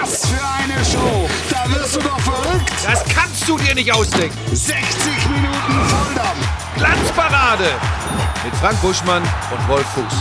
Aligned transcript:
Was 0.00 0.26
für 0.26 0.44
eine 0.62 0.84
Show! 0.84 1.28
Da 1.50 1.70
wirst 1.74 1.96
du 1.96 2.00
doch 2.00 2.18
verrückt! 2.20 2.70
Das 2.84 3.02
kannst 3.14 3.48
du 3.48 3.56
dir 3.58 3.74
nicht 3.74 3.92
ausdenken. 3.92 4.36
60 4.54 4.76
Minuten 5.30 5.88
Volldampf! 5.88 6.48
Glanzparade 6.76 7.70
mit 8.44 8.54
Frank 8.56 8.80
Buschmann 8.80 9.22
und 9.22 9.68
Wolf 9.68 9.86
Fuchs. 9.94 10.14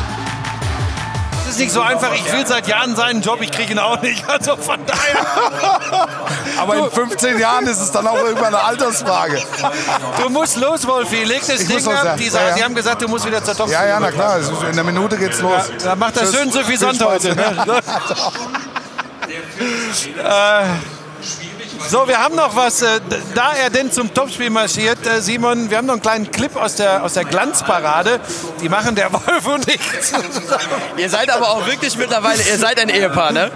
Das 1.46 1.56
ist 1.56 1.60
nicht 1.60 1.72
so 1.72 1.82
einfach. 1.82 2.12
Ich 2.14 2.30
will 2.34 2.46
seit 2.46 2.68
Jahren 2.68 2.96
seinen 2.96 3.22
Job, 3.22 3.40
ich 3.42 3.52
kriege 3.52 3.72
ihn 3.72 3.80
auch 3.80 4.02
nicht. 4.02 4.28
Also 4.28 4.58
von 4.58 4.80
daher. 4.86 5.26
Aber 6.60 6.76
in 6.76 6.92
15 6.92 7.40
Jahren 7.40 7.66
ist 7.68 7.80
es 7.80 7.90
dann 7.92 8.06
auch 8.06 8.18
irgendwann 8.18 8.48
eine 8.54 8.62
Altersfrage. 8.64 9.42
Du 10.22 10.30
musst 10.30 10.58
los, 10.58 10.86
Wolfi. 10.86 11.24
Leg 11.24 11.40
das 11.48 11.62
Ich 11.62 11.70
muss 11.70 11.84
Ding 11.84 11.94
ab. 11.94 12.04
ja. 12.04 12.16
Die, 12.18 12.26
Ja, 12.26 12.32
sagen, 12.32 12.48
ja. 12.50 12.56
Sie 12.56 12.64
haben 12.64 12.76
gesagt, 12.76 13.02
du 13.02 13.08
musst 13.08 13.26
wieder 13.26 13.42
zur 13.44 13.56
Top. 13.56 13.70
Ja, 13.70 13.86
ja, 13.86 13.98
na 14.00 14.12
klar. 14.12 14.38
es 14.40 14.50
ist- 14.50 14.64
In 14.64 14.76
der 14.76 14.84
Minute 14.84 15.18
geht's 15.18 15.40
los. 15.40 15.62
Da 15.84 15.96
macht 15.96 16.18
das 16.18 16.34
schön 16.36 16.52
suffisant 16.52 17.02
heute. 17.04 17.34
Ne? 17.34 17.44
äh, 19.60 20.66
so, 21.90 22.08
wir 22.08 22.18
haben 22.18 22.36
noch 22.36 22.56
was. 22.56 22.82
Äh, 22.82 23.00
da 23.34 23.54
er 23.54 23.70
denn 23.70 23.92
zum 23.92 24.14
Topspiel 24.14 24.50
marschiert, 24.50 25.06
äh, 25.06 25.22
Simon, 25.22 25.70
wir 25.70 25.78
haben 25.78 25.86
noch 25.88 25.94
einen 25.94 26.02
kleinen 26.02 26.32
Clip 26.32 26.56
aus 26.56 26.76
der, 26.76 27.04
aus 27.04 27.14
der 27.14 27.26
Glanzparade. 27.26 28.20
Die 28.62 28.70
machen 28.70 28.96
der 28.96 29.12
Wolf 29.14 29.48
und 29.48 29.68
ich. 29.68 29.80
Ihr 30.98 31.10
seid 31.10 31.30
aber 31.30 31.50
auch 31.50 31.66
wirklich 31.66 31.98
mittlerweile, 31.98 32.42
ihr 32.44 32.58
seid 32.58 32.80
ein 32.80 32.90
Ehepaar, 32.90 33.32
ne? 33.32 33.52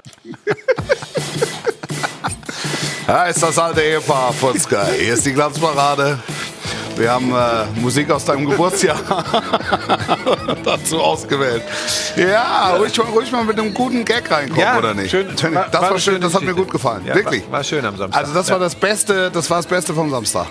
Ja, 3.07 3.25
ist 3.25 3.43
das 3.43 3.57
alte 3.59 3.81
Ehepaar 3.81 4.31
von 4.31 4.57
Sky. 4.57 4.97
Hier 4.97 5.13
ist 5.15 5.25
die 5.25 5.33
Glanzparade. 5.33 6.19
Wir 6.97 7.11
haben 7.11 7.31
äh, 7.33 7.79
Musik 7.79 8.11
aus 8.11 8.25
deinem 8.25 8.47
Geburtsjahr 8.49 8.97
dazu 10.63 10.99
ausgewählt. 10.99 11.63
Ja, 12.15 12.75
ruhig 12.77 12.95
mal, 12.97 13.07
ruhig 13.07 13.31
mal 13.31 13.43
mit 13.43 13.59
einem 13.59 13.73
guten 13.73 14.05
Gag 14.05 14.29
reinkommen, 14.29 14.61
Ja, 14.61 14.77
oder 14.77 14.93
nicht? 14.93 15.09
schön. 15.09 15.27
das 15.35 15.43
War- 15.53 15.71
war, 15.91 15.99
schön, 15.99 16.21
das 16.21 16.33
hat 16.35 16.43
mir 16.43 16.53
gut 16.53 16.69
gefallen. 16.69 17.03
Ja, 17.05 17.15
Wirklich. 17.15 17.43
War, 17.45 17.53
war 17.59 17.63
schön 17.63 17.85
am 17.85 17.97
Samstag. 17.97 18.19
Also 18.19 18.33
das 18.33 18.49
war 18.51 18.59
das 18.59 18.75
Beste, 18.75 19.31
das 19.31 19.49
war 19.49 19.57
das 19.57 19.65
Beste 19.67 19.93
vom 19.93 20.09
Samstag. 20.11 20.47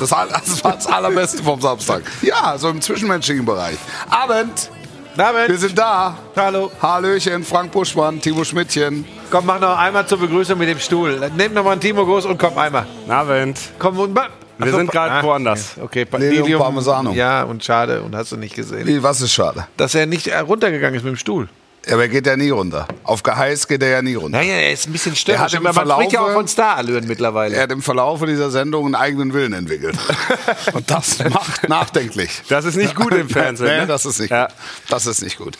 Das, 0.00 0.08
das 0.10 0.64
war 0.64 0.72
das 0.72 0.86
Allerbeste 0.86 1.42
vom 1.42 1.60
Samstag. 1.60 2.02
Ja, 2.22 2.56
so 2.56 2.70
im 2.70 2.80
zwischenmenschlichen 2.80 3.44
Bereich. 3.44 3.76
Abend, 4.08 4.70
David, 5.16 5.48
wir 5.50 5.58
sind 5.58 5.78
da. 5.78 6.16
hallo. 6.34 6.72
Hallöchen, 6.82 7.44
Frank 7.44 7.70
Buschmann, 7.70 8.20
Timo 8.20 8.42
Schmidtchen. 8.44 9.04
Komm, 9.30 9.46
mach 9.46 9.60
noch 9.60 9.78
einmal 9.78 10.06
zur 10.06 10.18
Begrüßung 10.18 10.58
mit 10.58 10.68
dem 10.68 10.78
Stuhl. 10.80 11.20
Nehmt 11.36 11.54
noch 11.54 11.62
mal 11.64 11.72
einen 11.72 11.80
Timo 11.80 12.04
Groß 12.04 12.24
und 12.26 12.38
komm 12.38 12.56
einmal. 12.58 12.86
Abend. 13.08 13.58
Komm 13.78 13.98
und 13.98 14.18
Wir 14.58 14.70
so, 14.70 14.78
sind 14.78 14.90
gerade 14.90 15.12
ah, 15.12 15.22
woanders. 15.22 15.76
Okay, 15.80 16.06
Lilium 16.12 16.42
Lilium 16.44 16.60
Parmesano. 16.62 17.12
Ja, 17.12 17.42
und 17.42 17.64
schade. 17.64 18.02
Und 18.02 18.14
hast 18.14 18.32
du 18.32 18.36
nicht 18.36 18.54
gesehen. 18.54 18.86
Wie, 18.86 19.02
Was 19.02 19.20
ist 19.20 19.32
schade? 19.32 19.66
Dass 19.76 19.94
er 19.94 20.06
nicht 20.06 20.28
äh, 20.28 20.38
runtergegangen 20.38 20.94
ist 20.96 21.02
mit 21.04 21.12
dem 21.14 21.16
Stuhl. 21.16 21.48
Aber 21.90 22.02
er 22.02 22.08
geht 22.08 22.26
ja 22.26 22.34
nie 22.36 22.48
runter. 22.48 22.88
Auf 23.02 23.22
Geheiß 23.22 23.68
geht 23.68 23.82
er 23.82 23.90
ja 23.90 24.00
nie 24.02 24.14
runter. 24.14 24.38
Naja, 24.38 24.54
er 24.54 24.72
ist 24.72 24.86
ein 24.88 24.92
bisschen 24.92 25.12
Er 25.12 25.16
störrisch. 25.16 25.40
hat 25.40 25.54
im 25.54 25.66
aber 25.66 25.84
man 25.84 25.96
spricht 25.96 26.12
ja 26.12 26.20
auch 26.20 26.32
von 26.32 26.48
Starallüren 26.48 27.06
mittlerweile. 27.06 27.56
Er 27.56 27.64
hat 27.64 27.72
im 27.72 27.82
Verlauf 27.82 28.24
dieser 28.24 28.50
Sendung 28.50 28.86
einen 28.86 28.94
eigenen 28.94 29.34
Willen 29.34 29.52
entwickelt. 29.52 29.96
Und 30.72 30.90
das 30.90 31.18
macht 31.28 31.68
nachdenklich. 31.68 32.42
Das 32.48 32.64
ist 32.64 32.76
nicht 32.76 32.94
gut 32.96 33.12
im 33.12 33.28
Fernsehen. 33.28 33.66
Nee, 33.74 33.80
ne? 33.80 33.86
das 33.86 34.06
ist 34.06 34.18
nicht 34.20 34.30
Ja. 34.30 34.46
gut. 34.46 34.54
Das 34.88 35.06
ist 35.06 35.22
nicht 35.22 35.36
gut. 35.36 35.58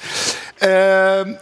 Ähm, 0.60 1.36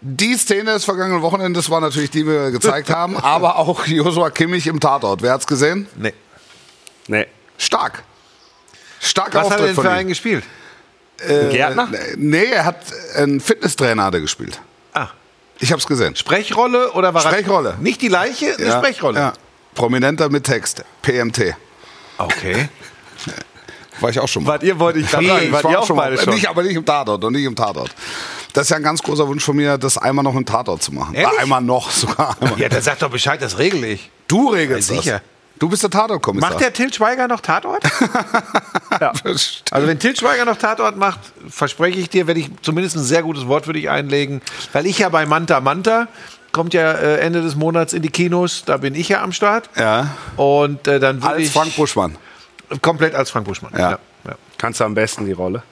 die 0.00 0.36
Szene 0.36 0.72
des 0.72 0.84
vergangenen 0.84 1.22
Wochenendes 1.22 1.68
war 1.70 1.80
natürlich 1.80 2.10
die, 2.10 2.20
die 2.20 2.26
wir 2.26 2.50
gezeigt 2.50 2.90
haben, 2.90 3.16
aber 3.22 3.56
auch 3.56 3.86
Joshua 3.86 4.30
Kimmich 4.30 4.66
im 4.66 4.78
Tatort. 4.80 5.22
Wer 5.22 5.32
hat's 5.32 5.46
gesehen? 5.46 5.86
nee. 5.96 6.12
Nee. 7.08 7.26
Stark. 7.56 8.02
Starker 9.00 9.38
Was 9.40 9.50
hat 9.50 9.58
er 9.60 9.64
Auftritt 9.64 9.76
denn 9.78 9.82
für 9.84 9.90
einen 9.90 10.08
gespielt? 10.08 10.44
Ein 11.26 11.50
Gärtner? 11.50 11.88
Äh, 11.92 12.14
Nee, 12.16 12.44
er 12.44 12.64
hat 12.66 12.76
einen 13.16 13.40
Fitnesstrainer 13.40 14.04
hat 14.04 14.14
er 14.14 14.20
gespielt. 14.20 14.60
Ah, 14.92 15.08
Ich 15.58 15.72
hab's 15.72 15.86
gesehen. 15.86 16.14
Sprechrolle 16.14 16.92
oder 16.92 17.14
war 17.14 17.24
er- 17.24 17.30
Sprechrolle. 17.32 17.76
Nicht 17.80 18.02
die 18.02 18.08
Leiche, 18.08 18.54
eine 18.56 18.66
Ja, 18.66 18.78
Sprechrolle. 18.78 19.18
Ja. 19.18 19.32
Prominenter 19.74 20.28
mit 20.28 20.44
Text. 20.44 20.84
PMT. 21.02 21.54
Okay. 22.18 22.68
War 24.00 24.10
ich 24.10 24.20
auch 24.20 24.28
schon 24.28 24.44
mal. 24.44 24.50
Wart 24.52 24.62
ihr, 24.62 24.78
wollte 24.78 24.98
ich 25.00 25.10
gerade 25.10 25.24
Nee, 25.24 25.30
sagen, 25.30 25.44
ich 25.46 25.52
wart 25.52 25.64
war 25.64 25.70
ihr 25.72 25.78
auch 25.78 25.82
auch 25.82 25.86
schon 25.86 25.96
mal. 25.96 26.10
beide 26.10 26.22
schon? 26.22 26.34
Nicht, 26.34 26.48
aber 26.48 26.62
nicht 26.62 26.76
im 26.76 26.84
Tatort 26.84 27.24
und 27.24 27.32
nicht 27.32 27.44
im 27.44 27.56
Tatort. 27.56 27.90
Das 28.52 28.64
ist 28.64 28.70
ja 28.70 28.76
ein 28.76 28.82
ganz 28.82 29.02
großer 29.02 29.26
Wunsch 29.28 29.44
von 29.44 29.56
mir, 29.56 29.78
das 29.78 29.98
einmal 29.98 30.22
noch 30.24 30.34
im 30.34 30.44
Tatort 30.46 30.82
zu 30.82 30.92
machen. 30.94 31.14
Ehrlich? 31.14 31.38
Äh, 31.38 31.42
einmal 31.42 31.60
noch 31.60 31.90
sogar. 31.90 32.36
Einmal. 32.40 32.58
Ja, 32.60 32.68
dann 32.68 32.82
sag 32.82 32.98
doch 32.98 33.10
Bescheid, 33.10 33.40
das 33.42 33.58
regel 33.58 33.84
ich. 33.84 34.10
Du 34.26 34.48
regelst 34.48 34.90
Ja, 34.90 34.96
das. 34.96 35.04
sicher. 35.04 35.20
Du 35.58 35.68
bist 35.68 35.82
der 35.82 35.90
Tatortkommissar. 35.90 36.50
Macht 36.50 36.60
der 36.60 36.72
Til 36.72 36.92
Schweiger 36.92 37.26
noch 37.26 37.40
Tatort? 37.40 37.82
das? 39.00 39.62
Also 39.70 39.86
wenn 39.86 39.98
Til 39.98 40.16
Schweiger 40.16 40.44
noch 40.44 40.56
Tatort 40.56 40.96
macht, 40.96 41.18
verspreche 41.48 41.98
ich 41.98 42.08
dir, 42.08 42.26
werde 42.26 42.40
ich 42.40 42.50
zumindest 42.62 42.96
ein 42.96 43.02
sehr 43.02 43.22
gutes 43.22 43.46
Wort 43.48 43.64
für 43.66 43.72
dich 43.72 43.90
einlegen. 43.90 44.40
Weil 44.72 44.86
ich 44.86 44.98
ja 45.00 45.08
bei 45.08 45.26
Manta 45.26 45.60
Manta, 45.60 46.06
kommt 46.52 46.74
ja 46.74 46.92
äh, 46.92 47.18
Ende 47.18 47.42
des 47.42 47.56
Monats 47.56 47.92
in 47.92 48.02
die 48.02 48.08
Kinos, 48.10 48.62
da 48.66 48.76
bin 48.76 48.94
ich 48.94 49.08
ja 49.08 49.22
am 49.22 49.32
Start. 49.32 49.68
Ja. 49.76 50.14
Und 50.36 50.86
äh, 50.86 51.00
dann 51.00 51.22
würde 51.22 51.34
Als 51.34 51.42
ich 51.46 51.50
Frank 51.52 51.74
Buschmann. 51.76 52.16
komplett 52.80 53.14
als 53.14 53.30
Frank 53.30 53.46
Buschmann. 53.46 53.72
Ja. 53.76 53.98
ja. 54.24 54.34
Kannst 54.58 54.80
du 54.80 54.84
am 54.84 54.94
besten 54.94 55.26
die 55.26 55.32
Rolle. 55.32 55.62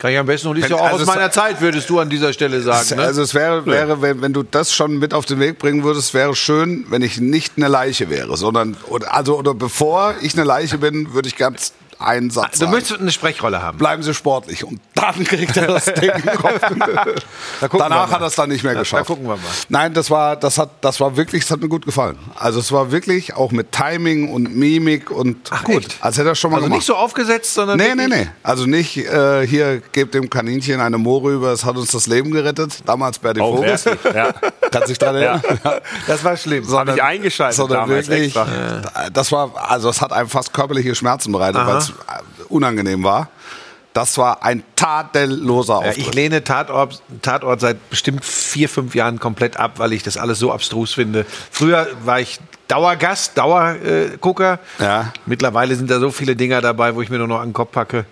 Kann 0.00 0.10
ich 0.12 0.18
am 0.18 0.24
besten 0.26 0.48
und 0.48 0.56
ist 0.56 0.68
ja 0.68 0.76
auch 0.76 0.80
Also 0.82 0.94
aus 0.96 1.00
es- 1.02 1.06
meiner 1.06 1.30
Zeit, 1.30 1.60
würdest 1.60 1.88
du 1.90 1.98
an 2.00 2.08
dieser 2.08 2.32
Stelle 2.32 2.60
sagen. 2.62 2.96
Ne? 2.96 3.02
Also 3.02 3.20
es 3.22 3.34
wäre, 3.34 3.66
wäre 3.66 4.00
wenn, 4.00 4.22
wenn 4.22 4.32
du 4.32 4.42
das 4.42 4.74
schon 4.74 4.98
mit 4.98 5.12
auf 5.14 5.26
den 5.26 5.38
Weg 5.40 5.58
bringen 5.58 5.84
würdest, 5.84 6.14
wäre 6.14 6.34
schön, 6.34 6.86
wenn 6.88 7.02
ich 7.02 7.20
nicht 7.20 7.52
eine 7.58 7.68
Leiche 7.68 8.08
wäre, 8.08 8.36
sondern 8.38 8.76
oder, 8.88 9.14
also 9.14 9.38
oder 9.38 9.52
bevor 9.54 10.14
ich 10.22 10.32
eine 10.34 10.44
Leiche 10.44 10.78
bin, 10.78 11.12
würde 11.12 11.28
ich 11.28 11.36
ganz 11.36 11.74
einen 12.00 12.30
Satz 12.30 12.52
du 12.52 12.58
sagen. 12.60 12.72
möchtest 12.72 13.00
eine 13.00 13.10
Sprechrolle 13.10 13.62
haben. 13.62 13.78
Bleiben 13.78 14.02
Sie 14.02 14.14
sportlich 14.14 14.64
und 14.64 14.80
dann 14.94 15.22
kriegt 15.24 15.56
er 15.56 15.66
das 15.68 15.84
Ding 15.86 16.10
in 16.10 16.22
den 16.22 16.34
Kopf. 16.36 16.60
wir 17.60 17.68
Danach 17.78 18.10
hat 18.10 18.20
er 18.20 18.26
es 18.26 18.34
dann 18.34 18.48
nicht 18.48 18.64
mehr 18.64 18.74
Da- 18.74 18.80
geschafft. 18.80 19.02
da 19.02 19.06
gucken 19.14 19.24
wir 19.26 19.36
mal. 19.36 19.42
Nein, 19.68 19.94
das 19.94 20.10
war, 20.10 20.36
das 20.36 20.58
hat, 20.58 20.70
das 20.80 21.00
war 21.00 21.16
wirklich, 21.16 21.42
das 21.42 21.50
hat 21.50 21.60
mir 21.60 21.68
gut 21.68 21.84
gefallen. 21.84 22.18
Also 22.36 22.58
es 22.60 22.72
war 22.72 22.90
wirklich 22.90 23.34
auch 23.34 23.52
mit 23.52 23.72
Timing 23.72 24.32
und 24.32 24.54
Mimik 24.56 25.10
und 25.10 25.36
Ach, 25.50 25.64
gut. 25.64 25.84
echt? 25.84 25.96
Als 26.00 26.18
hätte 26.18 26.28
er 26.30 26.34
schon 26.34 26.50
mal 26.50 26.56
Also 26.58 26.66
gemacht. 26.66 26.78
nicht 26.78 26.86
so 26.86 26.96
aufgesetzt, 26.96 27.54
sondern. 27.54 27.76
Nee, 27.78 27.94
nee, 27.94 28.06
nee. 28.06 28.28
Also 28.42 28.66
nicht, 28.66 28.96
äh, 28.98 29.46
hier, 29.46 29.80
gebt 29.92 30.14
dem 30.14 30.30
Kaninchen 30.30 30.80
eine 30.80 30.98
Moore 30.98 31.32
über, 31.32 31.52
es 31.52 31.64
hat 31.64 31.76
uns 31.76 31.90
das 31.92 32.06
Leben 32.06 32.30
gerettet. 32.30 32.78
Damals 32.86 33.18
Berti 33.18 33.40
Oh, 33.40 33.56
Vogels. 33.56 33.84
ja. 33.84 34.32
Kann 34.70 34.86
sich 34.86 34.98
dran 34.98 35.16
erinnern. 35.16 35.42
Ja. 35.64 35.80
Das 36.06 36.22
war 36.24 36.36
schlimm. 36.36 36.66
Hab 36.70 36.88
ich 36.94 37.02
eingeschaltet 37.02 37.56
sondern 37.56 37.80
damals 37.88 38.08
wirklich, 38.08 38.36
extra. 38.36 39.10
das 39.12 39.32
war, 39.32 39.52
also 39.70 39.88
es 39.88 40.00
hat 40.00 40.12
einem 40.12 40.28
fast 40.28 40.52
körperliche 40.52 40.94
Schmerzen 40.94 41.32
bereitet, 41.32 41.66
weil 41.66 41.76
es 41.76 41.89
unangenehm 42.48 43.02
war. 43.04 43.28
Das 43.92 44.16
war 44.18 44.44
ein 44.44 44.62
tadelloser 44.76 45.72
Ja, 45.74 45.78
Auftritt. 45.88 45.98
ich 45.98 46.14
lehne 46.14 46.44
Tatort, 46.44 47.02
Tatort 47.22 47.60
seit 47.60 47.90
bestimmt 47.90 48.24
vier, 48.24 48.68
fünf 48.68 48.94
Jahren 48.94 49.18
komplett 49.18 49.56
ab, 49.56 49.72
weil 49.78 49.92
ich 49.92 50.04
das 50.04 50.16
alles 50.16 50.38
so 50.38 50.52
abstrus 50.52 50.94
finde. 50.94 51.26
Früher 51.50 51.88
war 52.04 52.20
ich 52.20 52.38
Dauergast, 52.68 53.36
Dauergucker. 53.36 54.60
Ja. 54.78 55.12
Mittlerweile 55.26 55.74
sind 55.74 55.90
da 55.90 55.98
so 55.98 56.12
viele 56.12 56.36
Dinger 56.36 56.60
dabei, 56.60 56.94
wo 56.94 57.02
ich 57.02 57.10
mir 57.10 57.18
nur 57.18 57.26
noch 57.26 57.40
an 57.40 57.48
den 57.48 57.52
Kopf 57.52 57.72
packe. 57.72 58.04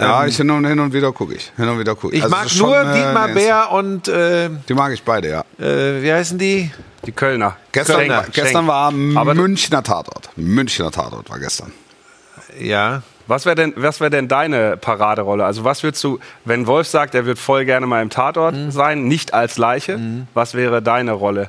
ja, 0.00 0.26
ich 0.26 0.36
hin 0.36 0.50
und, 0.50 0.66
hin 0.66 0.80
und 0.80 0.92
wieder 0.92 1.12
gucke 1.12 1.34
ich. 1.34 1.52
Hin 1.56 1.68
und 1.68 1.78
wieder 1.78 1.94
gucke 1.94 2.16
Ich 2.16 2.24
Also 2.24 2.34
mag 2.36 2.50
schon, 2.50 2.66
nur 2.70 2.80
äh, 2.80 2.92
Dietmar 2.92 3.28
nee, 3.28 3.34
Bär 3.34 3.70
und 3.70 4.08
äh, 4.08 4.50
Die 4.68 4.74
mag 4.74 4.92
ich 4.92 5.04
beide, 5.04 5.28
ja. 5.30 5.44
äh, 5.64 6.02
wie 6.02 6.12
heißen 6.12 6.38
die? 6.38 6.72
Die 7.06 7.12
Kölner. 7.12 7.56
Gestern, 7.70 7.98
Kölner, 7.98 8.16
war, 8.16 8.24
gestern 8.32 8.66
war 8.66 8.90
Münchner 8.90 9.82
Tatort. 9.84 10.30
Münchner 10.36 10.90
Tatort 10.90 11.30
war 11.30 11.38
gestern. 11.38 11.72
Ja. 12.58 13.02
Was 13.30 13.46
wäre 13.46 13.54
denn, 13.54 13.72
was 13.76 14.00
wär 14.00 14.10
denn 14.10 14.26
deine 14.26 14.76
Paraderolle? 14.76 15.44
Also 15.44 15.62
was 15.62 15.84
würdest 15.84 16.02
du, 16.02 16.18
wenn 16.44 16.66
Wolf 16.66 16.88
sagt, 16.88 17.14
er 17.14 17.26
wird 17.26 17.38
voll 17.38 17.64
gerne 17.64 17.86
mal 17.86 18.02
im 18.02 18.10
Tatort 18.10 18.56
Mhm. 18.56 18.70
sein, 18.72 19.04
nicht 19.06 19.32
als 19.34 19.56
Leiche, 19.56 20.00
was 20.34 20.54
wäre 20.54 20.82
deine 20.82 21.12
Rolle? 21.12 21.48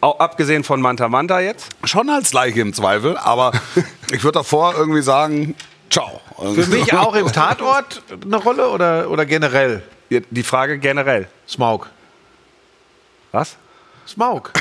Auch 0.00 0.18
abgesehen 0.18 0.64
von 0.64 0.80
Manta 0.80 1.08
Manta 1.10 1.40
jetzt? 1.40 1.68
Schon 1.84 2.08
als 2.08 2.32
Leiche 2.32 2.60
im 2.62 2.72
Zweifel, 2.72 3.18
aber 3.18 3.52
ich 4.12 4.24
würde 4.24 4.38
davor 4.38 4.74
irgendwie 4.76 5.02
sagen, 5.02 5.54
ciao. 5.90 6.22
Für 6.38 6.66
mich 6.68 6.94
auch 6.94 7.14
im 7.14 7.26
Tatort 7.32 8.02
eine 8.24 8.36
Rolle 8.36 8.70
oder, 8.70 9.10
oder 9.10 9.26
generell? 9.26 9.82
Die 10.10 10.42
Frage 10.42 10.78
generell. 10.78 11.28
Smaug. 11.46 11.88
Was? 13.32 13.56
Smaug. 14.06 14.52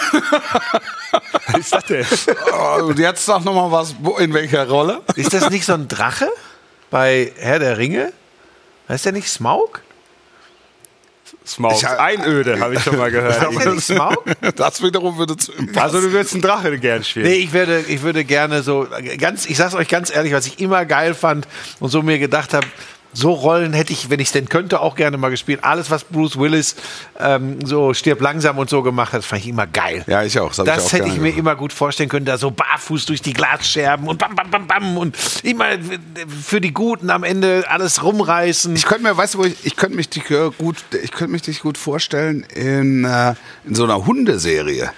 Was 1.48 1.58
ist 1.58 1.74
das 1.74 1.86
denn? 1.86 2.06
Und 2.84 2.98
jetzt 3.00 3.26
sag 3.26 3.44
noch 3.44 3.54
mal 3.54 3.72
was, 3.72 3.94
in 4.20 4.34
welcher 4.34 4.68
Rolle? 4.68 5.02
Ist 5.16 5.34
das 5.34 5.50
nicht 5.50 5.66
so 5.66 5.74
ein 5.74 5.88
Drache 5.88 6.30
bei 6.90 7.32
Herr 7.38 7.60
der 7.60 7.78
Ringe? 7.78 8.14
Heißt 8.88 9.06
der 9.06 9.12
nicht 9.12 9.30
Smaug? 9.30 9.82
Smaug. 11.46 11.74
Ich 11.74 11.88
Einöde, 11.88 12.60
habe 12.60 12.76
ich 12.76 12.84
schon 12.84 12.98
mal 12.98 13.12
gehört. 13.12 13.40
Heißt 13.40 13.66
der 13.66 13.74
nicht 13.74 13.86
Smaug? 13.86 14.24
Das 14.56 14.82
wiederum 14.82 15.18
würde 15.18 15.36
zu 15.36 15.52
ihm 15.54 15.68
passen. 15.68 15.80
Also 15.80 16.02
du 16.02 16.12
würdest 16.14 16.34
einen 16.34 16.42
Drache 16.42 16.78
gern 16.80 17.04
spielen. 17.04 17.26
Nee, 17.26 17.36
ich 17.36 17.52
würde, 17.52 17.80
ich 17.88 18.02
würde 18.02 18.24
gerne 18.24 18.64
so 18.64 18.88
ganz, 19.18 19.46
ich 19.46 19.58
sag's 19.58 19.76
euch 19.76 19.88
ganz 19.90 20.14
ehrlich, 20.14 20.34
was 20.34 20.48
ich 20.48 20.60
immer 20.60 20.86
geil 20.86 21.14
fand 21.14 21.48
und 21.80 21.90
so 21.90 22.02
mir 22.02 22.20
gedacht 22.20 22.54
habe, 22.54 22.68
so 23.14 23.32
Rollen 23.32 23.74
hätte 23.74 23.94
ich, 23.94 24.10
wenn 24.10 24.20
ich 24.20 24.28
es 24.30 24.32
denn 24.34 24.50
könnte, 24.50 24.80
auch 24.82 24.96
gerne 24.96 25.18
mal 25.18 25.30
gespielt. 25.30 25.64
Alles, 25.64 25.90
was 25.92 26.04
Bruce 26.04 26.38
Willis 26.38 26.76
ähm, 27.20 27.66
so 27.66 27.94
stirb 27.94 28.22
langsam 28.22 28.58
und 28.58 28.70
so 28.70 28.82
gemacht 28.82 29.14
hat, 29.14 29.24
fand 29.24 29.44
ich 29.44 29.48
immer 29.50 29.68
geil. 29.68 30.04
Ja, 30.08 30.24
ich 30.24 30.40
auch. 30.40 30.54
Das, 30.54 30.66
Das 30.66 30.78
ich 30.78 30.84
auch 30.86 30.94
hätte 30.94 31.08
ich 31.08 31.16
mir 31.16 31.32
gemacht. 31.32 31.38
immer 31.38 31.56
gut 31.56 31.74
vorstellen 31.74 32.10
können, 32.10 32.26
da 32.26 32.38
so 32.38 32.52
barfuß 32.52 33.06
durch 33.06 33.22
die 33.22 33.34
Glasscherben 33.34 34.08
und 34.08 34.18
bam, 34.20 34.36
bam, 34.36 34.50
bam, 34.50 34.68
bam 34.68 34.98
und 34.98 35.16
immer 35.44 35.66
für 36.42 36.60
die 36.60 36.74
Guten 36.74 37.10
am 37.10 37.24
Ende 37.24 37.64
alles 37.68 38.04
rumreißen. 38.04 38.76
Ich 38.76 38.86
könnte 38.86 39.04
mir, 39.04 39.16
weißt 39.16 39.36
du, 39.36 39.40
wo 39.40 39.44
ich, 39.44 39.56
ich 39.64 39.76
könnte 39.76 39.96
mich 39.96 40.10
dich 40.10 40.30
äh, 40.32 40.50
gut, 40.58 40.78
ich 41.04 41.12
könnte 41.12 41.32
mich 41.32 41.44
dich 41.44 41.62
gut 41.62 41.78
vorstellen 41.78 42.44
in, 42.56 43.06
äh, 43.06 43.36
in 43.66 43.76
so 43.76 43.84
einer 43.84 44.06
Hundeserie. 44.06 44.92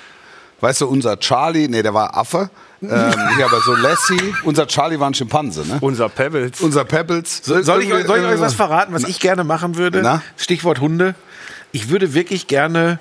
Weißt 0.62 0.82
du, 0.82 0.88
unser 0.88 1.20
Charlie, 1.20 1.68
nee, 1.68 1.84
der 1.84 1.94
war 1.94 2.18
Affe. 2.18 2.50
Ähm, 2.90 3.14
hier 3.36 3.46
aber 3.46 3.62
so 3.62 3.74
Lassie. 3.76 4.34
Unser 4.44 4.68
Charlie 4.68 5.00
war 5.00 5.10
ein 5.10 5.14
Schimpanse, 5.14 5.66
ne? 5.68 5.78
Unser 5.82 6.10
Pebbles. 6.10 6.62
Unser 6.62 6.86
Pebbles. 6.86 7.42
soll, 7.44 7.62
ich, 7.62 7.94
euch- 7.94 8.06
soll 8.08 8.20
ich 8.20 8.26
euch 8.26 8.40
was 8.40 8.54
verraten, 8.54 8.94
was 8.94 9.04
ich 9.04 9.20
gerne 9.20 9.44
machen 9.44 9.76
würde? 9.78 10.02
Na? 10.02 10.22
Stichwort 10.38 10.80
Hunde. 10.80 11.16
Ich 11.72 11.90
würde 11.90 12.14
wirklich 12.14 12.48
gerne 12.48 13.00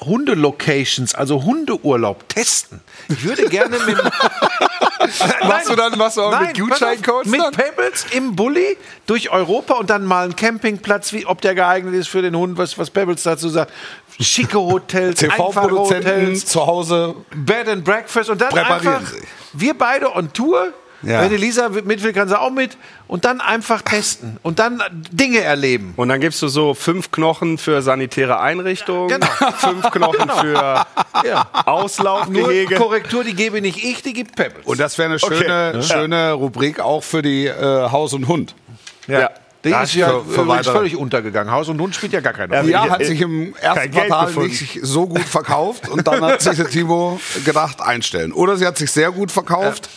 Hundelocations, 0.00 1.14
also 1.14 1.42
Hundeurlaub 1.44 2.28
testen. 2.28 2.80
Ich 3.08 3.24
würde 3.24 3.46
gerne 3.48 3.76
mit 3.84 3.96
Machst 5.48 5.68
du 5.68 5.76
dann, 5.76 5.96
machst 5.96 6.16
du 6.16 6.22
auch 6.22 6.30
Nein, 6.30 6.48
mit 6.48 6.58
Gutscheincodes 6.58 7.30
Mit? 7.30 7.40
Pebbles 7.52 8.06
im 8.12 8.34
Bulli 8.34 8.76
durch 9.06 9.30
Europa 9.30 9.74
und 9.74 9.90
dann 9.90 10.04
mal 10.04 10.24
einen 10.24 10.36
Campingplatz, 10.36 11.12
wie, 11.12 11.26
ob 11.26 11.40
der 11.40 11.54
geeignet 11.54 11.94
ist 11.94 12.08
für 12.08 12.22
den 12.22 12.36
Hund, 12.36 12.58
was, 12.58 12.78
was 12.78 12.90
Pebbles 12.90 13.22
dazu 13.22 13.48
sagt. 13.48 13.72
Schicke 14.20 14.58
Hotels, 14.58 15.20
TV-Produzenten 15.20 16.34
zu 16.36 16.66
Hause. 16.66 17.14
Bed 17.34 17.68
and 17.68 17.84
Breakfast 17.84 18.30
und 18.30 18.40
dann 18.40 18.56
einfach 18.56 19.06
sich. 19.06 19.22
wir 19.52 19.74
beide 19.74 20.14
on 20.14 20.32
Tour. 20.32 20.72
Ja. 21.02 21.20
Wenn 21.22 21.32
Elisa 21.32 21.68
mit 21.68 22.02
will, 22.02 22.12
kann 22.12 22.28
sie 22.28 22.38
auch 22.38 22.50
mit. 22.50 22.76
Und 23.06 23.24
dann 23.24 23.40
einfach 23.40 23.82
testen. 23.82 24.36
Und 24.42 24.58
dann 24.58 24.82
Dinge 25.12 25.40
erleben. 25.40 25.92
Und 25.96 26.08
dann 26.08 26.20
gibst 26.20 26.42
du 26.42 26.48
so 26.48 26.74
fünf 26.74 27.12
Knochen 27.12 27.56
für 27.56 27.82
sanitäre 27.82 28.40
Einrichtungen, 28.40 29.08
Genau. 29.08 29.26
fünf 29.58 29.90
Knochen 29.92 30.28
für 30.28 30.54
Ja. 31.24 31.46
Nur 31.54 31.68
Auslaufgehege. 31.68 32.74
Korrektur, 32.76 33.22
die 33.24 33.34
gebe 33.34 33.60
nicht 33.60 33.82
ich, 33.82 34.02
die 34.02 34.12
gibt 34.12 34.34
Pebbles. 34.34 34.66
Und 34.66 34.80
das 34.80 34.98
wäre 34.98 35.08
eine 35.10 35.18
schöne, 35.20 35.82
schöne 35.82 36.32
Rubrik 36.32 36.80
auch 36.80 37.04
für 37.04 37.22
die 37.22 37.46
äh, 37.46 37.90
Haus 37.90 38.12
und 38.12 38.26
Hund. 38.26 38.54
Ja. 39.06 39.30
die 39.64 39.70
Ja, 39.70 39.82
ist 39.82 39.94
ja 39.94 40.08
für- 40.28 40.44
für 40.46 40.64
völlig 40.64 40.96
untergegangen. 40.96 41.52
Haus 41.52 41.68
und 41.68 41.80
Hund 41.80 41.94
spielt 41.94 42.12
ja 42.12 42.20
gar 42.20 42.32
keine 42.32 42.56
Rolle. 42.58 42.70
Ja, 42.70 42.88
hat 42.90 43.04
sich 43.04 43.20
im 43.20 43.54
ersten 43.60 43.90
Quartal 43.92 44.32
nicht 44.32 44.80
so 44.82 45.06
gut 45.06 45.22
verkauft 45.22 45.88
und 45.88 46.06
dann 46.06 46.20
hat 46.22 46.42
sich 46.42 46.56
der 46.56 46.68
Timo 46.68 47.20
gedacht, 47.44 47.80
einstellen. 47.80 48.32
Oder 48.32 48.56
sie 48.56 48.66
hat 48.66 48.76
sich 48.76 48.90
sehr 48.90 49.10
gut 49.12 49.30
verkauft. 49.32 49.88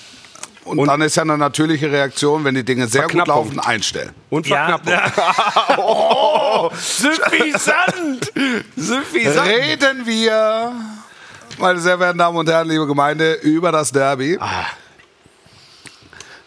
Und, 0.63 0.87
dann 0.87 1.01
ist 1.01 1.15
ja 1.15 1.23
eine 1.23 1.37
natürliche 1.37 1.91
Reaktion, 1.91 2.43
wenn 2.43 2.53
die 2.53 2.63
Dinge 2.63 2.87
sehr 2.87 3.07
gut 3.07 3.27
laufen, 3.27 3.59
einstellen. 3.59 4.11
Und 4.29 4.47
Ja, 4.47 4.77
Verknappung. 4.77 4.93
oh, 5.77 6.69
suffisant! 6.75 8.31
Suffisant! 8.75 9.47
Reden 9.47 10.05
wir, 10.05 10.71
meine 11.57 11.79
sehr 11.79 11.97
verehrten 11.97 12.19
Damen 12.19 12.37
und 12.37 12.47
Herren, 12.47 12.69
liebe 12.69 12.85
Gemeinde, 12.85 13.33
über 13.33 13.71
das 13.71 13.91
Derby. 13.91 14.37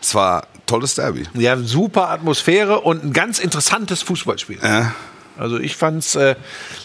Es 0.01 0.15
war 0.15 0.43
ein 0.43 0.63
tolles 0.67 0.95
Derby. 0.95 1.25
Ja, 1.35 1.57
super 1.57 2.11
Atmosphäre 2.11 2.81
und 2.81 3.05
ein 3.05 3.13
ganz 3.13 3.41
interessantes 3.41 4.03
Fußballspiel. 4.03 4.61
Ja. 4.63 4.95
Also 5.37 5.59
ich 5.59 5.77
fand's, 5.77 6.15
äh, 6.15 6.37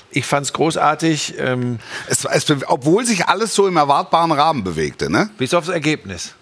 ich 0.09 0.25
fand's 0.25 0.53
großartig, 0.53 1.35
ähm, 1.37 1.77
Es, 2.07 2.25
es, 2.25 2.45
obwohl 2.65 3.05
sich 3.05 3.27
alles 3.27 3.53
so 3.53 3.67
im 3.67 3.77
erwartbaren 3.77 4.31
Rahmen 4.31 4.63
bewegte, 4.63 5.11
ne? 5.11 5.29
bis 5.37 5.53
aufs 5.53 5.69
Ergebnis. 5.69 6.33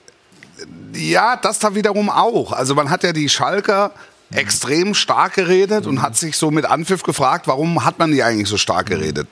Ja, 0.93 1.35
das 1.35 1.59
da 1.59 1.75
wiederum 1.75 2.09
auch. 2.09 2.51
Also 2.51 2.75
man 2.75 2.89
hat 2.89 3.03
ja 3.03 3.13
die 3.13 3.29
Schalker 3.29 3.91
extrem 4.31 4.93
stark 4.93 5.35
geredet 5.35 5.87
und 5.87 6.01
hat 6.01 6.17
sich 6.17 6.37
so 6.37 6.51
mit 6.51 6.65
Anpfiff 6.65 7.03
gefragt, 7.03 7.47
warum 7.47 7.85
hat 7.85 7.99
man 7.99 8.11
die 8.11 8.23
eigentlich 8.23 8.49
so 8.49 8.57
stark 8.57 8.87
geredet? 8.87 9.27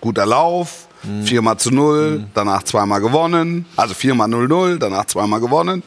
Guter 0.00 0.26
Lauf, 0.26 0.88
viermal 1.24 1.58
zu 1.58 1.70
null, 1.70 2.24
danach 2.34 2.62
zweimal 2.64 3.00
gewonnen, 3.00 3.66
also 3.76 3.94
viermal 3.94 4.28
0-0, 4.28 4.78
danach 4.78 5.06
zweimal 5.06 5.40
gewonnen. 5.40 5.82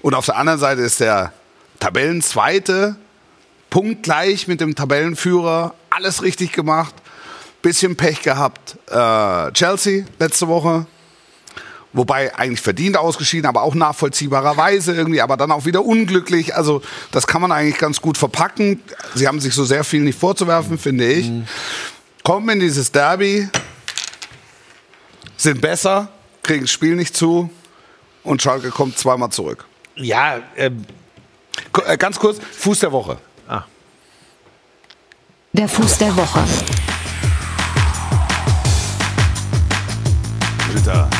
Und 0.00 0.14
auf 0.14 0.26
der 0.26 0.36
anderen 0.36 0.60
Seite 0.60 0.82
ist 0.82 1.00
der 1.00 1.32
Tabellenzweite 1.80 2.96
punktgleich 3.70 4.48
mit 4.48 4.60
dem 4.60 4.74
Tabellenführer, 4.74 5.74
alles 5.90 6.22
richtig 6.22 6.52
gemacht, 6.52 6.94
bisschen 7.62 7.96
Pech 7.96 8.22
gehabt. 8.22 8.76
Äh, 8.90 9.52
Chelsea 9.52 10.04
letzte 10.18 10.48
Woche, 10.48 10.86
Wobei 11.98 12.32
eigentlich 12.36 12.60
verdient 12.60 12.96
ausgeschieden, 12.96 13.44
aber 13.44 13.62
auch 13.62 13.74
nachvollziehbarerweise 13.74 14.94
irgendwie, 14.94 15.20
aber 15.20 15.36
dann 15.36 15.50
auch 15.50 15.64
wieder 15.64 15.84
unglücklich. 15.84 16.54
Also 16.54 16.80
das 17.10 17.26
kann 17.26 17.42
man 17.42 17.50
eigentlich 17.50 17.76
ganz 17.76 18.00
gut 18.00 18.16
verpacken. 18.16 18.80
Sie 19.16 19.26
haben 19.26 19.40
sich 19.40 19.52
so 19.52 19.64
sehr 19.64 19.82
viel 19.82 20.02
nicht 20.02 20.16
vorzuwerfen, 20.16 20.78
finde 20.78 21.10
ich. 21.10 21.28
Kommen 22.22 22.48
in 22.50 22.60
dieses 22.60 22.92
Derby, 22.92 23.48
sind 25.36 25.60
besser, 25.60 26.06
kriegen 26.44 26.60
das 26.60 26.70
Spiel 26.70 26.94
nicht 26.94 27.16
zu 27.16 27.50
und 28.22 28.40
Schalke 28.42 28.70
kommt 28.70 28.96
zweimal 28.96 29.30
zurück. 29.30 29.66
Ja, 29.96 30.38
ähm, 30.56 30.84
äh, 31.84 31.96
Ganz 31.96 32.20
kurz, 32.20 32.38
Fuß 32.58 32.78
der 32.78 32.92
Woche. 32.92 33.18
Der 35.52 35.68
Fuß 35.68 35.98
der 35.98 36.14
Woche. 36.14 36.44
Bülter. 40.72 41.10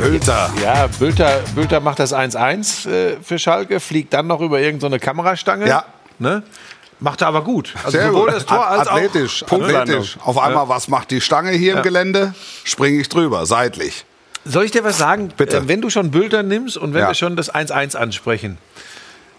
Bülter. 0.00 0.50
ja, 0.62 0.86
Bülter, 0.98 1.40
Bülter 1.54 1.80
macht 1.80 1.98
das 1.98 2.14
1-1 2.14 2.88
äh, 2.90 3.16
für 3.22 3.38
Schalke, 3.38 3.80
fliegt 3.80 4.12
dann 4.14 4.26
noch 4.26 4.40
über 4.40 4.60
irgendeine 4.60 4.98
Kamerastange. 4.98 5.68
Ja. 5.68 5.84
Ne? 6.18 6.42
Macht 6.98 7.22
er 7.22 7.28
aber 7.28 7.42
gut. 7.44 7.74
Also 7.84 7.96
Sehr 7.98 8.08
sowohl 8.08 8.26
gut. 8.26 8.34
das 8.34 8.46
Tor 8.46 8.66
als 8.66 8.88
athletisch, 8.88 9.44
auch 9.44 9.62
athletisch. 9.62 10.18
Auf 10.22 10.38
einmal, 10.38 10.68
was 10.68 10.88
macht 10.88 11.10
die 11.10 11.20
Stange 11.20 11.50
hier 11.52 11.76
im 11.76 11.82
Gelände? 11.82 12.34
Springe 12.64 13.00
ich 13.00 13.08
drüber, 13.08 13.46
seitlich. 13.46 14.04
Soll 14.44 14.64
ich 14.64 14.70
dir 14.70 14.84
was 14.84 14.98
sagen? 14.98 15.28
Bitte. 15.36 15.58
Äh, 15.58 15.68
wenn 15.68 15.80
du 15.80 15.90
schon 15.90 16.10
Bülter 16.10 16.42
nimmst 16.42 16.76
und 16.76 16.92
wenn 16.94 17.02
Ja. 17.02 17.08
wir 17.08 17.14
schon 17.14 17.36
das 17.36 17.54
1-1 17.54 17.96
ansprechen. 17.96 18.58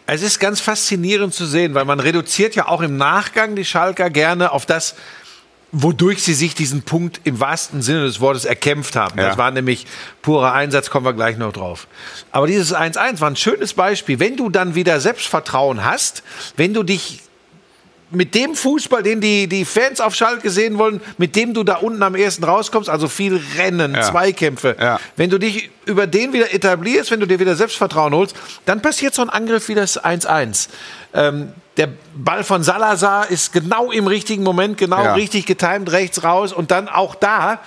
Es 0.07 0.23
ist 0.23 0.39
ganz 0.39 0.59
faszinierend 0.59 1.33
zu 1.33 1.45
sehen, 1.45 1.73
weil 1.73 1.85
man 1.85 1.99
reduziert 1.99 2.55
ja 2.55 2.67
auch 2.67 2.81
im 2.81 2.97
Nachgang 2.97 3.55
die 3.55 3.63
Schalker 3.65 4.09
gerne 4.09 4.51
auf 4.51 4.65
das, 4.65 4.95
wodurch 5.71 6.21
sie 6.23 6.33
sich 6.33 6.53
diesen 6.55 6.81
Punkt 6.83 7.21
im 7.23 7.39
wahrsten 7.39 7.81
Sinne 7.81 8.03
des 8.03 8.19
Wortes 8.19 8.45
erkämpft 8.45 8.95
haben. 8.95 9.17
Ja. 9.19 9.29
Das 9.29 9.37
war 9.37 9.51
nämlich 9.51 9.85
purer 10.21 10.53
Einsatz, 10.53 10.89
kommen 10.89 11.05
wir 11.05 11.13
gleich 11.13 11.37
noch 11.37 11.53
drauf. 11.53 11.87
Aber 12.31 12.47
dieses 12.47 12.75
1-1 12.75 13.21
war 13.21 13.29
ein 13.29 13.35
schönes 13.37 13.73
Beispiel. 13.73 14.19
Wenn 14.19 14.35
du 14.35 14.49
dann 14.49 14.75
wieder 14.75 14.99
Selbstvertrauen 14.99 15.85
hast, 15.85 16.23
wenn 16.57 16.73
du 16.73 16.83
dich 16.83 17.21
mit 18.13 18.35
dem 18.35 18.55
Fußball, 18.55 19.03
den 19.03 19.21
die, 19.21 19.47
die 19.47 19.63
Fans 19.63 20.01
auf 20.01 20.13
Schalke 20.15 20.49
sehen 20.49 20.77
wollen, 20.77 20.99
mit 21.17 21.37
dem 21.37 21.53
du 21.53 21.63
da 21.63 21.75
unten 21.75 22.03
am 22.03 22.15
ersten 22.15 22.43
rauskommst, 22.43 22.89
also 22.89 23.07
viel 23.07 23.39
Rennen, 23.57 23.95
Ja. 23.95 24.01
Zweikämpfe, 24.01 24.75
Ja. 24.77 24.99
wenn 25.15 25.29
du 25.29 25.37
dich 25.37 25.69
über 25.85 26.07
den 26.07 26.33
wieder 26.33 26.53
etablierst, 26.53 27.09
wenn 27.11 27.21
du 27.21 27.25
dir 27.25 27.39
wieder 27.39 27.55
Selbstvertrauen 27.55 28.13
holst, 28.13 28.35
dann 28.65 28.81
passiert 28.81 29.15
so 29.15 29.21
ein 29.21 29.29
Angriff 29.29 29.69
wie 29.69 29.75
das 29.75 29.97
1-1. 29.97 30.67
Ähm, 31.13 31.53
der 31.81 31.89
Ball 32.15 32.43
von 32.43 32.61
Salazar 32.61 33.31
ist 33.31 33.53
genau 33.53 33.91
im 33.91 34.05
richtigen 34.05 34.43
Moment, 34.43 34.77
genau 34.77 35.03
Ja. 35.03 35.13
richtig 35.15 35.47
getimt, 35.47 35.91
rechts 35.91 36.23
raus 36.23 36.53
und 36.53 36.69
dann 36.69 36.87
auch 36.87 37.15
da 37.15 37.59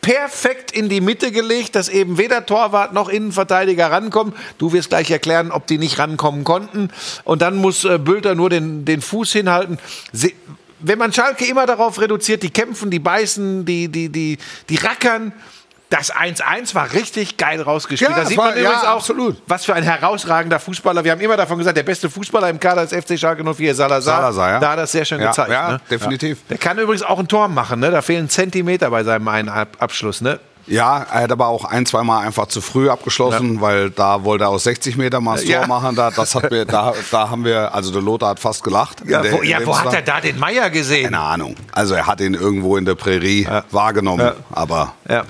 perfekt 0.00 0.72
in 0.72 0.88
die 0.88 1.00
Mitte 1.00 1.30
gelegt, 1.30 1.76
dass 1.76 1.88
eben 1.88 2.18
weder 2.18 2.44
Torwart 2.44 2.92
noch 2.92 3.08
Innenverteidiger 3.08 3.88
rankommen. 3.88 4.34
Du 4.58 4.72
wirst 4.72 4.88
gleich 4.88 5.12
erklären, 5.12 5.52
ob 5.52 5.68
die 5.68 5.78
nicht 5.78 5.96
rankommen 6.00 6.42
konnten. 6.42 6.90
Und 7.22 7.40
dann 7.40 7.54
muss 7.54 7.84
äh, 7.84 7.98
Bülter 7.98 8.34
nur 8.34 8.50
den, 8.50 8.84
den 8.84 9.00
Fuß 9.00 9.30
hinhalten. 9.30 9.78
Se 10.12 10.32
wenn 10.84 10.98
man 10.98 11.12
Schalke 11.12 11.44
immer 11.44 11.64
darauf 11.64 12.00
reduziert, 12.00 12.42
die 12.42 12.50
kämpfen, 12.50 12.90
die 12.90 12.98
beißen, 12.98 13.64
die, 13.64 13.86
die, 13.86 14.08
die, 14.08 14.38
die 14.68 14.74
rackern. 14.74 15.32
Das 15.92 16.10
1-1 16.10 16.74
war 16.74 16.90
richtig 16.94 17.36
geil 17.36 17.60
rausgespielt. 17.60 18.10
Ja, 18.10 18.16
da 18.16 18.24
sieht 18.24 18.38
war- 18.38 18.46
man 18.46 18.54
übrigens 18.58 18.82
ja, 18.82 18.92
auch, 18.92 18.96
absolut. 18.96 19.36
was 19.46 19.66
für 19.66 19.74
ein 19.74 19.82
herausragender 19.82 20.58
Fußballer. 20.58 21.04
Wir 21.04 21.12
haben 21.12 21.20
immer 21.20 21.36
davon 21.36 21.58
gesagt, 21.58 21.76
der 21.76 21.82
beste 21.82 22.08
Fußballer 22.08 22.48
im 22.48 22.58
Kader 22.58 22.82
ist 22.84 22.94
FC 22.94 23.18
Schalke 23.18 23.44
04, 23.44 23.74
Salazar. 23.74 24.16
Salazar, 24.22 24.50
ja. 24.52 24.58
Da 24.58 24.70
hat 24.70 24.78
er 24.78 24.82
das 24.82 24.92
sehr 24.92 25.04
schön 25.04 25.20
Ja, 25.20 25.28
gezeigt. 25.28 25.50
ja, 25.50 25.72
ne? 25.72 25.80
definitiv. 25.90 26.38
Der 26.48 26.56
kann 26.56 26.78
übrigens 26.78 27.02
auch 27.02 27.18
ein 27.18 27.28
Tor 27.28 27.48
machen. 27.48 27.80
Ne? 27.80 27.90
Da 27.90 28.00
fehlen 28.00 28.30
Zentimeter 28.30 28.88
bei 28.88 29.04
seinem 29.04 29.28
einen 29.28 29.50
Ab 29.50 29.76
Abschluss. 29.80 30.22
Ne? 30.22 30.40
Ja, 30.66 31.04
er 31.12 31.22
hat 31.24 31.32
aber 31.32 31.48
auch 31.48 31.64
ein, 31.66 31.84
zweimal 31.84 32.24
einfach 32.24 32.46
zu 32.46 32.60
früh 32.62 32.88
abgeschlossen, 32.88 33.60
weil 33.60 33.90
da 33.90 34.24
wollte 34.24 34.44
er 34.44 34.48
aus 34.50 34.62
60 34.62 34.96
Meter 34.96 35.20
mal 35.20 35.34
das 35.34 35.42
Tor 35.44 35.50
Ja. 35.50 35.66
machen. 35.66 35.94
Da, 35.96 36.10
das 36.12 36.34
hat 36.36 36.50
mir, 36.52 36.64
da, 36.64 36.94
da 37.10 37.28
haben 37.28 37.44
wir, 37.44 37.74
also 37.74 37.92
der 37.92 38.00
Lothar 38.00 38.30
hat 38.30 38.40
fast 38.40 38.62
gelacht. 38.64 39.02
Ja, 39.06 39.20
der- 39.20 39.32
wo, 39.32 39.42
ja, 39.42 39.58
wo 39.66 39.76
hat 39.78 39.92
er 39.92 40.00
da 40.02 40.20
den 40.22 40.38
Meier 40.38 40.70
gesehen? 40.70 41.10
Keine 41.10 41.18
Ahnung. 41.20 41.56
Also 41.72 41.94
er 41.94 42.06
hat 42.06 42.20
ihn 42.22 42.34
irgendwo 42.34 42.76
in 42.78 42.84
der 42.86 42.94
Prärie 42.94 43.46
wahrgenommen. 43.72 44.24
Ja. 44.24 44.34
Aber 44.52 44.94
Ja. 45.08 45.24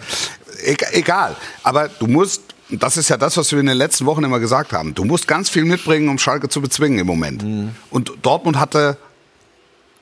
Egal. 0.62 1.36
Aber 1.62 1.88
du 1.88 2.06
musst, 2.06 2.42
das 2.70 2.96
ist 2.96 3.08
ja 3.10 3.16
das, 3.16 3.36
was 3.36 3.52
wir 3.52 3.60
in 3.60 3.66
den 3.66 3.76
letzten 3.76 4.06
Wochen 4.06 4.24
immer 4.24 4.40
gesagt 4.40 4.72
haben, 4.72 4.94
du 4.94 5.04
musst 5.04 5.26
ganz 5.28 5.48
viel 5.50 5.64
mitbringen, 5.64 6.08
um 6.08 6.18
Schalke 6.18 6.48
zu 6.48 6.60
bezwingen 6.60 6.98
im 7.00 7.06
Moment. 7.06 7.42
Mhm. 7.42 7.74
Und 7.90 8.12
Dortmund 8.22 8.58
hatte, 8.58 8.96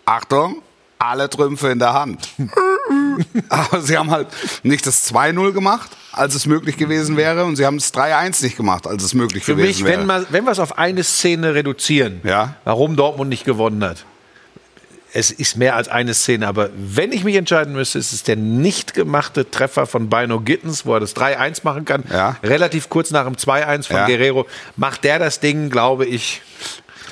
Achtung, 0.05 0.63
alle 0.99 1.31
Trümpfe 1.31 1.69
in 1.71 1.79
der 1.79 1.93
Hand. 1.95 2.29
Aber 3.49 3.81
sie 3.81 3.97
haben 3.97 4.11
halt 4.11 4.29
nicht 4.63 4.87
das 4.87 5.11
2-0 5.13 5.53
gemacht, 5.53 5.91
als 6.13 6.35
es 6.35 6.47
möglich 6.47 6.77
gewesen 6.77 7.17
wäre. 7.17 7.45
Und 7.45 7.57
sie 7.57 7.65
haben 7.65 7.79
das 7.79 7.93
3-1 7.95 8.43
nicht 8.43 8.57
gemacht, 8.57 8.87
als 8.87 9.03
es 9.03 9.15
möglich 9.15 9.45
Für 9.45 9.55
gewesen 9.55 9.69
mich, 9.83 9.85
wäre. 9.85 10.01
wenn, 10.01 10.07
man, 10.07 10.27
wenn 10.31 10.45
wir 10.45 10.51
es 10.53 10.59
auf 10.59 10.79
eine 10.79 11.03
Szene 11.05 11.55
reduzieren, 11.55 12.21
Ja. 12.25 12.57
warum 12.65 12.97
Dortmund 12.97 13.31
nicht 13.31 13.45
gewonnen 13.45 13.83
hat. 13.85 14.05
Es 15.13 15.31
ist 15.33 15.57
mehr 15.57 15.75
als 15.75 15.89
eine 15.89 16.15
Szene, 16.15 16.47
aber 16.47 16.71
wenn 16.77 17.11
ich 17.13 17.25
mich 17.25 17.35
entscheiden 17.35 17.73
müsste, 17.73 17.99
ist 17.99 18.13
es 18.13 18.23
der 18.23 18.37
nicht 18.37 18.95
gemachte 18.95 19.51
Treffer 19.51 19.87
von 19.87 20.09
Bino 20.09 20.41
Gittens, 20.41 20.87
wo 20.87 20.95
er 20.95 21.01
das 21.01 21.17
3-1 21.17 21.61
machen 21.65 21.85
kann. 21.85 22.05
Ja. 22.11 22.37
Relativ 22.45 22.89
kurz 22.89 23.11
nach 23.11 23.25
dem 23.25 23.35
2-1 23.35 23.89
von 23.89 23.97
Ja. 23.97 24.07
Guerrero. 24.07 24.47
Macht 24.77 25.03
der 25.05 25.19
das 25.19 25.41
Ding, 25.41 25.69
glaube 25.69 26.07
ich, 26.07 26.43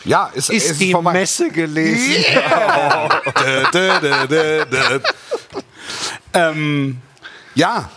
ja, 0.05 0.31
ist, 0.33 0.49
ist 0.49 0.71
ist 0.71 0.81
die 0.81 0.93
vorbei. 0.93 1.13
Messe 1.13 1.51
gelesen. 1.51 2.25
Ähm, 6.35 6.99
ja, 7.55 7.91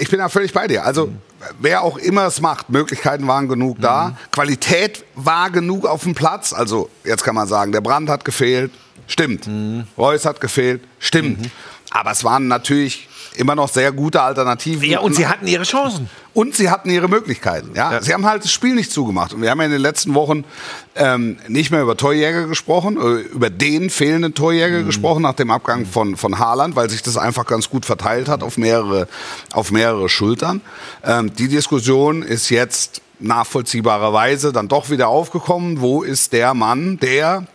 ich 0.00 0.10
bin 0.10 0.18
da 0.18 0.28
völlig 0.28 0.52
bei 0.52 0.66
dir. 0.66 0.84
Also, 0.84 1.10
wer 1.60 1.82
auch 1.82 1.96
immer 1.96 2.26
es 2.26 2.40
macht, 2.40 2.68
Möglichkeiten 2.70 3.26
waren 3.28 3.48
genug 3.48 3.78
da. 3.80 4.16
Qualität 4.32 5.04
war 5.14 5.50
genug 5.50 5.86
auf 5.86 6.02
dem 6.02 6.14
Platz. 6.14 6.52
Also, 6.52 6.90
jetzt 7.04 7.22
kann 7.24 7.34
man 7.36 7.46
sagen, 7.46 7.72
der 7.72 7.80
Brand 7.80 8.10
hat 8.10 8.24
gefehlt. 8.24 8.72
Stimmt. 9.08 9.48
Reus 9.98 10.24
hat 10.24 10.40
gefehlt. 10.40 10.82
Stimmt. 11.00 11.50
Aber 11.90 12.12
es 12.12 12.22
waren 12.22 12.46
natürlich 12.48 13.08
immer 13.38 13.54
noch 13.54 13.68
sehr 13.68 13.92
gute 13.92 14.20
Alternativen. 14.20 14.88
Ja, 14.88 15.00
und 15.00 15.14
sie 15.14 15.26
hatten 15.26 15.46
ihre 15.46 15.64
Chancen. 15.64 16.08
Und 16.34 16.54
sie 16.54 16.70
hatten 16.70 16.90
ihre 16.90 17.08
Möglichkeiten. 17.08 17.70
Ja? 17.74 18.00
Sie 18.02 18.12
haben 18.12 18.26
halt 18.26 18.44
das 18.44 18.52
Spiel 18.52 18.74
nicht 18.74 18.92
zugemacht. 18.92 19.32
Und 19.32 19.42
wir 19.42 19.50
haben 19.50 19.58
ja 19.58 19.66
in 19.66 19.72
den 19.72 19.80
letzten 19.80 20.14
Wochen 20.14 20.44
ähm, 20.94 21.38
nicht 21.48 21.70
mehr 21.70 21.82
über 21.82 21.96
Torjäger 21.96 22.46
gesprochen, 22.46 22.96
äh, 22.96 23.22
über 23.22 23.50
den 23.50 23.90
fehlenden 23.90 24.34
Torjäger 24.34 24.82
gesprochen 24.82 25.22
nach 25.22 25.34
dem 25.34 25.50
Abgang 25.50 25.86
von, 25.86 26.16
von 26.16 26.38
Haaland, 26.38 26.76
weil 26.76 26.90
sich 26.90 27.02
das 27.02 27.16
einfach 27.16 27.46
ganz 27.46 27.70
gut 27.70 27.86
verteilt 27.86 28.28
hat 28.28 28.42
auf 28.42 28.56
mehrere, 28.56 29.08
auf 29.52 29.70
mehrere 29.70 30.08
Schultern. 30.08 30.60
Ähm, 31.02 31.34
die 31.34 31.48
Diskussion 31.48 32.22
ist 32.22 32.50
jetzt 32.50 33.00
nachvollziehbarerweise 33.20 34.52
dann 34.52 34.68
doch 34.68 34.90
wieder 34.90 35.08
aufgekommen. 35.08 35.80
Wo 35.80 36.02
ist 36.02 36.32
der 36.32 36.54
Mann, 36.54 36.98
der 37.00 37.46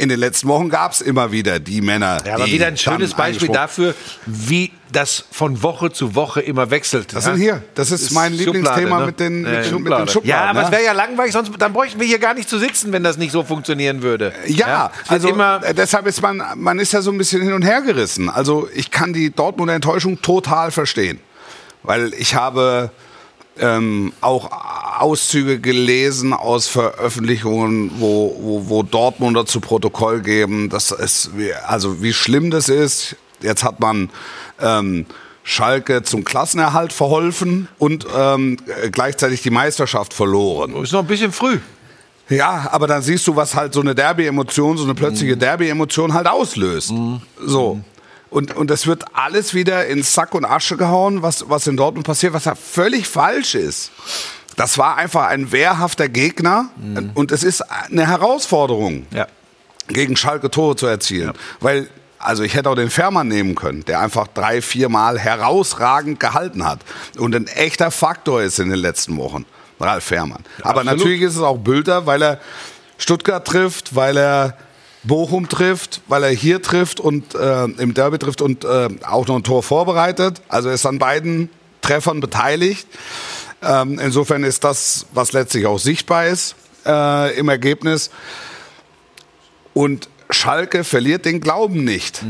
in 0.00 0.08
den 0.08 0.18
letzten 0.18 0.48
Wochen 0.48 0.70
gab 0.70 0.92
es 0.92 1.02
immer 1.02 1.30
wieder 1.30 1.60
die 1.60 1.82
Männer. 1.82 2.22
Ja, 2.24 2.36
aber 2.36 2.46
wieder 2.46 2.68
ein 2.68 2.78
schönes 2.78 3.12
Beispiel 3.12 3.48
dafür, 3.48 3.94
wie 4.24 4.72
das 4.92 5.26
von 5.30 5.62
Woche 5.62 5.92
zu 5.92 6.14
Woche 6.14 6.40
immer 6.40 6.70
wechselt. 6.70 7.14
Das 7.14 7.26
ja? 7.26 7.32
sind 7.32 7.40
hier. 7.42 7.62
Das 7.74 7.90
ist, 7.90 8.02
Ist 8.02 8.12
mein 8.12 8.32
Lieblingsthema 8.32 9.00
ne? 9.00 9.06
mit 9.06 9.20
den, 9.20 9.42
mit, 9.42 9.52
Ja, 9.52 9.60
den, 9.60 9.82
mit 9.82 9.92
den. 9.92 10.24
Ja, 10.24 10.44
aber 10.46 10.60
ne? 10.60 10.66
es 10.66 10.72
wäre 10.72 10.84
ja 10.84 10.92
langweilig, 10.92 11.34
sonst 11.34 11.52
dann 11.58 11.74
bräuchten 11.74 12.00
wir 12.00 12.06
hier 12.06 12.18
gar 12.18 12.32
nicht 12.32 12.48
zu 12.48 12.58
sitzen, 12.58 12.92
wenn 12.92 13.04
das 13.04 13.18
nicht 13.18 13.30
so 13.30 13.44
funktionieren 13.44 14.00
würde. 14.00 14.32
Ja, 14.46 14.90
wird 14.90 15.10
also 15.10 15.28
immer 15.28 15.60
äh, 15.62 15.74
deshalb 15.74 16.06
ist 16.06 16.22
man, 16.22 16.42
man 16.56 16.78
ist 16.78 16.92
ja 16.92 17.02
so 17.02 17.12
ein 17.12 17.18
bisschen 17.18 17.42
hin 17.42 17.52
und 17.52 17.62
her 17.62 17.82
gerissen. 17.82 18.30
Also 18.30 18.68
ich 18.74 18.90
kann 18.90 19.12
die 19.12 19.30
Dortmunder 19.30 19.74
Enttäuschung 19.74 20.22
total 20.22 20.70
verstehen, 20.70 21.20
weil 21.82 22.14
ich 22.14 22.34
habe 22.34 22.90
ähm, 23.60 24.12
auch 24.20 24.50
Auszüge 24.98 25.60
gelesen 25.60 26.32
aus 26.32 26.66
Veröffentlichungen, 26.66 27.92
wo, 27.98 28.36
wo, 28.40 28.68
wo 28.68 28.82
Dortmunder 28.82 29.46
zu 29.46 29.60
Protokoll 29.60 30.20
geben, 30.20 30.68
dass 30.68 30.90
es, 30.92 31.30
wie- 31.36 31.52
also 31.54 32.02
wie 32.02 32.12
schlimm 32.12 32.50
das 32.50 32.68
ist. 32.68 33.16
Jetzt 33.40 33.64
hat 33.64 33.80
man 33.80 34.10
ähm, 34.60 35.06
Schalke 35.42 36.02
zum 36.02 36.24
Klassenerhalt 36.24 36.92
verholfen 36.92 37.68
und 37.78 38.06
ähm, 38.14 38.58
gleichzeitig 38.92 39.42
die 39.42 39.50
Meisterschaft 39.50 40.12
verloren. 40.12 40.74
ist 40.82 40.92
noch 40.92 41.00
ein 41.00 41.06
bisschen 41.06 41.32
früh. 41.32 41.58
Ja, 42.28 42.68
aber 42.70 42.86
dann 42.86 43.02
siehst 43.02 43.26
du, 43.26 43.34
was 43.34 43.56
halt 43.56 43.74
so 43.74 43.80
eine 43.80 43.92
Derby-Emotion, 43.94 44.76
so 44.76 44.84
eine 44.84 44.94
plötzliche 44.94 45.36
Derby-Emotion 45.36 46.14
halt 46.14 46.28
auslöst. 46.28 46.92
So. 47.44 47.80
Und, 48.30 48.54
und 48.56 48.70
das 48.70 48.86
wird 48.86 49.04
alles 49.12 49.54
wieder 49.54 49.86
in 49.86 50.02
Sack 50.02 50.34
und 50.34 50.44
Asche 50.44 50.76
gehauen, 50.76 51.22
was, 51.22 51.48
was 51.48 51.66
in 51.66 51.76
Dortmund 51.76 52.06
passiert, 52.06 52.32
was 52.32 52.44
ja 52.44 52.54
völlig 52.54 53.08
falsch 53.08 53.54
ist. 53.56 53.90
Das 54.56 54.78
war 54.78 54.96
einfach 54.96 55.26
ein 55.26 55.52
wehrhafter 55.52 56.08
Gegner 56.08 56.68
und 57.14 57.32
es 57.32 57.42
ist 57.42 57.62
eine 57.62 58.06
Herausforderung, 58.06 59.06
Ja. 59.10 59.26
gegen 59.88 60.16
Schalke 60.16 60.50
Tore 60.50 60.76
zu 60.76 60.86
erzielen. 60.86 61.32
Weil, 61.60 61.88
also 62.18 62.42
ich 62.42 62.54
hätte 62.54 62.68
auch 62.70 62.74
den 62.74 62.90
Fährmann 62.90 63.26
nehmen 63.28 63.54
können, 63.54 63.84
der 63.86 64.00
einfach 64.00 64.26
drei, 64.28 64.60
viermal 64.62 65.18
herausragend 65.18 66.20
gehalten 66.20 66.64
hat 66.64 66.80
und 67.18 67.34
ein 67.34 67.46
echter 67.48 67.90
Faktor 67.90 68.42
ist 68.42 68.58
in 68.60 68.68
den 68.70 68.78
letzten 68.78 69.16
Wochen. 69.16 69.44
Ralf 69.80 70.04
Fährmann. 70.04 70.44
Aber 70.62 70.80
absolut. 70.80 70.98
natürlich 70.98 71.22
ist 71.22 71.36
es 71.36 71.42
auch 71.42 71.56
Bülter, 71.56 72.04
weil 72.06 72.22
er 72.22 72.40
Stuttgart 72.98 73.46
trifft, 73.46 73.96
weil 73.96 74.16
er 74.18 74.56
Bochum 75.02 75.48
trifft, 75.48 76.02
weil 76.08 76.24
er 76.24 76.30
hier 76.30 76.62
trifft 76.62 77.00
und 77.00 77.34
äh, 77.34 77.64
im 77.64 77.94
Derby 77.94 78.18
trifft 78.18 78.42
und 78.42 78.64
äh, 78.64 78.88
auch 79.02 79.26
noch 79.26 79.36
ein 79.36 79.44
Tor 79.44 79.62
vorbereitet. 79.62 80.42
Also 80.48 80.68
er 80.68 80.74
ist 80.74 80.86
an 80.86 80.98
beiden 80.98 81.48
Treffern 81.80 82.20
beteiligt. 82.20 82.86
Ähm, 83.62 83.98
insofern 83.98 84.44
ist 84.44 84.64
das, 84.64 85.06
was 85.12 85.32
letztlich 85.32 85.66
auch 85.66 85.78
sichtbar 85.78 86.26
ist 86.26 86.54
äh, 86.86 87.38
im 87.38 87.48
Ergebnis. 87.48 88.10
Und 89.74 90.08
Schalke 90.30 90.84
verliert 90.84 91.24
den 91.24 91.40
Glauben 91.40 91.84
nicht. 91.84 92.22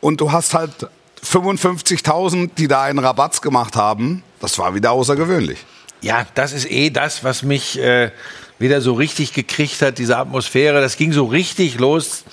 Und 0.00 0.20
du 0.20 0.32
hast 0.32 0.54
halt 0.54 0.88
55.000, 1.24 2.50
die 2.56 2.68
da 2.68 2.82
einen 2.82 2.98
Rabatz 2.98 3.40
gemacht 3.40 3.76
haben. 3.76 4.22
Das 4.40 4.58
war 4.58 4.74
wieder 4.74 4.92
außergewöhnlich. 4.92 5.58
Ja, 6.00 6.26
das 6.34 6.52
ist 6.52 6.70
eh 6.70 6.90
das, 6.90 7.24
was 7.24 7.42
mich 7.42 7.78
äh, 7.78 8.10
wieder 8.58 8.80
so 8.80 8.94
richtig 8.94 9.32
gekriegt 9.32 9.82
hat, 9.82 9.98
diese 9.98 10.16
Atmosphäre. 10.16 10.80
Das 10.80 10.96
ging 10.96 11.12
so 11.12 11.24
richtig 11.26 11.78
los. 11.78 12.24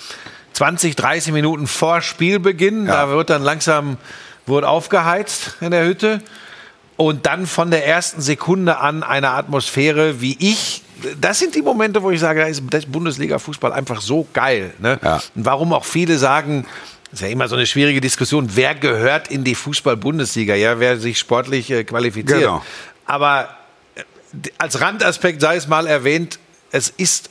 20, 0.54 0.96
30 0.96 1.34
Minuten 1.34 1.68
vor 1.68 2.02
Spielbeginn. 2.02 2.88
Ja. 2.88 3.06
Da 3.06 3.10
wird 3.10 3.30
dann 3.30 3.44
langsam 3.44 3.98
wurde 4.46 4.68
aufgeheizt 4.68 5.56
in 5.62 5.72
der 5.72 5.86
Hütte. 5.86 6.22
Und 6.98 7.26
dann 7.26 7.46
von 7.46 7.72
der 7.72 7.86
ersten 7.86 8.22
Sekunde 8.22 8.78
an 8.78 9.04
eine 9.04 9.32
Atmosphäre, 9.32 10.22
wie 10.22 10.38
ich. 10.40 10.82
Das 11.20 11.40
sind 11.40 11.54
die 11.54 11.62
Momente, 11.62 12.02
wo 12.02 12.12
ich 12.12 12.22
sage, 12.22 12.40
da 12.40 12.48
ist, 12.48 12.92
Bundesliga-Fußball 12.92 13.74
einfach 13.74 14.00
so 14.00 14.26
geil. 14.32 14.74
Ne? 14.80 14.98
Ja. 15.04 15.22
Und 15.36 15.46
warum 15.46 15.74
auch 15.74 15.84
viele 15.84 16.18
sagen, 16.18 16.66
das 17.12 17.20
ist 17.20 17.28
ja 17.28 17.28
immer 17.28 17.50
so 17.50 17.56
eine 17.56 17.66
schwierige 17.66 18.00
Diskussion, 18.00 18.52
wer 18.54 18.76
gehört 18.76 19.28
in 19.28 19.44
die 19.44 19.56
Fußball-Bundesliga? 19.56 20.56
Ja, 20.56 20.80
wer 20.80 20.98
sich 20.98 21.20
sportlich 21.20 21.70
äh, 21.70 21.84
qualifiziert. 21.84 22.40
Genau. 22.40 22.64
Aber 23.06 23.50
als 24.58 24.82
Randaspekt 24.82 25.42
sei 25.42 25.56
es 25.56 25.68
mal 25.68 25.88
erwähnt, 25.88 26.40
es 26.72 26.90
ist 26.90 27.30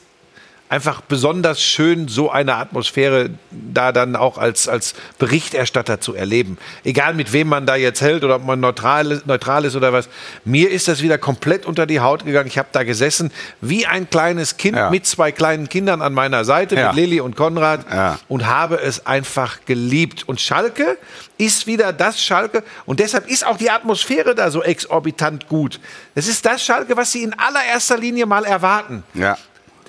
einfach 0.67 1.01
besonders 1.01 1.61
schön, 1.61 2.07
so 2.07 2.31
eine 2.31 2.55
Atmosphäre 2.55 3.29
da 3.51 3.91
dann 3.91 4.15
auch 4.15 4.37
als, 4.39 4.67
als 4.67 4.95
Berichterstatter 5.19 6.01
zu 6.01 6.15
erleben. 6.15 6.57
Egal 6.83 7.13
mit 7.13 7.33
wem 7.33 7.47
man 7.49 7.65
da 7.67 7.75
jetzt 7.75 8.01
hält 8.01 8.23
oder 8.23 8.37
ob 8.37 8.45
man 8.45 8.59
neutral, 8.59 9.11
ist- 9.11 9.27
neutral 9.27 9.65
ist 9.65 9.75
oder 9.75 9.93
was. 9.93 10.09
Mir 10.43 10.71
ist 10.71 10.87
das 10.87 11.01
wieder 11.03 11.17
komplett 11.19 11.65
unter 11.65 11.85
die 11.85 11.99
Haut 11.99 12.25
gegangen. 12.25 12.47
Ich 12.47 12.57
habe 12.57 12.69
da 12.71 12.83
gesessen 12.83 13.31
wie 13.61 13.85
ein 13.85 14.09
kleines 14.09 14.57
Kind 14.57 14.75
Ja. 14.75 14.89
mit 14.89 15.05
zwei 15.05 15.31
kleinen 15.31 15.69
Kindern 15.69 16.01
an 16.01 16.13
meiner 16.13 16.43
Seite, 16.45 16.75
Ja. 16.75 16.87
mit 16.87 16.95
Lilly 16.95 17.21
und 17.21 17.35
Konrad 17.35 17.85
Ja. 17.91 18.19
und 18.27 18.47
habe 18.47 18.77
es 18.81 19.05
einfach 19.05 19.59
geliebt. 19.65 20.27
Und 20.27 20.41
Schalke 20.41 20.97
ist 21.37 21.67
wieder 21.67 21.93
das 21.93 22.19
Schalke 22.21 22.63
und 22.85 22.99
deshalb 22.99 23.27
ist 23.29 23.45
auch 23.45 23.57
die 23.57 23.69
Atmosphäre 23.69 24.33
da 24.33 24.49
so 24.49 24.63
exorbitant 24.63 25.47
gut. 25.47 25.79
Es 26.15 26.27
ist 26.27 26.45
das 26.45 26.63
Schalke, 26.63 26.97
was 26.97 27.11
sie 27.11 27.21
in 27.23 27.33
allererster 27.37 27.97
Linie 27.97 28.25
mal 28.25 28.45
erwarten. 28.45 29.03
Ja. 29.13 29.37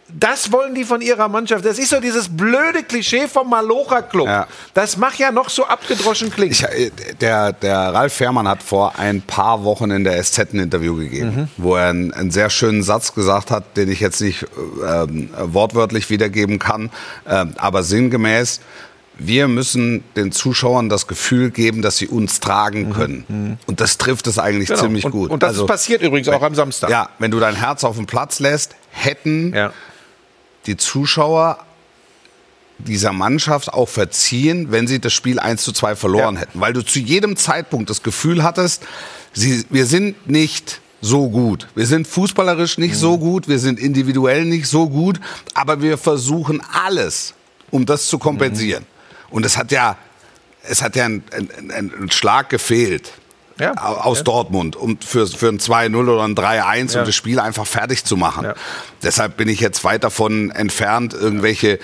Das 0.09 0.53
wollen 0.53 0.75
die 0.75 0.85
von 0.85 1.01
ihrer 1.01 1.29
Mannschaft. 1.29 1.65
Das 1.65 1.79
ist 1.79 1.91
so 1.91 2.01
dieses 2.01 2.29
blöde 2.29 2.85
Klischee 2.85 3.27
vom 3.27 3.51
Malocha-Club. 3.51 4.27
Ja. 4.29 4.47
Das 4.73 4.97
macht 4.97 5.19
ja 5.19 5.33
noch 5.33 5.49
so 5.49 5.67
abgedroschen 5.67 6.31
klingen. 6.31 6.53
Ich, 6.53 6.63
äh, 6.63 6.91
der, 7.21 7.53
der 7.53 7.77
Ralf 7.93 8.13
Fährmann 8.13 8.47
hat 8.47 8.63
vor 8.63 8.99
ein 8.99 9.21
paar 9.23 9.65
Wochen 9.65 9.91
in 9.91 10.05
der 10.05 10.23
SZ 10.23 10.55
ein 10.55 10.61
Interview 10.61 10.95
gegeben, 10.97 11.51
wo 11.57 11.75
er 11.75 11.89
einen, 11.91 12.13
einen 12.15 12.31
sehr 12.31 12.51
schönen 12.51 12.85
Satz 12.85 13.15
gesagt 13.15 13.51
hat, 13.51 13.77
den 13.77 13.91
ich 13.91 13.99
jetzt 14.01 14.21
nicht 14.21 14.45
äh, 14.45 15.03
ähm, 15.03 15.31
wortwörtlich 15.39 16.09
wiedergeben 16.09 16.59
kann, 16.61 16.91
ähm, 17.29 17.55
aber 17.57 17.83
sinngemäß, 17.83 18.61
wir 19.19 19.49
müssen 19.49 20.05
den 20.15 20.31
Zuschauern 20.31 20.89
das 20.89 21.07
Gefühl 21.07 21.51
geben, 21.51 21.81
dass 21.83 21.97
sie 21.97 22.07
uns 22.07 22.39
tragen 22.39 22.93
können. 22.93 23.59
Und 23.67 23.81
das 23.81 23.97
trifft 23.99 24.27
es 24.27 24.39
eigentlich 24.39 24.69
Genau. 24.69 24.81
ziemlich 24.83 25.05
und, 25.07 25.11
gut. 25.13 25.31
Und 25.31 25.43
das 25.43 25.51
Also, 25.51 25.67
passiert 25.67 26.03
übrigens 26.03 26.29
auch 26.29 26.43
am 26.43 26.55
Samstag. 26.55 26.91
Ja, 26.91 27.09
wenn 27.19 27.31
du 27.31 27.41
dein 27.41 27.55
Herz 27.57 27.83
auf 27.83 27.97
den 27.97 28.05
Platz 28.07 28.41
lässt, 28.41 28.77
hätten 28.91 29.55
Ja. 29.55 29.73
Die 30.67 30.77
Zuschauer 30.77 31.59
dieser 32.79 33.13
Mannschaft 33.13 33.73
auch 33.73 33.89
verziehen, 33.89 34.71
wenn 34.71 34.87
sie 34.87 35.01
das 35.01 35.13
Spiel 35.13 35.39
1 35.39 35.63
zu 35.63 35.73
2 35.73 35.97
verloren 35.97 36.35
Ja. 36.35 36.41
hätten. 36.43 36.61
Weil 36.61 36.73
du 36.75 36.83
zu 36.85 36.99
jedem 36.99 37.37
Zeitpunkt 37.37 37.89
das 37.89 38.03
Gefühl 38.03 38.43
hattest, 38.43 38.83
sie, 39.33 39.65
wir 39.71 39.87
sind 39.87 40.29
nicht 40.29 40.81
so 41.01 41.31
gut. 41.31 41.69
Wir 41.75 41.87
sind 41.87 42.07
fußballerisch 42.07 42.77
nicht 42.79 42.95
Mhm. 42.95 42.99
so 42.99 43.19
gut, 43.19 43.49
wir 43.49 43.59
sind 43.59 43.79
individuell 43.81 44.45
nicht 44.45 44.67
so 44.67 44.89
gut, 44.91 45.21
aber 45.55 45.81
wir 45.81 45.97
versuchen 45.97 46.61
alles, 46.73 47.33
um 47.71 47.87
das 47.87 48.09
zu 48.09 48.19
kompensieren. 48.19 48.83
Mhm. 48.83 49.35
Und 49.37 49.47
es 49.47 49.57
hat 49.57 49.73
ja, 49.73 49.97
es 50.63 50.83
hat 50.83 50.97
ja 50.97 51.07
ein, 51.07 51.23
ein, 51.33 51.71
ein, 51.71 51.93
ein 52.03 52.11
Schlag 52.11 52.51
gefehlt. 52.51 53.13
Ja. 53.59 53.73
Aus 53.75 54.19
Ja. 54.19 54.25
Dortmund, 54.25 54.77
um 54.77 54.99
für, 55.01 55.27
für 55.27 55.49
ein 55.49 55.59
2-0 55.59 55.97
oder 55.97 56.23
ein 56.25 56.35
3-1 56.35 56.95
Ja. 56.95 57.01
um 57.01 57.07
das 57.07 57.15
Spiel 57.15 57.41
einfach 57.41 57.67
fertig 57.67 58.05
zu 58.05 58.17
machen. 58.17 58.49
Deshalb 59.03 59.37
bin 59.37 59.49
ich 59.49 59.61
jetzt 59.61 59.83
weit 59.85 60.05
davon 60.05 60.51
entfernt, 60.51 61.15
irgendwelche 61.15 61.79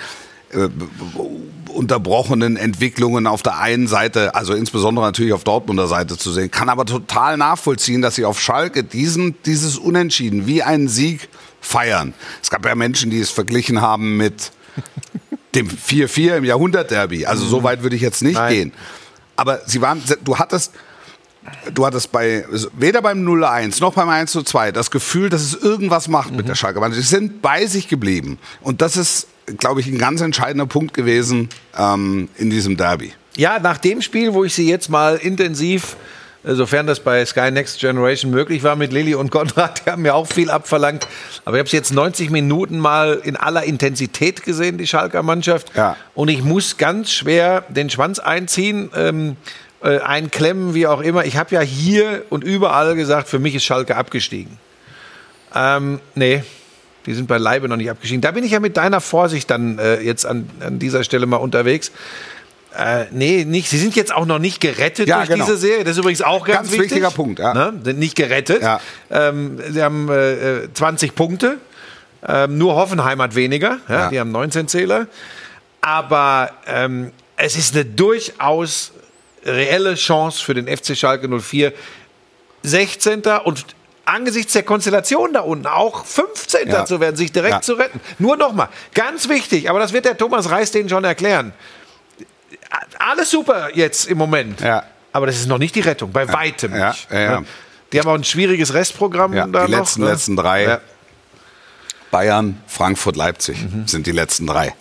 äh, 0.51 0.69
unterbrochenen 1.73 2.57
Entwicklungen 2.57 3.25
auf 3.27 3.41
der 3.41 3.57
einen 3.57 3.87
Seite, 3.87 4.35
also 4.35 4.53
insbesondere 4.53 5.05
natürlich 5.05 5.33
auf 5.33 5.43
Dortmunder 5.43 5.87
Seite 5.87 6.17
zu 6.17 6.31
sehen, 6.31 6.51
kann 6.51 6.69
aber 6.69 6.85
total 6.85 7.37
nachvollziehen, 7.37 8.01
dass 8.01 8.15
sie 8.15 8.25
auf 8.25 8.39
Schalke 8.39 8.83
diesen, 8.83 9.35
dieses 9.43 9.77
Unentschieden 9.77 10.45
wie 10.45 10.61
einen 10.61 10.87
Sieg 10.87 11.29
feiern. 11.61 12.13
Es 12.43 12.49
gab 12.51 12.65
ja 12.65 12.75
Menschen, 12.75 13.09
die 13.09 13.19
es 13.19 13.31
verglichen 13.31 13.81
haben 13.81 14.17
mit 14.17 14.51
dem 15.55 15.67
4-4 15.67 16.37
im 16.37 16.43
Jahrhundertderby. 16.43 17.25
Also 17.25 17.45
so 17.45 17.63
weit 17.63 17.81
würde 17.81 17.95
ich 17.95 18.01
jetzt 18.03 18.21
nicht 18.21 18.35
Nein. 18.35 18.53
gehen. 18.53 18.73
Aber 19.35 19.61
sie 19.65 19.81
waren, 19.81 20.01
du 20.23 20.37
hattest, 20.37 20.73
du 21.73 21.85
hattest 21.85 22.11
bei, 22.11 22.45
weder 22.77 23.01
beim 23.01 23.25
0-1 23.27 23.81
noch 23.81 23.93
beim 23.93 24.09
1-2 24.09 24.71
das 24.71 24.91
Gefühl, 24.91 25.29
dass 25.29 25.41
es 25.41 25.55
irgendwas 25.55 26.07
macht 26.07 26.31
mit 26.33 26.47
der 26.47 26.55
Schalke. 26.55 26.79
Mannschaft. 26.79 27.01
Sie 27.01 27.15
sind 27.15 27.41
bei 27.41 27.65
sich 27.65 27.87
geblieben. 27.87 28.37
Und 28.61 28.81
das 28.81 28.97
ist, 28.97 29.27
glaube 29.57 29.81
ich, 29.81 29.87
ein 29.87 29.97
ganz 29.97 30.21
entscheidender 30.21 30.65
Punkt 30.65 30.93
gewesen 30.93 31.49
ähm, 31.77 32.29
in 32.37 32.49
diesem 32.49 32.77
Derby. 32.77 33.13
Ja, 33.35 33.59
nach 33.59 33.77
dem 33.77 34.01
Spiel, 34.01 34.33
wo 34.33 34.43
ich 34.43 34.53
sie 34.53 34.69
jetzt 34.69 34.89
mal 34.89 35.15
intensiv, 35.15 35.95
äh, 36.43 36.53
sofern 36.53 36.85
das 36.85 36.99
bei 36.99 37.25
Sky 37.25 37.51
Next 37.51 37.79
Generation 37.79 38.31
möglich 38.31 38.63
war, 38.63 38.75
mit 38.75 38.93
Lilly 38.93 39.15
und 39.15 39.31
Konrad, 39.31 39.81
die 39.85 39.89
haben 39.89 40.03
mir 40.03 40.13
auch 40.13 40.27
viel 40.27 40.49
abverlangt. 40.51 41.07
Aber 41.45 41.57
ich 41.57 41.59
habe 41.59 41.67
es 41.67 41.71
jetzt 41.71 41.93
90 41.93 42.29
Minuten 42.29 42.77
mal 42.77 43.21
in 43.23 43.35
aller 43.35 43.63
Intensität 43.63 44.43
gesehen, 44.43 44.77
die 44.77 44.87
Schalker 44.87 45.23
Mannschaft. 45.23 45.71
Ja. 45.75 45.97
Und 46.13 46.29
ich 46.29 46.43
muss 46.43 46.77
ganz 46.77 47.11
schwer 47.11 47.63
den 47.69 47.89
Schwanz 47.89 48.19
einziehen, 48.19 48.91
ähm, 48.95 49.37
äh, 49.83 49.99
einklemmen, 49.99 50.73
wie 50.73 50.87
auch 50.87 51.01
immer. 51.01 51.25
Ich 51.25 51.37
habe 51.37 51.53
ja 51.55 51.61
hier 51.61 52.23
und 52.29 52.43
überall 52.43 52.95
gesagt, 52.95 53.27
für 53.27 53.39
mich 53.39 53.55
ist 53.55 53.63
Schalke 53.65 53.95
abgestiegen. 53.95 54.57
Ähm, 55.53 55.99
nee, 56.15 56.43
die 57.05 57.13
sind 57.13 57.27
beileibe 57.27 57.67
noch 57.67 57.75
nicht 57.75 57.89
abgestiegen. 57.89 58.21
Da 58.21 58.31
bin 58.31 58.43
ich 58.43 58.51
ja 58.51 58.59
mit 58.59 58.77
deiner 58.77 59.01
Vorsicht 59.01 59.49
dann 59.49 59.77
äh, 59.79 59.99
jetzt 60.01 60.25
an, 60.25 60.49
an 60.61 60.79
dieser 60.79 61.03
Stelle 61.03 61.25
mal 61.25 61.37
unterwegs. 61.37 61.91
Äh, 62.77 63.05
nee, 63.11 63.45
nicht. 63.45 63.69
Sie 63.69 63.77
sind 63.77 63.95
jetzt 63.95 64.13
auch 64.13 64.25
noch 64.25 64.39
nicht 64.39 64.59
gerettet 64.59 65.07
Ja, 65.07 65.17
durch 65.17 65.29
genau. 65.29 65.45
diese 65.45 65.57
Serie. 65.57 65.83
Das 65.83 65.91
ist 65.91 65.99
übrigens 65.99 66.21
auch 66.21 66.45
ganz, 66.45 66.57
Ganz 66.59 66.71
wichtig. 66.71 66.91
wichtiger 66.91 67.11
Punkt, 67.11 67.39
ja. 67.39 67.53
Ne? 67.53 67.73
Sind 67.83 67.99
nicht 67.99 68.15
gerettet. 68.15 68.63
Ja. 68.63 68.79
Ähm, 69.11 69.59
sie 69.69 69.83
haben 69.83 70.09
äh, 70.09 70.63
äh, 70.63 70.73
20 70.73 71.13
Punkte. 71.13 71.57
Ähm, 72.25 72.57
nur 72.57 72.75
Hoffenheim 72.75 73.21
hat 73.21 73.35
weniger. 73.35 73.77
Ja. 73.89 74.09
Die 74.09 74.19
haben 74.19 74.31
19 74.31 74.67
Zähler. 74.67 75.07
Aber 75.81 76.49
ähm, 76.65 77.11
es 77.35 77.57
ist 77.57 77.75
eine 77.75 77.85
durchaus 77.85 78.93
reelle 79.45 79.95
Chance 79.95 80.43
für 80.43 80.53
den 80.53 80.67
FC 80.67 80.95
Schalke 80.97 81.27
04. 81.27 81.73
16. 82.63 83.21
und 83.43 83.65
angesichts 84.05 84.53
der 84.53 84.63
Konstellation 84.63 85.33
da 85.33 85.41
unten 85.41 85.67
auch 85.67 86.05
15. 86.05 86.69
Ja. 86.69 86.85
zu 86.85 86.99
werden, 86.99 87.15
sich 87.15 87.31
direkt 87.31 87.53
Ja. 87.55 87.61
zu 87.61 87.73
retten. 87.73 87.99
Nur 88.19 88.37
nochmal, 88.37 88.69
ganz 88.93 89.27
wichtig, 89.29 89.69
aber 89.69 89.79
das 89.79 89.93
wird 89.93 90.05
der 90.05 90.17
Thomas 90.17 90.49
Reis 90.49 90.71
denen 90.71 90.89
schon 90.89 91.03
erklären. 91.03 91.53
Alles 92.99 93.29
super 93.31 93.69
jetzt 93.75 94.07
im 94.07 94.17
Moment. 94.17 94.61
Ja. 94.61 94.83
Aber 95.11 95.25
das 95.27 95.35
ist 95.37 95.47
noch 95.47 95.57
nicht 95.57 95.75
die 95.75 95.81
Rettung, 95.81 96.11
bei 96.11 96.27
weitem 96.31 96.71
nicht. 96.71 97.11
Ne? 97.11 97.43
Die 97.91 97.99
haben 97.99 98.07
auch 98.09 98.15
ein 98.15 98.23
schwieriges 98.23 98.73
Restprogramm 98.73 99.33
Ja, 99.33 99.45
da 99.45 99.65
die 99.65 99.71
noch. 99.71 99.79
letzten, 99.79 100.01
ne? 100.01 100.09
letzten 100.11 100.35
drei. 100.35 100.79
Bayern, 102.11 102.61
Frankfurt, 102.67 103.15
Leipzig 103.15 103.57
Mhm. 103.61 103.87
sind 103.87 104.07
die 104.07 104.11
letzten 104.11 104.47
drei. 104.47 104.73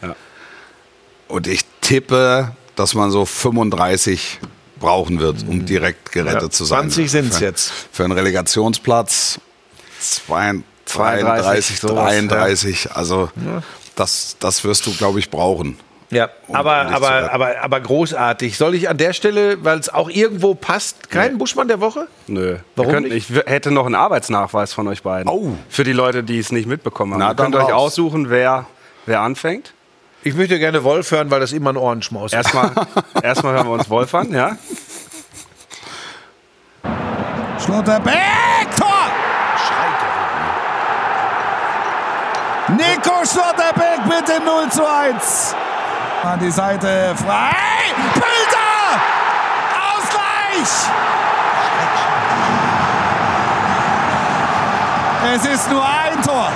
Und 1.28 1.46
ich 1.46 1.64
tippe, 1.80 2.52
dass 2.76 2.94
man 2.94 3.10
so 3.10 3.24
35 3.24 4.38
brauchen 4.82 5.18
wird, 5.20 5.44
um 5.48 5.64
direkt 5.64 6.12
gerettet. 6.12 6.42
Ja, 6.42 6.50
zu 6.50 6.64
sein. 6.64 6.80
20 6.90 7.10
sind's 7.10 7.38
Für- 7.38 7.44
jetzt. 7.44 7.72
Für 7.90 8.04
einen 8.04 8.12
Relegationsplatz 8.12 9.40
32, 10.00 10.64
32, 10.86 11.80
32 11.80 11.80
sowas, 11.80 11.94
33. 12.12 12.92
Also 12.92 13.30
das, 13.96 14.36
das 14.40 14.64
wirst 14.64 14.86
du, 14.86 14.92
glaube 14.94 15.18
ich, 15.18 15.30
brauchen. 15.30 15.78
Ja, 16.10 16.28
Um- 16.46 16.56
aber, 16.56 16.86
um 16.88 16.94
aber, 16.94 17.32
aber, 17.32 17.62
aber 17.62 17.80
großartig. 17.80 18.58
Soll 18.58 18.74
ich 18.74 18.88
an 18.90 18.98
der 18.98 19.14
Stelle, 19.14 19.64
weil 19.64 19.78
es 19.78 19.88
auch 19.88 20.10
irgendwo 20.10 20.54
passt, 20.54 21.08
keinen 21.08 21.38
Buschmann 21.38 21.68
der 21.68 21.80
Woche? 21.80 22.06
Nö. 22.26 22.58
Warum 22.76 22.90
Wir 22.90 22.94
könnten, 22.94 23.14
nicht? 23.14 23.30
ich 23.30 23.36
hätte 23.46 23.70
noch 23.70 23.86
einen 23.86 23.94
Arbeitsnachweis 23.94 24.74
von 24.74 24.88
euch 24.88 25.02
beiden. 25.02 25.30
Oh. 25.32 25.52
Für 25.70 25.84
die 25.84 25.92
Leute, 25.92 26.22
die 26.22 26.38
es 26.38 26.52
nicht 26.52 26.66
mitbekommen 26.68 27.14
haben. 27.14 27.20
Na, 27.20 27.30
Ihr 27.30 27.34
könnt 27.34 27.54
euch 27.56 27.62
raus. 27.62 27.92
aussuchen, 27.92 28.28
wer, 28.28 28.66
wer 29.06 29.20
anfängt. 29.20 29.72
Ich 30.24 30.34
möchte 30.34 30.58
gerne 30.58 30.84
Wolf 30.84 31.10
hören, 31.10 31.30
weil 31.30 31.40
das 31.40 31.52
immer 31.52 31.70
ein 31.70 31.76
Ohrenschmaus 31.76 32.32
ist. 32.32 32.34
Erstmal, 32.34 32.70
erstmal 33.22 33.54
hören 33.54 33.66
wir 33.66 33.72
uns 33.72 33.90
Wolf 33.90 34.14
an, 34.14 34.32
ja? 34.32 34.56
Schlotterbeck, 37.58 38.76
Tor! 38.76 38.88
Nico 42.68 43.24
Schlotterbeck 43.24 44.06
mit 44.06 44.28
dem 44.28 44.44
0 44.44 44.68
zu 44.70 44.88
1. 44.88 45.54
An 46.22 46.38
die 46.38 46.50
Seite 46.50 47.14
frei. 47.16 47.50
Bilder! 48.14 49.02
Ausgleich! 49.96 50.70
Es 55.34 55.44
ist 55.46 55.70
nur 55.70 55.84
ein 55.84 56.22
Tor. 56.22 56.48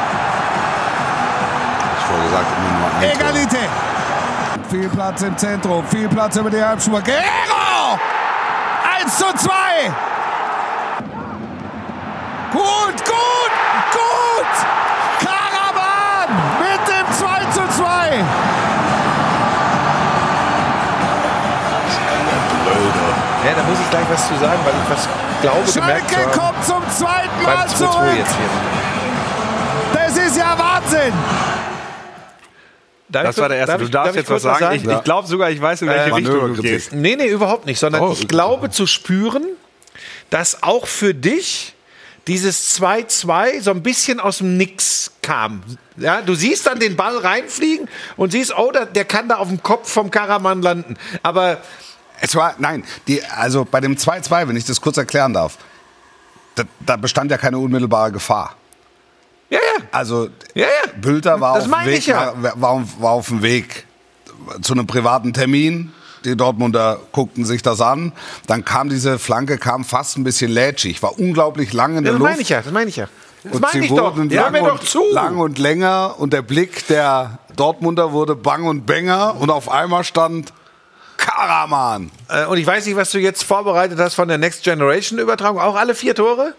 Ich 1.98 2.04
vorher 2.04 2.24
gesagt, 2.24 2.46
Egalität. 3.00 3.68
Viel 4.70 4.88
Platz 4.88 5.22
im 5.22 5.36
Zentrum, 5.36 5.84
viel 5.86 6.08
Platz 6.08 6.36
über 6.36 6.50
die 6.50 6.62
Halbspur. 6.62 7.00
Guerrero! 7.00 7.98
1 9.02 9.16
zu 9.16 9.24
2. 9.24 9.50
Gut, 12.52 13.04
gut, 13.04 13.52
gut. 13.92 14.52
Karaman 15.20 16.28
mit 16.60 16.80
dem 16.88 17.06
2 17.12 17.26
zu 17.52 17.82
2. 17.82 18.24
Ja, 23.44 23.52
da 23.54 23.62
muss 23.62 23.78
ich 23.80 23.90
gleich 23.90 24.04
was 24.10 24.26
zu 24.26 24.34
sagen, 24.36 24.58
weil 24.64 24.74
ich 24.74 24.90
was 24.90 25.08
glaube 25.40 25.66
Schalke 25.70 26.30
kommt 26.38 26.64
zum 26.64 26.82
zweiten 26.90 27.42
Mal 27.44 27.56
Beim 27.56 27.68
2-2 27.68 27.76
zurück. 27.76 28.16
jetzt 28.16 28.34
hier. 28.34 28.48
Das 29.94 30.16
ist 30.16 30.36
ja 30.36 30.56
Wahnsinn. 30.58 31.12
Darf 33.08 33.24
Das 33.24 33.38
war 33.38 33.48
der 33.48 33.58
erste. 33.58 33.72
darf 33.72 33.78
Du 33.80 33.84
ich- 33.86 33.90
darf 33.90 34.06
jetzt 34.16 34.30
was 34.30 34.42
kurz 34.42 34.58
sagen. 34.58 34.76
Ich, 34.76 34.84
ich 34.84 35.04
glaube 35.04 35.28
sogar, 35.28 35.50
ich 35.50 35.60
weiß, 35.60 35.82
in 35.82 35.88
welche 35.88 36.10
Äh, 36.10 36.14
Richtung 36.14 36.54
du 36.56 36.62
gehst. 36.62 36.92
Nee, 36.92 37.16
nee, 37.16 37.26
überhaupt 37.28 37.66
nicht, 37.66 37.78
sondern 37.78 38.02
Oh, 38.02 38.12
ich 38.12 38.26
glaube 38.26 38.70
zu 38.70 38.86
spüren, 38.86 39.44
dass 40.30 40.62
auch 40.62 40.86
für 40.86 41.14
dich 41.14 41.74
dieses 42.26 42.76
2-2 42.80 43.60
so 43.60 43.70
ein 43.70 43.82
bisschen 43.84 44.18
aus 44.18 44.38
dem 44.38 44.56
Nix 44.56 45.12
kam. 45.22 45.62
Ja, 45.96 46.20
du 46.20 46.34
siehst 46.34 46.66
dann 46.66 46.80
den 46.80 46.96
Ball 46.96 47.16
reinfliegen 47.18 47.88
und 48.16 48.32
siehst, 48.32 48.52
oh, 48.58 48.72
der, 48.72 48.86
der 48.86 49.04
kann 49.04 49.28
da 49.28 49.36
auf 49.36 49.46
dem 49.48 49.62
Kopf 49.62 49.88
vom 49.88 50.10
Karaman 50.10 50.60
landen. 50.62 50.96
Aber 51.22 51.58
Es 52.20 52.34
war, 52.34 52.56
nein, 52.58 52.82
die, 53.06 53.22
also 53.24 53.64
bei 53.64 53.80
dem 53.80 53.94
2-2, 53.96 54.48
wenn 54.48 54.56
ich 54.56 54.64
das 54.64 54.80
kurz 54.80 54.96
erklären 54.96 55.32
darf, 55.32 55.58
da, 56.56 56.64
da 56.80 56.96
bestand 56.96 57.30
ja 57.30 57.38
keine 57.38 57.58
unmittelbare 57.58 58.10
Gefahr. 58.10 58.56
Ja, 59.50 59.58
ja, 59.58 59.84
Also 59.92 60.28
ja, 60.54 60.66
ja. 60.66 60.90
Bülter 61.00 61.40
war 61.40 61.52
auf, 61.52 61.62
dem 61.64 61.72
Weg, 61.86 62.06
ja. 62.06 62.32
war, 62.36 62.82
war, 63.00 63.10
auf- 63.10 63.28
dem 63.28 63.42
Weg 63.42 63.86
zu 64.62 64.72
einem 64.72 64.86
privaten 64.86 65.32
Termin. 65.32 65.92
Die 66.24 66.36
Dortmunder 66.36 66.98
guckten 67.12 67.44
sich 67.44 67.62
das 67.62 67.80
an. 67.80 68.12
Dann 68.48 68.64
kam 68.64 68.88
diese 68.88 69.18
Flanke, 69.18 69.58
kam 69.58 69.84
fast 69.84 70.16
ein 70.18 70.24
bisschen 70.24 70.50
lätschig, 70.50 71.00
war 71.02 71.18
unglaublich 71.18 71.72
lang 71.72 71.90
in 71.96 71.96
Ja, 71.98 72.00
der 72.02 72.12
das 72.12 72.18
Luft. 72.20 72.30
meine 72.30 72.42
ich 72.42 72.48
ja, 72.48 72.62
das 72.62 72.72
meine 72.72 72.90
ich 72.90 72.96
ja. 72.96 73.08
Das 73.44 73.52
und 73.54 73.60
meine 73.62 73.84
ich 73.84 73.90
doch. 73.94 74.16
Hör 74.16 74.50
lang, 74.50 74.64
doch 74.64 74.80
zu. 74.80 75.04
lang 75.12 75.38
und 75.38 75.58
länger 75.58 76.16
und 76.18 76.32
der 76.32 76.42
Blick 76.42 76.86
der 76.88 77.38
Dortmunder 77.54 78.10
wurde 78.12 78.34
bang 78.34 78.64
und 78.64 78.86
bänger 78.86 79.36
und 79.38 79.50
auf 79.50 79.70
einmal 79.70 80.02
stand 80.02 80.52
Karaman. 81.16 82.10
Äh, 82.28 82.46
Und 82.46 82.58
ich 82.58 82.66
weiß 82.66 82.86
nicht, 82.86 82.96
was 82.96 83.10
du 83.10 83.18
jetzt 83.18 83.42
vorbereitet 83.44 83.98
hast 83.98 84.14
von 84.14 84.28
der 84.28 84.38
Next 84.38 84.64
Generation 84.64 85.18
Übertragung. 85.18 85.60
Auch 85.60 85.76
alle 85.76 85.94
vier 85.94 86.14
Tore? 86.14 86.54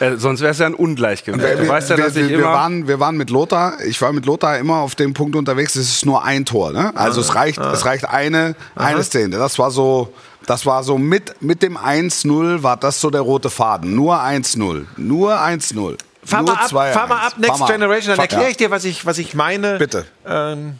Äh, 0.00 0.16
sonst 0.16 0.40
wäre 0.40 0.50
es 0.52 0.58
ja 0.58 0.66
ein 0.66 0.74
Ungleichgewicht. 0.74 1.44
Wir, 1.44 1.56
Du 1.56 1.68
weißt 1.68 1.90
ja, 1.90 1.96
wir, 1.96 2.04
dass 2.04 2.16
ich 2.16 2.28
wir, 2.28 2.42
waren, 2.42 2.88
wir 2.88 2.98
waren 3.00 3.16
mit 3.16 3.30
Lothar, 3.30 3.74
ich 3.86 4.00
war 4.00 4.12
mit 4.12 4.26
Lothar 4.26 4.58
immer 4.58 4.78
auf 4.78 4.94
dem 4.94 5.12
Punkt 5.14 5.36
unterwegs, 5.36 5.76
es 5.76 5.88
ist 5.90 6.06
nur 6.06 6.24
ein 6.24 6.44
Tor. 6.46 6.72
Ne? 6.72 6.92
Also 6.96 7.20
es 7.20 7.34
reicht, 7.34 7.58
es 7.58 7.84
reicht 7.84 8.08
eine, 8.08 8.56
eine 8.74 9.02
Szene. 9.04 9.36
Das 9.38 9.58
war 9.58 9.70
so, 9.70 10.12
das 10.46 10.64
war 10.66 10.82
so 10.84 10.96
mit, 10.98 11.40
mit 11.42 11.62
dem 11.62 11.76
1-0 11.76 12.62
war 12.62 12.76
das 12.76 13.00
so 13.00 13.10
der 13.10 13.20
rote 13.20 13.50
Faden. 13.50 13.94
Nur 13.94 14.16
1-0. 14.20 14.86
Nur 14.96 15.34
1-0. 15.34 15.96
Fahr 16.24 16.42
Nur 16.42 16.54
mal 16.54 16.60
ab, 16.64 16.70
2-1. 16.70 16.92
fahr 16.92 17.06
mal 17.06 17.26
ab 17.26 17.32
Next 17.38 17.58
Fahr. 17.58 17.68
Generation, 17.68 18.16
dann 18.16 18.20
erkläre 18.20 18.50
ich 18.50 18.56
dir, 18.56 18.70
was 18.70 18.84
ich, 18.84 19.06
was 19.06 19.18
ich 19.18 19.34
meine. 19.34 19.76
Bitte. 19.78 20.06
Ähm, 20.26 20.78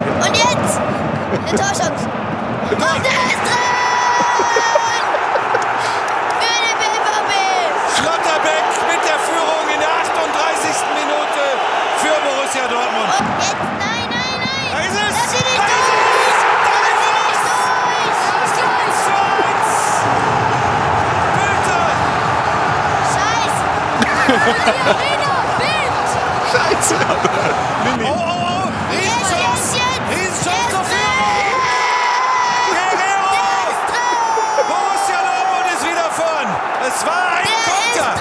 Und 0.00 0.08
jetzt 0.36 0.78
eine 0.78 1.56
Torschance. 1.56 2.08
Und 2.70 2.80
er 2.82 2.86
ist 2.86 3.47
Scheiße. 26.52 26.94
Mini. 27.84 28.04
Oh, 28.08 28.14
oh, 28.16 28.22
oh. 28.24 28.68
Riesenchance. 28.90 29.76
Riesenchance 30.10 30.74
auf 30.78 30.86
Führung. 30.88 31.60
Guerrero. 32.72 33.32
Borussia 34.68 35.18
Dortmund 35.28 35.66
ist 35.74 35.84
wieder 35.84 36.08
vorn. 36.10 36.48
Es 36.86 37.06
war 37.06 37.26
ein 37.36 37.48
Konter. 37.68 38.12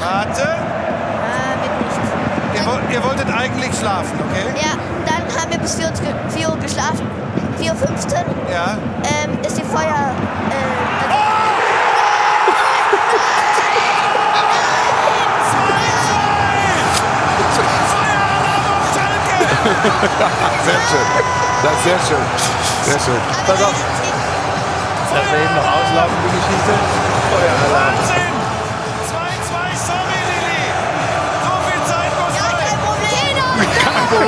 Warte. 0.00 0.48
Ah, 1.22 1.54
ihr, 2.54 2.94
ihr 2.94 3.02
wolltet 3.04 3.28
eigentlich 3.32 3.72
schlafen, 3.78 4.18
okay? 4.28 4.46
Ja, 4.60 4.72
dann 5.06 5.22
haben 5.40 5.50
wir 5.50 5.58
bis 5.58 5.74
4 5.76 5.86
Uhr, 5.86 5.92
4 6.30 6.48
Uhr 6.48 6.56
geschlafen. 6.56 7.06
4.15 7.60 7.72
Uhr. 7.72 7.82
Ja. 8.52 8.78
Sehr 20.64 20.80
schön. 20.90 21.06
Das 21.62 21.72
ist 21.72 21.84
sehr 21.84 21.98
schön. 22.00 22.26
Sehr 22.84 23.00
schön. 23.00 23.20
Pass 23.46 23.62
auf. 23.62 23.74
Lass 25.14 25.32
wir 25.32 25.38
eben 25.38 25.54
noch 25.54 25.62
auslaufen, 25.62 26.16
die 26.24 26.36
Geschichte. 26.36 26.72
Feueralarm. 27.30 28.15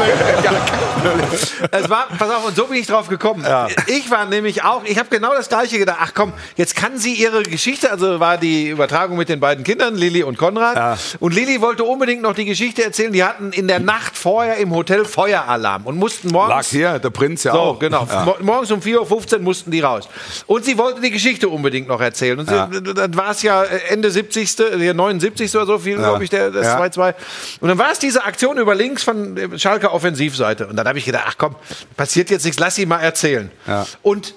Es 1.70 1.88
war, 1.90 2.06
pass 2.18 2.30
auf, 2.30 2.46
und 2.46 2.56
so 2.56 2.66
bin 2.66 2.78
ich 2.78 2.86
drauf 2.86 3.08
gekommen. 3.08 3.44
Ich 3.86 4.10
war 4.10 4.26
nämlich 4.26 4.64
auch, 4.64 4.82
ich 4.84 4.98
habe 4.98 5.08
genau 5.10 5.34
das 5.34 5.48
gleiche 5.48 5.78
gedacht. 5.78 5.98
Ach 6.00 6.12
komm, 6.14 6.32
jetzt 6.56 6.74
kann 6.76 6.98
sie 6.98 7.14
ihre 7.14 7.42
Geschichte, 7.42 7.90
also 7.90 8.20
war 8.20 8.36
die 8.38 8.68
Übertragung 8.68 9.16
mit 9.16 9.28
den 9.28 9.40
beiden 9.40 9.64
Kindern, 9.64 9.94
Lilly 9.94 10.22
und 10.22 10.38
Konrad. 10.38 10.98
Und 11.20 11.34
Lilly 11.34 11.60
wollte 11.60 11.84
unbedingt 11.84 12.22
noch 12.22 12.34
die 12.34 12.44
Geschichte 12.44 12.84
erzählen. 12.84 13.12
Die 13.12 13.22
hatten 13.24 13.52
in 13.52 13.68
der 13.68 13.80
Nacht 13.80 14.16
vorher 14.16 14.56
im 14.56 14.74
Hotel 14.74 15.04
Feueralarm 15.04 15.86
und 15.86 15.96
mussten 15.96 16.28
morgens. 16.28 16.50
Lag 16.54 16.66
hier, 16.66 16.98
der 16.98 17.10
Prinz 17.10 17.44
ja 17.44 17.52
So, 17.52 17.58
auch. 17.58 17.78
genau. 17.78 18.06
Ja. 18.10 18.24
Mo- 18.24 18.36
Morgens 18.40 18.70
um 18.70 18.80
4.15 18.80 19.34
Uhr 19.36 19.40
mussten 19.40 19.70
die 19.70 19.80
raus. 19.80 20.08
Und 20.46 20.64
sie 20.64 20.76
wollte 20.78 21.00
die 21.00 21.10
Geschichte 21.10 21.48
unbedingt 21.48 21.88
noch 21.88 22.00
erzählen. 22.00 22.38
Und 22.38 22.50
Ja. 22.50 22.66
dann 22.66 23.16
war 23.16 23.30
es 23.30 23.42
ja 23.42 23.62
Ende 23.88 24.10
70., 24.10 24.56
der 24.78 24.94
79. 24.94 25.54
oder 25.56 25.66
so 25.66 25.78
viel, 25.78 25.96
glaube 25.96 26.24
ich, 26.24 26.30
der, 26.30 26.50
das 26.50 26.66
Ja. 26.66 26.76
2-2. 26.80 27.14
Und 27.60 27.68
dann 27.68 27.78
war 27.78 27.90
es 27.92 27.98
diese 27.98 28.24
Aktion 28.24 28.58
über 28.58 28.74
links 28.74 29.02
von 29.02 29.36
Schalke 29.58 29.90
Offensivseite. 29.98 30.66
Und 30.66 30.76
dann 30.76 30.86
habe 30.86 30.98
ich 30.98 31.04
gedacht, 31.04 31.24
ach 31.26 31.34
komm, 31.36 31.56
passiert 31.96 32.30
jetzt 32.30 32.44
nichts, 32.44 32.60
lass 32.60 32.76
sie 32.76 32.86
mal 32.86 33.00
erzählen. 33.00 33.50
Ja. 33.66 33.86
Und 34.02 34.34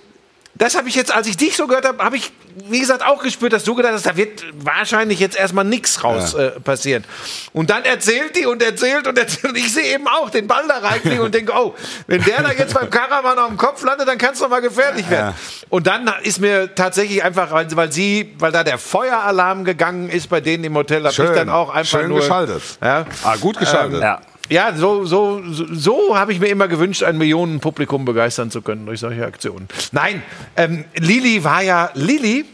das 0.55 0.75
habe 0.75 0.89
ich 0.89 0.95
jetzt, 0.95 1.13
als 1.15 1.27
ich 1.27 1.37
dich 1.37 1.55
so 1.55 1.65
gehört 1.65 1.87
habe, 1.87 2.03
habe 2.03 2.17
ich, 2.17 2.31
wie 2.67 2.79
gesagt, 2.79 3.05
auch 3.05 3.23
gespürt, 3.23 3.53
dass 3.53 3.63
du 3.63 3.73
gedacht 3.73 3.93
hast, 3.93 4.05
da 4.05 4.17
wird 4.17 4.43
wahrscheinlich 4.53 5.19
jetzt 5.19 5.37
erstmal 5.37 5.63
nichts 5.63 6.03
raus 6.03 6.33
äh, 6.33 6.51
passieren. 6.59 7.05
Und 7.53 7.69
dann 7.69 7.85
erzählt 7.85 8.35
die 8.35 8.45
und 8.45 8.61
erzählt 8.61 9.07
und 9.07 9.17
erzählt. 9.17 9.45
Und 9.45 9.57
ich 9.57 9.73
sehe 9.73 9.95
eben 9.95 10.07
auch 10.07 10.29
den 10.29 10.47
Ball 10.47 10.63
da 10.67 10.79
reinfliegen 10.79 11.21
und 11.21 11.33
denke, 11.33 11.53
oh, 11.55 11.73
wenn 12.07 12.21
der 12.23 12.43
da 12.43 12.51
jetzt 12.51 12.73
beim 12.73 12.89
Karaman 12.89 13.39
auf 13.39 13.47
dem 13.47 13.57
Kopf 13.57 13.81
landet, 13.83 14.07
dann 14.07 14.17
kann 14.17 14.33
es 14.33 14.39
doch 14.39 14.49
mal 14.49 14.59
gefährlich 14.59 15.09
werden. 15.09 15.33
Und 15.69 15.87
dann 15.87 16.11
ist 16.23 16.39
mir 16.39 16.75
tatsächlich 16.75 17.23
einfach, 17.23 17.51
weil, 17.51 17.73
weil 17.75 17.91
sie, 17.91 18.35
weil 18.37 18.51
da 18.51 18.65
der 18.65 18.77
Feueralarm 18.77 19.63
gegangen 19.63 20.09
ist 20.09 20.29
bei 20.29 20.41
denen 20.41 20.65
im 20.65 20.75
Hotel, 20.75 20.99
habe 20.99 21.09
ich 21.09 21.15
Schön. 21.15 21.33
dann 21.33 21.49
auch 21.49 21.69
einfach 21.69 22.01
Schön 22.01 22.09
nur... 22.09 22.19
geschaltet. 22.19 22.61
Ja. 22.83 23.05
Ah, 23.23 23.37
gut 23.37 23.57
geschaltet. 23.57 24.01
Ja. 24.01 24.21
Ja, 24.49 24.73
so, 24.75 25.05
so, 25.05 25.41
so, 25.45 26.17
habe 26.17 26.33
ich 26.33 26.39
mir 26.39 26.47
immer 26.47 26.67
gewünscht, 26.67 27.03
ein 27.03 27.17
Millionenpublikum 27.17 28.03
begeistern 28.03 28.51
zu 28.51 28.61
können 28.61 28.85
durch 28.85 28.99
solche 28.99 29.25
Aktionen. 29.25 29.67
Nein, 29.93 30.21
ähm, 30.57 30.83
Lili 30.97 31.43
war 31.43 31.61
ja, 31.63 31.89
Lili 31.93 32.45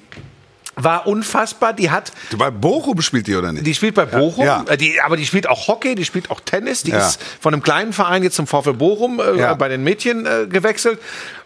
war 0.76 1.08
unfassbar. 1.08 1.74
Die 1.74 1.90
hat, 1.90 2.12
Bei 2.38 2.52
Bochum 2.52 3.02
spielt 3.02 3.26
die 3.26 3.36
oder 3.36 3.52
nicht? 3.52 3.66
die 3.66 3.74
spielt 3.74 3.96
bei 3.96 4.06
Bochum, 4.06 4.46
Ja. 4.46 4.64
äh, 4.70 4.78
die, 4.78 5.02
aber 5.02 5.18
die 5.18 5.26
spielt 5.26 5.50
auch 5.50 5.68
Hockey, 5.68 5.96
die 5.96 6.06
spielt 6.06 6.30
auch 6.30 6.40
Tennis. 6.40 6.84
Die 6.84 6.92
Ja. 6.92 7.08
ist 7.08 7.20
von 7.40 7.52
einem 7.54 7.64
kleinen 7.64 7.94
Verein 7.94 8.22
jetzt 8.22 8.36
zum 8.36 8.46
VfL 8.46 8.74
Bochum 8.74 9.20
äh, 9.20 9.40
Ja. 9.40 9.56
bei 9.56 9.70
den 9.70 9.84
Mädchen 9.84 10.28
äh, 10.28 10.46
gewechselt. 10.48 11.00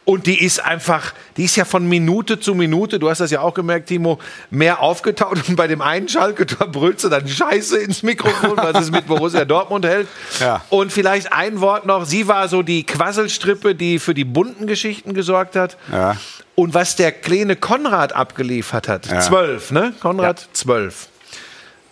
Und 0.04 0.26
die 0.26 0.44
ist 0.44 0.64
einfach, 0.64 1.14
die 1.38 1.46
ist 1.46 1.56
ja 1.56 1.64
von 1.64 1.88
Minute 1.88 2.40
zu 2.40 2.56
Minute, 2.56 2.98
du 2.98 3.10
hast 3.10 3.22
das 3.22 3.30
ja 3.30 3.42
auch 3.42 3.54
gemerkt, 3.54 3.88
Timo, 3.88 4.18
mehr 4.50 4.82
aufgetaut. 4.82 5.48
Und 5.48 5.56
bei 5.56 5.68
dem 5.68 5.82
einen 5.82 6.10
Schalke-Tor 6.10 6.68
brüllt 6.68 7.00
sie 7.00 7.10
dann 7.10 7.28
Scheiße 7.28 7.78
ins 7.78 8.02
Mikrofon, 8.02 8.58
was 8.58 8.82
es 8.82 8.92
mit 8.92 9.06
Borussia 9.06 9.46
Dortmund 9.46 9.86
hält. 9.86 10.08
Ja. 10.40 10.66
Und 10.70 10.92
vielleicht 10.92 11.32
ein 11.32 11.62
Wort 11.62 11.86
noch, 11.86 12.06
sie 12.06 12.28
war 12.28 12.48
so 12.48 12.64
die 12.64 12.84
Quasselstrippe, 12.84 13.76
die 13.76 14.00
für 14.00 14.16
die 14.16 14.26
bunten 14.26 14.66
Geschichten 14.66 15.14
gesorgt 15.14 15.56
hat. 15.56 15.78
Ja. 15.92 16.18
Und 16.56 16.74
was 16.74 16.96
der 16.96 17.12
kleine 17.12 17.56
Konrad 17.56 18.14
abgeliefert 18.14 18.88
hat, 18.88 19.06
zwölf, 19.06 19.72
ne? 19.72 19.94
Konrad, 20.00 20.48
zwölf. 20.54 21.10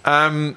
Ähm, 0.05 0.55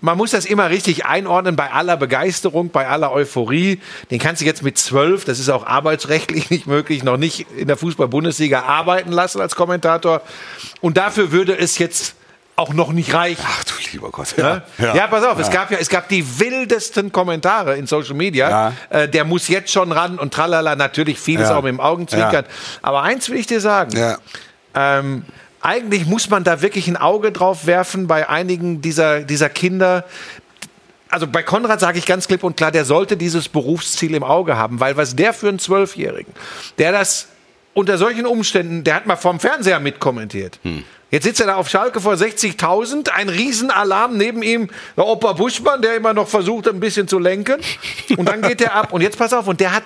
man 0.00 0.16
muss 0.16 0.30
das 0.30 0.44
immer 0.44 0.70
richtig 0.70 1.04
einordnen 1.04 1.56
bei 1.56 1.70
aller 1.70 1.96
Begeisterung, 1.96 2.70
bei 2.70 2.88
aller 2.88 3.12
Euphorie. 3.12 3.80
Den 4.10 4.18
kannst 4.18 4.42
du 4.42 4.46
jetzt 4.46 4.62
mit 4.62 4.78
zwölf, 4.78 5.24
das 5.24 5.38
ist 5.38 5.48
auch 5.48 5.66
arbeitsrechtlich 5.66 6.50
nicht 6.50 6.66
möglich, 6.66 7.02
noch 7.02 7.16
nicht 7.16 7.46
in 7.56 7.68
der 7.68 7.76
Fußball-Bundesliga 7.76 8.62
arbeiten 8.62 9.12
lassen 9.12 9.40
als 9.40 9.56
Kommentator. 9.56 10.22
Und 10.80 10.96
dafür 10.96 11.32
würde 11.32 11.56
es 11.56 11.78
jetzt 11.78 12.14
auch 12.58 12.74
noch 12.74 12.92
nicht 12.92 13.14
reichen. 13.14 13.42
Ach 13.46 13.64
du 13.64 13.72
lieber 13.92 14.10
Gott. 14.10 14.34
Ja, 14.36 14.62
ja. 14.78 15.06
pass 15.06 15.24
auf, 15.24 15.38
es 15.38 15.48
gab 15.50 15.70
ja 15.70 15.78
es 15.80 15.88
gab 15.88 16.08
die 16.08 16.40
wildesten 16.40 17.12
Kommentare 17.12 17.76
in 17.76 17.86
Social 17.86 18.14
Media. 18.14 18.50
Ja. 18.50 18.72
Äh, 18.90 19.08
der 19.08 19.24
muss 19.24 19.46
jetzt 19.46 19.70
schon 19.70 19.92
ran 19.92 20.18
und 20.18 20.34
tralala, 20.34 20.74
natürlich 20.74 21.20
vieles 21.20 21.50
Ja. 21.50 21.56
auch 21.56 21.62
mit 21.62 21.70
dem 21.70 21.80
Augenzwinkern. 21.80 22.44
Aber 22.82 23.02
eins 23.02 23.30
will 23.30 23.38
ich 23.38 23.46
dir 23.46 23.60
sagen. 23.60 23.96
Ja. 23.96 24.18
Ähm, 24.74 25.24
eigentlich 25.60 26.06
muss 26.06 26.30
man 26.30 26.44
da 26.44 26.62
wirklich 26.62 26.88
ein 26.88 26.96
Auge 26.96 27.32
drauf 27.32 27.66
werfen 27.66 28.06
bei 28.06 28.28
einigen 28.28 28.80
dieser, 28.80 29.20
dieser 29.20 29.48
Kinder. 29.48 30.04
Also 31.08 31.26
bei 31.26 31.42
Konrad 31.42 31.80
sage 31.80 31.98
ich 31.98 32.06
ganz 32.06 32.28
klipp 32.28 32.44
und 32.44 32.56
klar, 32.56 32.70
der 32.70 32.84
sollte 32.84 33.16
dieses 33.16 33.48
Berufsziel 33.48 34.14
im 34.14 34.22
Auge 34.22 34.56
haben, 34.56 34.78
weil 34.80 34.96
was 34.96 35.16
der 35.16 35.32
für 35.32 35.48
einen 35.48 35.58
Zwölfjährigen, 35.58 36.32
der 36.78 36.92
das 36.92 37.28
unter 37.74 37.96
solchen 37.96 38.26
Umständen, 38.26 38.84
der 38.84 38.94
hat 38.96 39.06
mal 39.06 39.16
vom 39.16 39.40
Fernseher 39.40 39.80
mitkommentiert. 39.80 40.58
Jetzt 41.10 41.24
sitzt 41.24 41.40
er 41.40 41.46
da 41.46 41.56
auf 41.56 41.70
Schalke 41.70 42.02
vor 42.02 42.14
60.000, 42.14 43.08
ein 43.08 43.30
Riesenalarm 43.30 44.18
neben 44.18 44.42
ihm, 44.42 44.68
der 44.94 45.06
Opa 45.06 45.32
Buschmann, 45.32 45.80
der 45.80 45.96
immer 45.96 46.12
noch 46.12 46.28
versucht, 46.28 46.68
ein 46.68 46.80
bisschen 46.80 47.08
zu 47.08 47.18
lenken. 47.18 47.60
Und 48.16 48.28
dann 48.28 48.42
geht 48.42 48.60
er 48.60 48.74
ab. 48.74 48.92
Und 48.92 49.00
jetzt 49.00 49.18
pass 49.18 49.32
auf, 49.32 49.48
und 49.48 49.60
der 49.60 49.72
hat, 49.72 49.84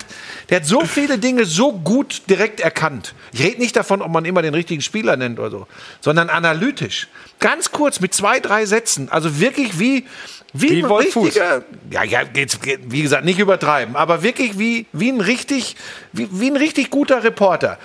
der 0.49 0.57
hat 0.57 0.65
so 0.65 0.81
viele 0.81 1.17
Dinge 1.17 1.45
so 1.45 1.71
gut 1.71 2.23
direkt 2.29 2.59
erkannt. 2.59 3.13
Ich 3.31 3.41
rede 3.41 3.61
nicht 3.61 3.75
davon, 3.75 4.01
ob 4.01 4.11
man 4.11 4.25
immer 4.25 4.41
den 4.41 4.53
richtigen 4.53 4.81
Spieler 4.81 5.15
nennt 5.15 5.39
oder 5.39 5.49
so, 5.49 5.67
sondern 6.01 6.29
analytisch. 6.29 7.07
Ganz 7.39 7.71
kurz, 7.71 8.01
mit 8.01 8.13
zwei, 8.13 8.41
drei 8.41 8.65
Sätzen. 8.65 9.07
Also 9.09 9.39
wirklich 9.39 9.79
wie, 9.79 10.05
wie, 10.53 10.69
Wie 10.69 10.83
ein 10.83 10.91
richtiger, 10.91 11.63
ja, 11.89 12.03
ja, 12.03 12.23
geht's, 12.23 12.59
geht, 12.59 12.91
wie 12.91 13.01
gesagt, 13.01 13.25
nicht 13.25 13.39
übertreiben, 13.39 13.95
aber 13.95 14.21
wirklich 14.21 14.59
wie, 14.59 14.85
wie 14.93 15.09
ein 15.09 15.19
richtig, 15.19 15.75
wie, 16.11 16.27
wie 16.31 16.51
ein 16.51 16.57
richtig 16.57 16.91
guter 16.91 17.23
Reporter. 17.23 17.79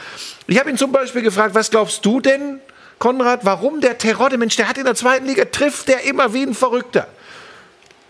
Ich 0.46 0.58
habe 0.58 0.68
ihn 0.68 0.76
zum 0.76 0.92
Beispiel 0.92 1.22
gefragt, 1.22 1.54
was 1.54 1.70
glaubst 1.70 2.04
du 2.04 2.20
denn, 2.20 2.60
Konrad, 2.98 3.44
warum 3.44 3.80
der 3.80 3.98
Terodde, 3.98 4.38
Mensch, 4.38 4.56
der 4.56 4.68
hat 4.68 4.78
in 4.78 4.84
der 4.84 4.94
zweiten 4.94 5.26
Liga, 5.26 5.44
trifft 5.44 5.88
der 5.88 6.04
immer 6.04 6.32
wie 6.34 6.42
ein 6.42 6.54
Verrückter. 6.54 7.06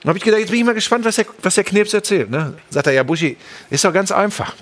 Dann 0.03 0.11
habe 0.11 0.18
ich 0.18 0.24
gedacht, 0.24 0.40
jetzt 0.40 0.51
bin 0.51 0.61
ich 0.61 0.66
mal 0.66 0.74
gespannt, 0.74 1.05
was 1.05 1.16
der, 1.16 1.27
was 1.42 1.57
der 1.57 1.64
Knirps 1.64 1.92
erzählt. 1.92 2.31
Ne? 2.31 2.55
Sagt 2.70 2.87
er, 2.87 2.92
ja, 2.92 3.03
Buschi, 3.03 3.37
ist 3.68 3.85
doch 3.85 3.92
ganz 3.92 4.12
einfach. 4.12 4.55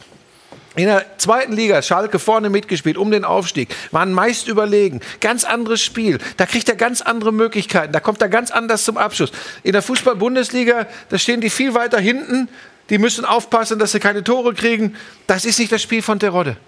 In 0.77 0.87
der 0.87 1.07
zweiten 1.17 1.55
Liga, 1.55 1.81
Schalke 1.81 2.19
vorne 2.19 2.51
mitgespielt, 2.51 2.99
um 2.99 3.11
den 3.11 3.25
Aufstieg, 3.25 3.75
waren 3.93 4.13
meist 4.13 4.47
überlegen. 4.47 5.01
Ganz 5.21 5.45
anderes 5.45 5.83
Spiel. 5.83 6.19
Da 6.37 6.45
kriegt 6.45 6.69
er 6.69 6.77
ganz 6.77 7.01
andere 7.01 7.33
Möglichkeiten. 7.33 7.93
Da 7.93 8.01
kommt 8.01 8.21
er 8.21 8.29
ganz 8.29 8.51
anders 8.51 8.85
zum 8.85 8.99
Abschluss. 8.99 9.33
In 9.63 9.73
der 9.73 9.81
Fußball-Bundesliga, 9.81 10.87
da 11.09 11.19
stehen 11.19 11.41
die 11.41 11.49
viel 11.49 11.73
weiter 11.73 11.99
hinten. 11.99 12.51
Die 12.91 12.99
müssen 12.99 13.25
aufpassen, 13.25 13.79
dass 13.79 13.93
sie 13.93 14.01
keine 14.01 14.23
Tore 14.23 14.53
kriegen. 14.53 14.97
Das 15.27 15.47
ist 15.47 15.59
nicht 15.59 15.73
das 15.73 15.81
Spiel 15.81 16.03
von 16.03 16.21
Terodde. 16.21 16.59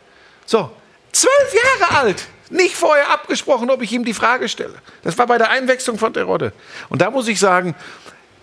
So, 0.47 0.71
zwölf 1.12 1.55
Jahre 1.81 2.01
alt. 2.01 2.25
Nicht 2.50 2.74
vorher 2.76 3.11
abgesprochen, 3.11 3.70
ob 3.70 3.82
ich 3.82 3.92
ihm 3.92 4.04
die 4.04 4.14
Frage 4.14 4.48
stelle. 4.48 4.74
Das 5.02 5.18
war 5.18 5.26
bei 5.26 5.38
der 5.38 5.50
Einwechslung 5.50 5.98
von 5.98 6.12
Terodde. 6.14 6.52
Und 6.88 7.02
da 7.02 7.11
muss 7.11 7.28
ich 7.28 7.38
sagen, 7.38 7.74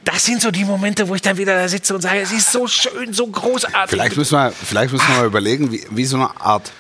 das 0.04 0.24
sind 0.26 0.42
so 0.42 0.52
die 0.52 0.66
Momente, 0.66 1.08
wo 1.10 1.16
ich 1.16 1.22
dann 1.24 1.38
wieder 1.38 1.56
da 1.56 1.68
sitze 1.68 1.96
und 1.96 2.02
sage, 2.02 2.20
es 2.20 2.32
ist 2.32 2.52
so 2.52 2.68
schön, 2.68 3.12
so 3.14 3.26
großartig. 3.26 3.90
Vielleicht 3.90 4.16
müssen 4.18 4.38
wir, 4.38 4.52
vielleicht 4.52 4.94
müssen 4.94 5.08
wir 5.08 5.16
mal 5.18 5.26
überlegen, 5.26 5.72
wie, 5.72 5.84
wie 5.90 6.06
so 6.06 6.18
eine 6.18 6.30
Art 6.40 6.72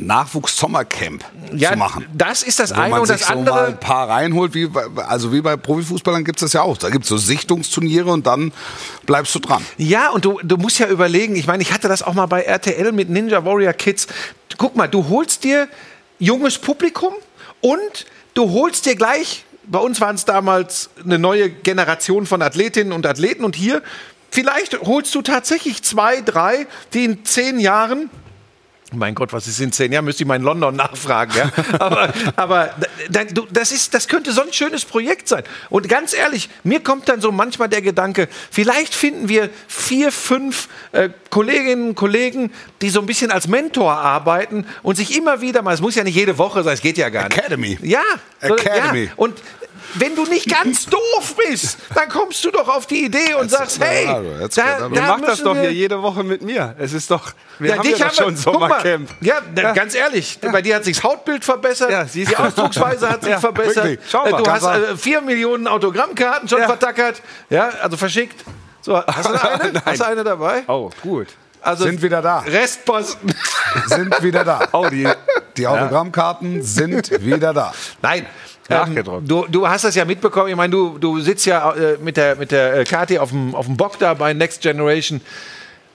Nachwuchs-Sommercamp 0.00 1.24
Ja, 1.54 1.72
zu 1.72 1.78
machen. 1.78 2.06
das 2.12 2.42
ist 2.42 2.58
das 2.58 2.70
Wo 2.74 2.80
eine 2.80 2.90
man 2.90 3.00
und 3.00 3.06
sich 3.06 3.18
das 3.18 3.28
so 3.28 3.34
mal 3.34 3.38
andere. 3.40 3.66
ein 3.66 3.80
paar 3.80 4.08
reinholt, 4.08 4.52
wie, 4.54 4.66
bei- 4.66 4.86
also 5.04 5.32
wie 5.32 5.40
bei 5.40 5.56
Profifußballern 5.56 6.24
gibt 6.24 6.38
es 6.38 6.46
das 6.46 6.52
ja 6.52 6.62
auch. 6.62 6.76
Da 6.76 6.90
gibt 6.90 7.04
es 7.04 7.08
so 7.08 7.16
Sichtungsturniere 7.16 8.10
und 8.10 8.26
dann 8.26 8.52
bleibst 9.06 9.34
du 9.34 9.38
dran. 9.38 9.64
Ja, 9.78 10.10
und 10.10 10.24
du, 10.24 10.40
du 10.42 10.56
musst 10.56 10.78
ja 10.78 10.88
überlegen, 10.88 11.36
ich 11.36 11.46
meine, 11.46 11.62
ich 11.62 11.72
hatte 11.72 11.88
das 11.88 12.02
auch 12.02 12.14
mal 12.14 12.26
bei 12.26 12.42
RTL 12.42 12.92
mit 12.92 13.08
Ninja 13.08 13.44
Warrior 13.44 13.72
Kids. 13.72 14.06
Guck 14.58 14.76
mal, 14.76 14.88
du 14.88 15.08
holst 15.08 15.44
dir 15.44 15.68
junges 16.18 16.58
Publikum 16.58 17.14
und 17.60 18.06
du 18.34 18.50
holst 18.52 18.86
dir 18.86 18.96
gleich, 18.96 19.44
bei 19.66 19.78
uns 19.78 20.00
waren 20.00 20.16
es 20.16 20.24
damals 20.24 20.90
eine 21.02 21.18
neue 21.18 21.50
Generation 21.50 22.26
von 22.26 22.42
Athletinnen 22.42 22.92
und 22.92 23.06
Athleten 23.06 23.44
und 23.44 23.56
hier, 23.56 23.82
vielleicht 24.30 24.78
holst 24.80 25.14
du 25.14 25.22
tatsächlich 25.22 25.82
zwei, 25.82 26.20
drei, 26.20 26.66
die 26.92 27.04
in 27.04 27.24
zehn 27.24 27.58
Jahren 27.58 28.10
mein 28.92 29.14
Gott, 29.14 29.32
was 29.32 29.46
ist 29.46 29.60
in 29.60 29.72
zehn 29.72 29.92
Jahren? 29.92 30.04
Müsste 30.04 30.22
ich 30.22 30.28
mal 30.28 30.36
in 30.36 30.42
London 30.42 30.76
nachfragen. 30.76 31.32
Ja? 31.36 31.50
Aber, 31.78 32.12
aber 32.36 32.70
das, 33.50 33.72
ist, 33.72 33.94
das 33.94 34.08
könnte 34.08 34.32
so 34.32 34.42
ein 34.42 34.52
schönes 34.52 34.84
Projekt 34.84 35.28
sein. 35.28 35.42
Und 35.70 35.88
ganz 35.88 36.14
ehrlich, 36.14 36.48
mir 36.62 36.80
kommt 36.80 37.08
dann 37.08 37.20
so 37.20 37.32
manchmal 37.32 37.68
der 37.68 37.82
Gedanke, 37.82 38.28
vielleicht 38.50 38.94
finden 38.94 39.28
wir 39.28 39.50
vier, 39.68 40.12
fünf 40.12 40.68
äh, 40.92 41.08
Kolleginnen 41.30 41.90
und 41.90 41.94
Kollegen, 41.94 42.52
die 42.82 42.90
so 42.90 43.00
ein 43.00 43.06
bisschen 43.06 43.30
als 43.30 43.48
Mentor 43.48 43.92
arbeiten 43.92 44.66
und 44.82 44.96
sich 44.96 45.16
immer 45.16 45.40
wieder 45.40 45.62
mal, 45.62 45.74
es 45.74 45.80
muss 45.80 45.94
ja 45.94 46.04
nicht 46.04 46.16
jede 46.16 46.38
Woche 46.38 46.62
sein, 46.62 46.74
es 46.74 46.82
geht 46.82 46.98
ja 46.98 47.08
gar 47.08 47.28
nicht. 47.28 47.38
Academy. 47.38 47.78
Ja, 47.82 48.02
Academy. 48.40 49.04
Ja. 49.04 49.12
Und 49.16 49.34
wenn 49.94 50.14
du 50.16 50.24
nicht 50.24 50.48
ganz 50.48 50.86
doof 50.90 51.34
bist, 51.48 51.78
dann 51.94 52.08
kommst 52.08 52.44
du 52.44 52.50
doch 52.50 52.68
auf 52.68 52.86
die 52.86 53.04
Idee 53.04 53.34
und 53.34 53.50
sagst, 53.50 53.78
hey, 53.82 54.06
ja, 54.06 54.20
da, 54.48 54.88
Ihr 54.92 55.02
macht 55.02 55.28
das 55.28 55.42
doch 55.42 55.56
hier 55.56 55.72
jede 55.72 56.02
Woche 56.02 56.22
mit 56.24 56.42
mir. 56.42 56.74
Es 56.78 56.92
ist 56.92 57.10
doch, 57.10 57.32
wir 57.58 57.70
ja, 57.70 57.76
haben 57.78 57.82
dich 57.88 57.98
ja 57.98 58.06
haben 58.06 58.16
wir- 58.16 58.24
schon 58.24 58.34
guck 58.52 58.60
mal, 58.60 58.68
Sommercamp. 58.80 59.10
Ja, 59.20 59.40
da, 59.54 59.72
ganz 59.72 59.94
ehrlich, 59.94 60.38
bei 60.40 60.62
dir 60.62 60.76
hat 60.76 60.84
sich 60.84 60.96
das 60.96 61.04
Hautbild 61.04 61.44
verbessert, 61.44 61.90
Ja, 61.90 62.04
die 62.04 62.24
du. 62.24 62.36
Ausdrucksweise 62.38 63.08
hat 63.08 63.20
sich 63.22 63.30
Ja, 63.32 63.40
verbessert. 63.40 63.98
Schau 64.10 64.24
Äh, 64.24 64.30
mal, 64.30 64.42
du 64.42 64.50
hast 64.50 64.64
äh, 64.64 64.96
vier 64.96 65.20
Millionen 65.20 65.66
Autogrammkarten 65.66 66.48
schon 66.48 66.60
Ja. 66.60 66.66
vertackert, 66.66 67.22
ja, 67.50 67.68
also 67.82 67.96
verschickt. 67.96 68.44
So, 68.80 68.96
hast 69.06 69.28
du 69.28 69.32
eine? 69.34 69.82
hast 69.84 70.00
du 70.00 70.06
eine 70.06 70.24
dabei? 70.24 70.62
Oh, 70.66 70.90
gut. 71.02 71.28
Also 71.62 71.84
Sind 71.84 72.02
wieder 72.02 72.20
da. 72.20 72.40
Restposten. 72.40 73.34
Sind 73.86 74.22
wieder 74.22 74.44
da. 74.44 74.68
Oh, 74.72 74.86
die, 74.90 75.08
Die 75.56 75.66
Autogrammkarten 75.66 76.62
sind 76.62 77.10
wieder 77.24 77.54
da. 77.54 77.72
Nein. 78.02 78.26
Nachgedruckt. 78.68 79.22
Ähm, 79.22 79.28
du, 79.28 79.46
du 79.48 79.68
hast 79.68 79.84
das 79.84 79.94
ja 79.94 80.04
mitbekommen. 80.04 80.48
Ich 80.48 80.56
meine, 80.56 80.70
du, 80.70 80.98
du 80.98 81.20
sitzt 81.20 81.44
ja 81.46 81.72
äh, 81.72 81.98
mit 82.00 82.16
der, 82.16 82.36
mit 82.36 82.50
der 82.50 82.78
äh, 82.78 82.84
Kati 82.84 83.18
auf 83.18 83.30
dem, 83.30 83.54
auf 83.54 83.66
dem 83.66 83.76
Bock 83.76 83.98
da 83.98 84.14
bei 84.14 84.32
Next 84.32 84.62
Generation. 84.62 85.20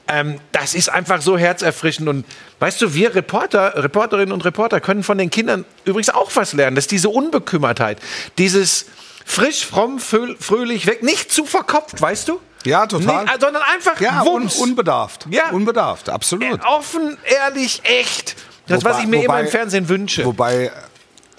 Ähm, 0.08 0.40
das 0.52 0.74
ist 0.74 0.90
einfach 0.90 1.22
so 1.22 1.38
herzerfrischend. 1.38 2.08
Und 2.10 2.26
weißt 2.60 2.82
du, 2.82 2.94
wir 2.94 3.14
Reporter, 3.16 3.74
Reporterinnen 3.84 4.32
und 4.34 4.44
Reporter 4.46 4.80
können 4.82 5.04
von 5.04 5.18
den 5.18 5.30
Kindern 5.30 5.66
übrigens 5.86 6.10
auch 6.10 6.32
was 6.36 6.54
lernen. 6.54 6.76
Das 6.76 6.84
ist 6.86 6.92
diese 6.92 7.10
Unbekümmertheit. 7.10 8.00
Dieses 8.38 8.86
frisch, 9.26 9.66
fromm, 9.66 9.98
frö- 10.00 10.36
fröhlich 10.40 10.88
weg. 10.88 11.04
Nicht 11.04 11.32
zu 11.32 11.46
verkopft, 11.46 12.02
weißt 12.02 12.28
du? 12.28 12.40
Ja, 12.66 12.88
total. 12.88 13.24
Nicht, 13.26 13.40
sondern 13.42 13.62
einfach 13.64 14.02
Ja, 14.02 14.24
un 14.24 14.48
unbedarft. 14.60 15.28
Ja. 15.30 15.52
Unbedarft, 15.52 16.10
absolut. 16.10 16.60
Offen, 16.66 17.18
ehrlich, 17.24 17.82
echt. 17.84 18.36
Das, 18.68 18.84
was 18.84 18.94
Wobei- 18.96 19.04
ich 19.04 19.08
mir 19.08 19.24
immer 19.24 19.34
wobei- 19.36 19.42
im 19.42 19.48
Fernsehen 19.48 19.88
wünsche. 19.90 20.26
Wobei, 20.26 20.72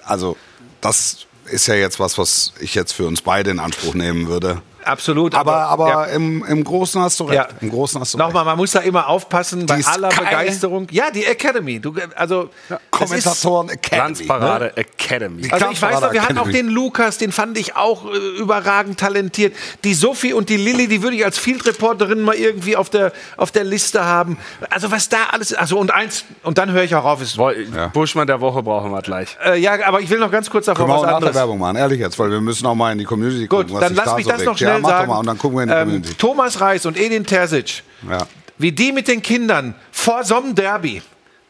also, 0.03 0.35
das 0.81 1.27
ist 1.45 1.67
ja 1.67 1.75
jetzt 1.75 1.99
was, 1.99 2.17
was 2.17 2.53
ich 2.59 2.75
jetzt 2.75 2.93
für 2.93 3.07
uns 3.07 3.21
beide 3.21 3.51
in 3.51 3.59
Anspruch 3.59 3.93
nehmen 3.93 4.27
würde. 4.27 4.61
Absolut. 4.83 5.35
Aber, 5.35 5.55
aber 5.67 5.87
ja. 5.89 6.03
im, 6.05 6.43
im 6.45 6.63
Großen 6.63 7.01
hast 7.01 7.19
du 7.19 7.25
recht. 7.25 7.35
Ja. 7.35 7.47
Im 7.61 7.69
Großen 7.69 7.99
hast 7.99 8.13
du 8.13 8.17
recht. 8.17 8.27
Nochmal, 8.27 8.45
man 8.45 8.57
muss 8.57 8.71
da 8.71 8.79
immer 8.79 9.07
aufpassen 9.07 9.65
bei 9.65 9.77
Die 9.77 9.85
aller 9.85 10.11
Sky- 10.11 10.19
Begeisterung. 10.23 10.87
Ja, 10.91 11.11
die 11.11 11.25
Academy. 11.25 11.79
Du, 11.79 11.93
also, 12.15 12.49
ist, 12.69 12.79
Kommentatoren 12.91 13.69
Academy. 13.69 14.13
Glanzparade 14.25 14.77
Academy. 14.77 15.41
Die 15.43 15.51
also 15.53 15.67
ich 15.71 15.81
weiß 15.81 16.01
noch, 16.01 16.13
wir 16.13 16.21
hatten 16.23 16.37
auch 16.37 16.47
Academy. 16.47 16.67
den 16.67 16.73
Lukas, 16.73 17.17
den 17.17 17.31
fand 17.31 17.57
ich 17.57 17.75
auch 17.75 18.05
äh, 18.05 18.17
überragend 18.39 18.99
talentiert. 18.99 19.55
Die 19.83 19.93
Sophie 19.93 20.33
und 20.33 20.49
die 20.49 20.57
Lilly, 20.57 20.87
die 20.87 21.01
würde 21.03 21.15
ich 21.15 21.25
als 21.25 21.37
Field 21.37 21.65
Reporterin 21.65 22.21
mal 22.21 22.35
irgendwie 22.35 22.75
auf 22.75 22.89
der, 22.89 23.11
auf 23.37 23.51
der 23.51 23.63
Liste 23.63 24.03
haben. 24.05 24.37
Also 24.69 24.91
was 24.91 25.09
da 25.09 25.17
alles, 25.31 25.53
also 25.53 25.77
und 25.79 25.91
eins, 25.91 26.25
und 26.43 26.57
dann 26.57 26.71
höre 26.71 26.83
ich 26.83 26.95
auch 26.95 27.05
auf. 27.05 27.21
Ist, 27.21 27.37
Woll- 27.37 27.67
Buschmann 27.93 28.27
der 28.27 28.41
Woche 28.41 28.63
brauchen 28.63 28.91
wir 28.91 29.01
gleich. 29.01 29.37
äh, 29.45 29.59
ja, 29.59 29.73
aber 29.85 30.01
ich 30.01 30.09
will 30.09 30.19
noch 30.19 30.31
ganz 30.31 30.49
kurz 30.49 30.65
davor 30.65 30.85
Können 30.85 30.89
wir 30.89 30.95
auch 30.95 31.01
was 31.01 31.03
nach 31.03 31.09
der 31.09 31.15
anderes. 31.17 31.35
Werbung 31.35 31.59
machen, 31.59 31.75
ehrlich 31.77 31.99
jetzt, 31.99 32.17
weil 32.19 32.29
wir 32.31 32.41
müssen 32.41 32.65
auch 32.65 32.75
mal 32.75 32.91
in 32.91 32.97
die 32.97 33.05
Community 33.05 33.47
Gut, 33.47 33.67
gucken, 33.67 33.73
was 33.75 33.79
dann 33.81 33.89
sich 33.89 33.97
lass 33.97 34.05
da 34.05 34.15
mich 34.15 34.25
so 34.25 34.31
das 34.31 34.43
noch 34.43 34.57
schnell 34.57 34.70
ja, 34.75 34.79
mach 34.79 34.89
sagen. 34.89 35.69
Ähm. 35.69 36.01
Thomas 36.17 36.59
Reis 36.61 36.85
und 36.85 36.97
Edin 36.97 37.25
Terzic, 37.25 37.83
Ja. 38.09 38.27
wie 38.57 38.71
die 38.71 38.91
mit 38.91 39.07
den 39.07 39.21
Kindern 39.21 39.75
vor 39.91 40.23
so 40.23 40.37
einem 40.37 40.55
Derby, 40.55 41.01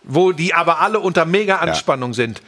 wo 0.04 0.32
die 0.32 0.54
aber 0.54 0.80
alle 0.82 1.00
unter 1.00 1.26
mega 1.26 1.58
Anspannung 1.58 2.14
sind, 2.14 2.42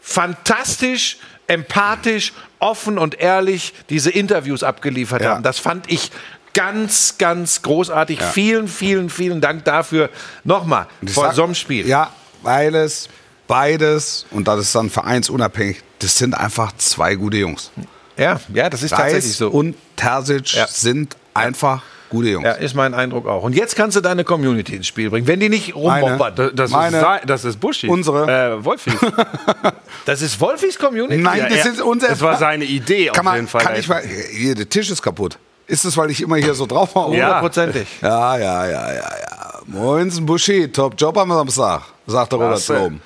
fantastisch, 0.00 1.18
empathisch, 1.46 2.32
offen 2.58 2.98
und 2.98 3.20
ehrlich 3.20 3.74
diese 3.90 4.10
Interviews 4.10 4.62
abgeliefert 4.62 5.22
Ja. 5.22 5.30
haben. 5.34 5.42
Das 5.42 5.58
fand 5.58 5.90
ich 5.90 6.10
ganz, 6.54 7.16
ganz 7.18 7.62
großartig. 7.62 8.20
Ja. 8.20 8.26
Vielen, 8.26 8.68
vielen, 8.68 9.10
vielen 9.10 9.40
Dank 9.40 9.64
dafür. 9.64 10.10
Nochmal, 10.44 10.86
vor 11.06 11.32
so 11.32 11.44
einem 11.44 11.54
Spiel. 11.54 11.86
Ja, 11.86 12.10
weil 12.42 12.74
es 12.74 13.08
beides, 13.46 14.26
und 14.30 14.48
das 14.48 14.60
ist 14.60 14.74
dann 14.74 14.90
vereinsunabhängig, 14.90 15.82
das 16.00 16.16
sind 16.18 16.34
einfach 16.34 16.72
zwei 16.76 17.14
gute 17.14 17.36
Jungs. 17.38 17.70
Ja, 18.18 18.40
ja, 18.52 18.68
das 18.70 18.82
ist 18.82 18.90
tatsächlich 18.90 19.24
Reis 19.24 19.36
so. 19.38 19.48
und 19.50 19.74
Terzic 19.96 20.54
Ja. 20.54 20.66
sind 20.68 21.16
einfach 21.34 21.82
gute 22.10 22.28
Jungs. 22.30 22.44
ja, 22.44 22.52
ist 22.52 22.74
mein 22.74 22.94
Eindruck 22.94 23.26
auch. 23.26 23.42
Und 23.42 23.54
jetzt 23.54 23.76
kannst 23.76 23.96
du 23.96 24.00
deine 24.00 24.24
Community 24.24 24.76
ins 24.76 24.86
Spiel 24.86 25.10
bringen, 25.10 25.26
wenn 25.26 25.40
die 25.40 25.48
nicht 25.48 25.74
rumbombern. 25.74 26.34
Das, 26.34 26.50
das, 26.54 26.70
Meine- 26.70 26.98
ist, 26.98 27.06
das 27.26 27.44
ist 27.44 27.60
Buschi. 27.60 27.88
Unsere. 27.88 28.56
Äh, 28.58 28.64
Wolfi. 28.64 28.90
Das 30.04 30.22
ist 30.22 30.40
Wolfis 30.40 30.78
Community? 30.78 31.18
Nein, 31.18 31.38
Ja, 31.40 31.48
das 31.48 31.66
er- 31.66 31.72
ist 31.72 31.80
unser. 31.82 32.08
das 32.08 32.20
war 32.22 32.36
seine 32.38 32.64
Idee 32.64 33.06
kann 33.08 33.18
auf 33.18 33.24
man, 33.24 33.34
jeden 33.36 33.48
Fall. 33.48 33.60
Kann 33.62 33.76
ich 33.76 33.88
mal, 33.88 34.02
hier, 34.02 34.54
der 34.54 34.68
Tisch 34.68 34.90
ist 34.90 35.02
kaputt. 35.02 35.38
Ist 35.66 35.84
es, 35.84 35.96
weil 35.98 36.10
ich 36.10 36.22
immer 36.22 36.36
hier 36.36 36.54
so 36.54 36.64
drauf? 36.66 36.90
Ja. 36.94 37.04
Hundertprozentig. 37.04 37.86
Ja, 38.00 38.38
ja, 38.38 38.66
ja, 38.66 38.92
ja, 38.92 38.94
ja. 39.02 39.52
Moinsen 39.66 40.24
Buschi, 40.24 40.68
top 40.68 40.94
Job 40.96 41.18
am 41.18 41.30
Samstag, 41.30 41.82
sagt 42.06 42.32
der 42.32 42.38
Robert. 42.38 42.66
Blom. 42.66 43.00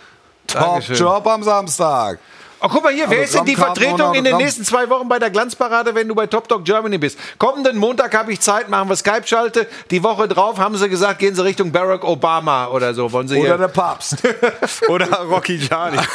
Top. 0.46 0.80
Job 0.82 1.26
am 1.26 1.42
Samstag. 1.42 2.20
Oh, 2.64 2.68
guck 2.70 2.84
mal 2.84 2.92
hier, 2.92 3.10
wer 3.10 3.24
ist 3.24 3.34
denn 3.34 3.44
die 3.44 3.56
Vertretung 3.56 4.14
in 4.14 4.22
den 4.24 4.36
nächsten 4.36 4.64
zwei 4.64 4.88
Wochen 4.88 5.08
bei 5.08 5.18
der 5.18 5.30
Glanzparade, 5.30 5.94
wenn 5.94 6.06
du 6.06 6.14
bei 6.14 6.26
Top 6.28 6.46
Dog 6.48 6.64
Germany 6.64 6.96
bist? 6.96 7.18
Kommenden 7.38 7.76
Montag 7.76 8.14
habe 8.16 8.32
ich 8.32 8.40
Zeit, 8.40 8.68
machen 8.68 8.88
wir 8.88 8.94
Skype-Schalte. 8.96 9.66
Die 9.90 10.02
Woche 10.02 10.28
drauf 10.28 10.58
haben 10.58 10.76
sie 10.76 10.88
gesagt, 10.88 11.18
gehen 11.18 11.34
sie 11.34 11.42
Richtung 11.44 11.72
Barack 11.72 12.04
Obama 12.04 12.68
oder 12.68 12.94
so. 12.94 13.10
Wollen 13.10 13.26
sie 13.26 13.36
Oder 13.38 13.48
hier? 13.48 13.58
der 13.58 13.68
Papst. 13.68 14.16
Oder 14.88 15.06
Rocky 15.22 15.58
Gianni. 15.58 15.98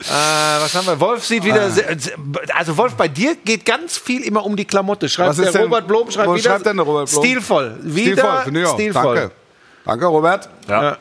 Äh, 0.00 0.04
was 0.60 0.72
haben 0.76 0.86
wir? 0.86 1.00
Wolf 1.00 1.24
sieht 1.24 1.42
wieder. 1.44 1.68
Sehr, 1.70 1.88
also 2.54 2.76
Wolf, 2.76 2.94
bei 2.94 3.08
dir 3.08 3.34
geht 3.34 3.64
ganz 3.64 3.98
viel 3.98 4.22
immer 4.22 4.44
um 4.46 4.54
die 4.54 4.64
Klamotte. 4.64 5.08
Schreibt 5.08 5.30
Was 5.30 5.38
ist 5.38 5.46
der 5.46 5.52
denn- 5.54 5.62
Robert 5.62 5.88
Blom, 5.88 6.08
schreibt 6.08 6.28
wo 6.28 6.34
wieder. 6.36 6.50
schreibt 6.50 6.66
denn 6.66 6.76
der 6.76 6.86
Robert 6.86 7.10
Blom? 7.10 7.24
Stilvoll. 7.24 7.76
Wieder 7.82 8.12
Stilvoll, 8.22 8.40
finde 8.44 8.60
ich 8.60 8.66
auch. 8.66 8.74
stilvoll. 8.74 9.14
Danke. 9.16 9.34
Danke, 9.84 10.06
Robert. 10.06 10.48
Ja. 10.68 10.98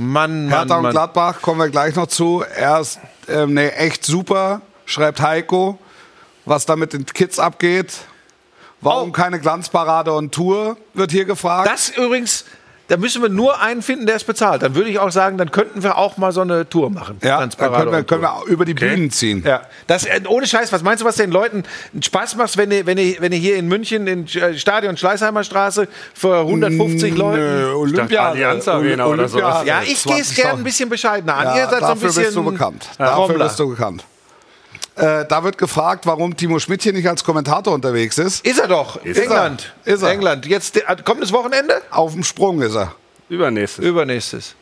Mann, 0.00 0.46
Mann, 0.46 0.48
Hertha 0.48 0.76
und 0.76 0.82
Mann. 0.84 0.92
Gladbach 0.92 1.42
kommen 1.42 1.60
wir 1.60 1.68
gleich 1.68 1.94
noch 1.94 2.06
zu. 2.06 2.42
Er 2.56 2.80
ist 2.80 2.98
ähm, 3.28 3.52
nee, 3.54 3.68
echt 3.68 4.02
super, 4.04 4.62
schreibt 4.86 5.20
Heiko, 5.20 5.78
was 6.46 6.64
da 6.64 6.74
mit 6.74 6.94
den 6.94 7.04
Kids 7.04 7.38
abgeht. 7.38 7.92
Warum 8.80 9.10
Oh. 9.10 9.12
keine 9.12 9.38
Glanzparade 9.38 10.10
und 10.14 10.32
Tour, 10.34 10.78
wird 10.94 11.10
hier 11.10 11.26
gefragt. 11.26 11.68
Das 11.70 11.90
übrigens, 11.90 12.46
da 12.90 12.96
müssen 12.96 13.22
wir 13.22 13.28
nur 13.28 13.60
einen 13.60 13.82
finden, 13.82 14.06
der 14.06 14.16
es 14.16 14.24
bezahlt. 14.24 14.62
Dann 14.62 14.74
würde 14.74 14.90
ich 14.90 14.98
auch 14.98 15.12
sagen, 15.12 15.38
dann 15.38 15.52
könnten 15.52 15.84
wir 15.84 15.96
auch 15.96 16.16
mal 16.16 16.32
so 16.32 16.40
eine 16.40 16.68
Tour 16.68 16.90
machen. 16.90 17.18
ja, 17.22 17.38
dann 17.38 17.50
können 17.50 17.92
wir, 17.92 18.02
können 18.02 18.22
wir 18.22 18.32
auch 18.32 18.44
über 18.46 18.64
die 18.64 18.74
Bühnen 18.74 19.12
ziehen. 19.12 19.44
Ja, 19.46 19.62
das, 19.86 20.06
äh, 20.06 20.20
ohne 20.26 20.44
Scheiß, 20.44 20.72
was 20.72 20.82
meinst 20.82 21.00
du, 21.00 21.06
was 21.06 21.14
den 21.14 21.30
Leuten 21.30 21.62
Spaß 22.02 22.34
macht, 22.34 22.56
wenn 22.56 22.72
ihr, 22.72 22.86
wenn 22.86 22.98
ihr, 22.98 23.14
wenn 23.20 23.30
ihr 23.30 23.38
hier 23.38 23.56
in 23.56 23.68
München 23.68 24.08
im 24.08 24.24
äh, 24.24 24.58
Stadion 24.58 24.96
Schleißheimer 24.96 25.44
Straße 25.44 25.86
vor 26.14 26.40
150 26.40 27.16
Leuten... 27.16 27.74
Olympia, 27.74 28.30
Allianz 28.30 28.66
Arena 28.66 29.06
oder 29.06 29.28
sowas. 29.28 29.64
Ja, 29.64 29.82
ich 29.82 30.02
gehe 30.02 30.20
es 30.20 30.34
gerne 30.34 30.58
ein 30.58 30.64
bisschen 30.64 30.88
bescheidener 30.88 31.36
an. 31.36 31.54
ihr 31.54 31.62
Ja, 31.62 31.70
seid 31.70 31.78
so 31.78 31.86
ein 31.86 31.90
dafür 31.92 32.08
bisschen 32.08 32.24
bist 32.24 32.36
du 32.36 32.44
bekannt. 32.44 32.88
Dafür 32.98 33.38
bist 33.38 33.60
du 33.60 33.68
bekannt. 33.68 34.04
Äh, 35.00 35.26
da 35.26 35.44
wird 35.44 35.58
gefragt, 35.58 36.06
warum 36.06 36.36
Timo 36.36 36.58
Schmidt 36.58 36.82
hier 36.82 36.92
nicht 36.92 37.08
als 37.08 37.24
Kommentator 37.24 37.72
unterwegs 37.74 38.18
ist. 38.18 38.44
Ist 38.44 38.58
er 38.60 38.68
doch. 38.68 39.02
England. 39.04 39.72
er. 39.84 39.94
Ist 39.94 40.02
er. 40.02 40.10
England. 40.10 40.46
Jetzt 40.46 40.76
äh, 40.76 40.96
kommendes 41.04 41.32
Wochenende? 41.32 41.80
Auf 41.90 42.12
dem 42.12 42.22
Sprung 42.24 42.60
ist 42.62 42.74
er. 42.74 42.92
Übernächstes. 43.28 43.84
Übernächstes. 43.84 44.54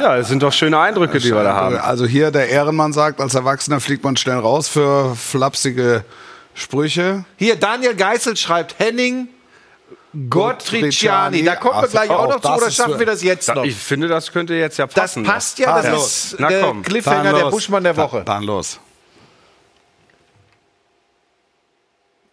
Ja, 0.00 0.16
das 0.16 0.28
sind 0.28 0.42
doch 0.42 0.52
schöne 0.52 0.78
Eindrücke, 0.78 1.18
die 1.18 1.32
wir 1.32 1.42
da 1.42 1.54
haben. 1.54 1.76
Also 1.76 2.06
hier 2.06 2.30
der 2.30 2.48
Ehrenmann 2.48 2.92
sagt, 2.92 3.20
als 3.20 3.34
Erwachsener 3.34 3.80
fliegt 3.80 4.04
man 4.04 4.16
schnell 4.16 4.38
raus 4.38 4.68
für 4.68 5.14
flapsige 5.16 6.04
Sprüche. 6.54 7.24
Hier, 7.36 7.56
Daniel 7.56 7.94
Geißel 7.94 8.36
schreibt 8.36 8.78
Henning 8.78 9.28
Gottriciani. 10.28 11.42
Da 11.44 11.56
kommen 11.56 11.80
wir 11.80 11.88
gleich 11.88 12.10
auch 12.10 12.28
noch 12.28 12.40
zu, 12.40 12.48
das 12.48 12.58
oder 12.58 12.66
ist 12.68 12.76
schaffen 12.76 12.98
wir 12.98 13.06
das 13.06 13.22
jetzt 13.22 13.54
noch? 13.54 13.64
Ich 13.64 13.76
finde, 13.76 14.08
das 14.08 14.32
könnte 14.32 14.54
jetzt 14.54 14.78
ja 14.78 14.86
Das 14.86 14.94
passen. 14.94 15.24
passt 15.24 15.58
ja, 15.58 15.80
das 15.80 16.32
ist 16.32 16.40
der 16.40 16.74
Cliffhanger, 16.82 17.32
der. 17.32 17.50
Buschmann 17.50 17.84
der 17.84 17.96
Woche. 17.96 18.22
Dann 18.24 18.42
los. 18.42 18.78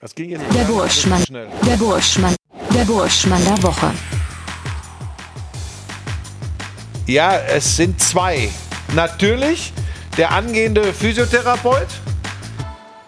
Das 0.02 0.16
ging 0.16 0.30
jetzt 0.30 0.44
Der 0.56 0.64
Burschmann. 0.64 1.22
Der 1.30 1.76
Burschmann. 1.76 2.34
Der 2.74 2.86
Burschmann 2.86 3.44
der 3.44 3.62
Woche. 3.64 3.92
Ja, 7.06 7.36
es 7.38 7.76
sind 7.76 8.00
zwei. 8.00 8.50
Natürlich 8.96 9.74
der 10.18 10.32
angehende 10.32 10.94
Physiotherapeut, 10.94 11.88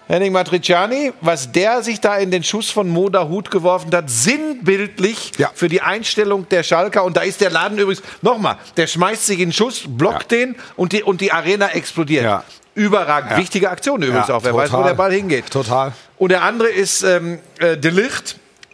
Henning 0.07 0.33
Matriciani, 0.33 1.13
was 1.21 1.53
der 1.53 1.81
sich 1.81 2.01
da 2.01 2.17
in 2.17 2.29
den 2.29 2.43
Schuss 2.43 2.69
von 2.69 2.89
Moda 2.89 3.29
Hut 3.29 3.49
geworfen 3.51 3.89
hat, 3.95 4.09
sinnbildlich 4.09 5.31
Ja. 5.37 5.49
für 5.53 5.69
die 5.69 5.81
Einstellung 5.81 6.49
der 6.49 6.63
Schalker. 6.63 7.05
Und 7.05 7.15
da 7.15 7.21
ist 7.21 7.39
der 7.39 7.51
Laden 7.51 7.77
übrigens, 7.77 8.03
nochmal, 8.21 8.57
der 8.75 8.87
schmeißt 8.87 9.25
sich 9.27 9.39
in 9.39 9.47
den 9.49 9.53
Schuss, 9.53 9.83
blockt 9.87 10.31
den 10.31 10.57
und 10.75 10.91
die, 10.91 11.03
und 11.03 11.21
die 11.21 11.31
Arena 11.31 11.69
explodiert. 11.69 12.25
Ja. 12.25 12.43
Überragend. 12.81 13.31
Ja. 13.31 13.37
Wichtige 13.37 13.69
Aktion 13.69 14.01
übrigens 14.01 14.27
Ja, 14.27 14.35
auch. 14.35 14.43
Wer 14.43 14.53
weiß, 14.53 14.71
wo 14.71 14.77
total. 14.77 14.89
der 14.89 14.95
Ball 14.95 15.11
hingeht. 15.11 15.49
Total. 15.49 15.93
Und 16.17 16.31
der 16.31 16.43
andere 16.43 16.69
ist 16.69 17.03
ähm, 17.03 17.39
äh, 17.59 17.77
De 17.77 17.91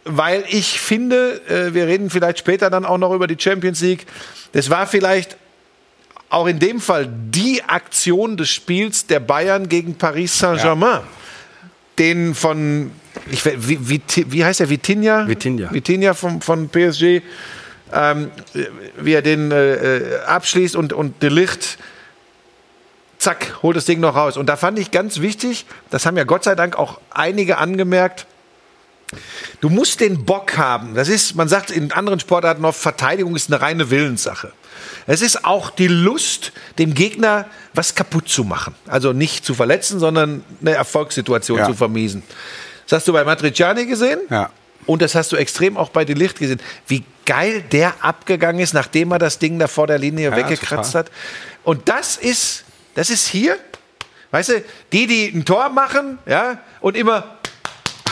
weil 0.04 0.44
ich 0.48 0.80
finde, 0.80 1.40
äh, 1.48 1.74
wir 1.74 1.86
reden 1.86 2.08
vielleicht 2.08 2.38
später 2.38 2.70
dann 2.70 2.86
auch 2.86 2.98
noch 2.98 3.12
über 3.12 3.26
die 3.26 3.36
Champions 3.38 3.80
League. 3.82 4.06
Das 4.52 4.70
war 4.70 4.86
vielleicht 4.86 5.36
auch 6.30 6.46
in 6.46 6.58
dem 6.58 6.80
Fall 6.80 7.08
die 7.30 7.62
Aktion 7.64 8.36
des 8.36 8.48
Spiels 8.48 9.06
der 9.06 9.20
Bayern 9.20 9.68
gegen 9.68 9.96
Paris 9.96 10.38
Saint-Germain. 10.38 11.00
Den 11.98 12.34
von, 12.34 12.90
ich, 13.30 13.44
wie, 13.44 13.78
wie, 13.88 14.02
wie 14.28 14.44
heißt 14.44 14.60
der, 14.60 14.70
Vitinha? 14.70 15.26
Vitinha. 15.26 15.72
Vitinha 15.72 16.14
vom, 16.14 16.40
von 16.40 16.68
PSG. 16.68 17.22
Ähm, 17.92 18.30
wie 18.98 19.14
er 19.14 19.22
den 19.22 19.50
äh, 19.50 19.96
äh, 19.96 20.20
abschließt 20.26 20.76
und, 20.76 20.92
und 20.92 21.22
De 21.22 21.30
Ligt 21.30 21.78
zack, 23.18 23.62
holt 23.62 23.76
das 23.76 23.84
Ding 23.84 24.00
noch 24.00 24.14
raus. 24.14 24.36
Und 24.36 24.46
da 24.46 24.56
fand 24.56 24.78
ich 24.78 24.90
ganz 24.90 25.20
wichtig, 25.20 25.66
das 25.90 26.06
haben 26.06 26.16
ja 26.16 26.24
Gott 26.24 26.44
sei 26.44 26.54
Dank 26.54 26.76
auch 26.76 27.00
einige 27.10 27.58
angemerkt, 27.58 28.26
Du 29.60 29.70
musst 29.70 30.00
den 30.00 30.24
Bock 30.24 30.56
haben. 30.58 30.94
Das 30.94 31.08
ist, 31.08 31.34
man 31.34 31.48
sagt 31.48 31.70
in 31.70 31.92
anderen 31.92 32.20
Sportarten 32.20 32.64
oft, 32.64 32.78
Verteidigung 32.78 33.34
ist 33.36 33.50
eine 33.50 33.60
reine 33.60 33.90
Willenssache. 33.90 34.52
Es 35.06 35.22
ist 35.22 35.44
auch 35.44 35.70
die 35.70 35.88
Lust, 35.88 36.52
dem 36.78 36.92
Gegner 36.94 37.46
was 37.72 37.94
kaputt 37.94 38.28
zu 38.28 38.44
machen. 38.44 38.74
Also 38.86 39.12
nicht 39.12 39.44
zu 39.44 39.54
verletzen, 39.54 39.98
sondern 39.98 40.44
eine 40.60 40.72
Erfolgssituation 40.72 41.58
Ja. 41.58 41.66
zu 41.66 41.74
vermiesen. 41.74 42.22
Das 42.86 42.98
hast 42.98 43.08
du 43.08 43.12
bei 43.12 43.24
Matriciani 43.24 43.86
gesehen. 43.86 44.20
Ja. 44.30 44.50
Und 44.86 45.02
das 45.02 45.14
hast 45.14 45.32
du 45.32 45.36
extrem 45.36 45.76
auch 45.76 45.88
bei 45.88 46.04
Delicht 46.04 46.38
gesehen. 46.38 46.60
Wie 46.86 47.04
geil 47.26 47.62
der 47.72 47.94
abgegangen 48.04 48.60
ist, 48.60 48.74
nachdem 48.74 49.12
er 49.12 49.18
das 49.18 49.38
Ding 49.38 49.58
da 49.58 49.66
vor 49.68 49.86
der 49.86 49.98
Linie 49.98 50.34
weggekratzt 50.36 50.94
hat. 50.94 51.10
Und 51.64 51.88
das 51.88 52.16
ist, 52.16 52.64
das 52.98 53.10
ist 53.10 53.28
hier, 53.28 53.56
weißt 54.32 54.48
du, 54.48 54.64
die, 54.92 55.06
die 55.06 55.28
ein 55.28 55.44
Tor 55.44 55.68
machen, 55.68 56.18
ja, 56.26 56.58
und 56.80 56.96
immer 56.96 57.36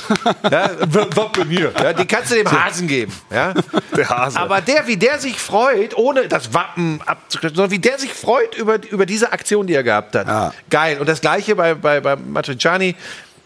ja, 0.49 0.71
Wappen 1.17 1.51
hier. 1.51 1.73
Ja, 1.77 1.93
die 1.93 2.07
kannst 2.07 2.31
du 2.31 2.37
dem 2.37 2.49
Hasen 2.49 2.87
geben. 2.87 3.13
Ja. 3.29 3.53
Der 3.97 4.09
Hase. 4.09 4.39
Aber 4.39 4.61
der, 4.61 4.87
wie 4.87 4.97
der 4.97 5.19
sich 5.19 5.41
freut, 5.41 5.97
ohne 5.97 6.29
das 6.29 6.55
Wappen 6.55 7.01
abzukriegen, 7.05 7.57
sondern 7.57 7.73
wie 7.73 7.81
der 7.81 7.99
sich 7.99 8.13
freut 8.13 8.55
über, 8.55 8.79
über 8.89 9.07
diese 9.07 9.33
Aktion, 9.33 9.67
die 9.67 9.75
er 9.75 9.83
gehabt 9.83 10.15
hat. 10.15 10.29
Ja. 10.29 10.55
Geil. 10.71 11.01
Und 11.01 11.09
das 11.09 11.21
gleiche 11.21 11.57
bei, 11.57 11.75
bei, 11.75 12.01
bei 12.01 12.15
Matriciani. 12.15 12.95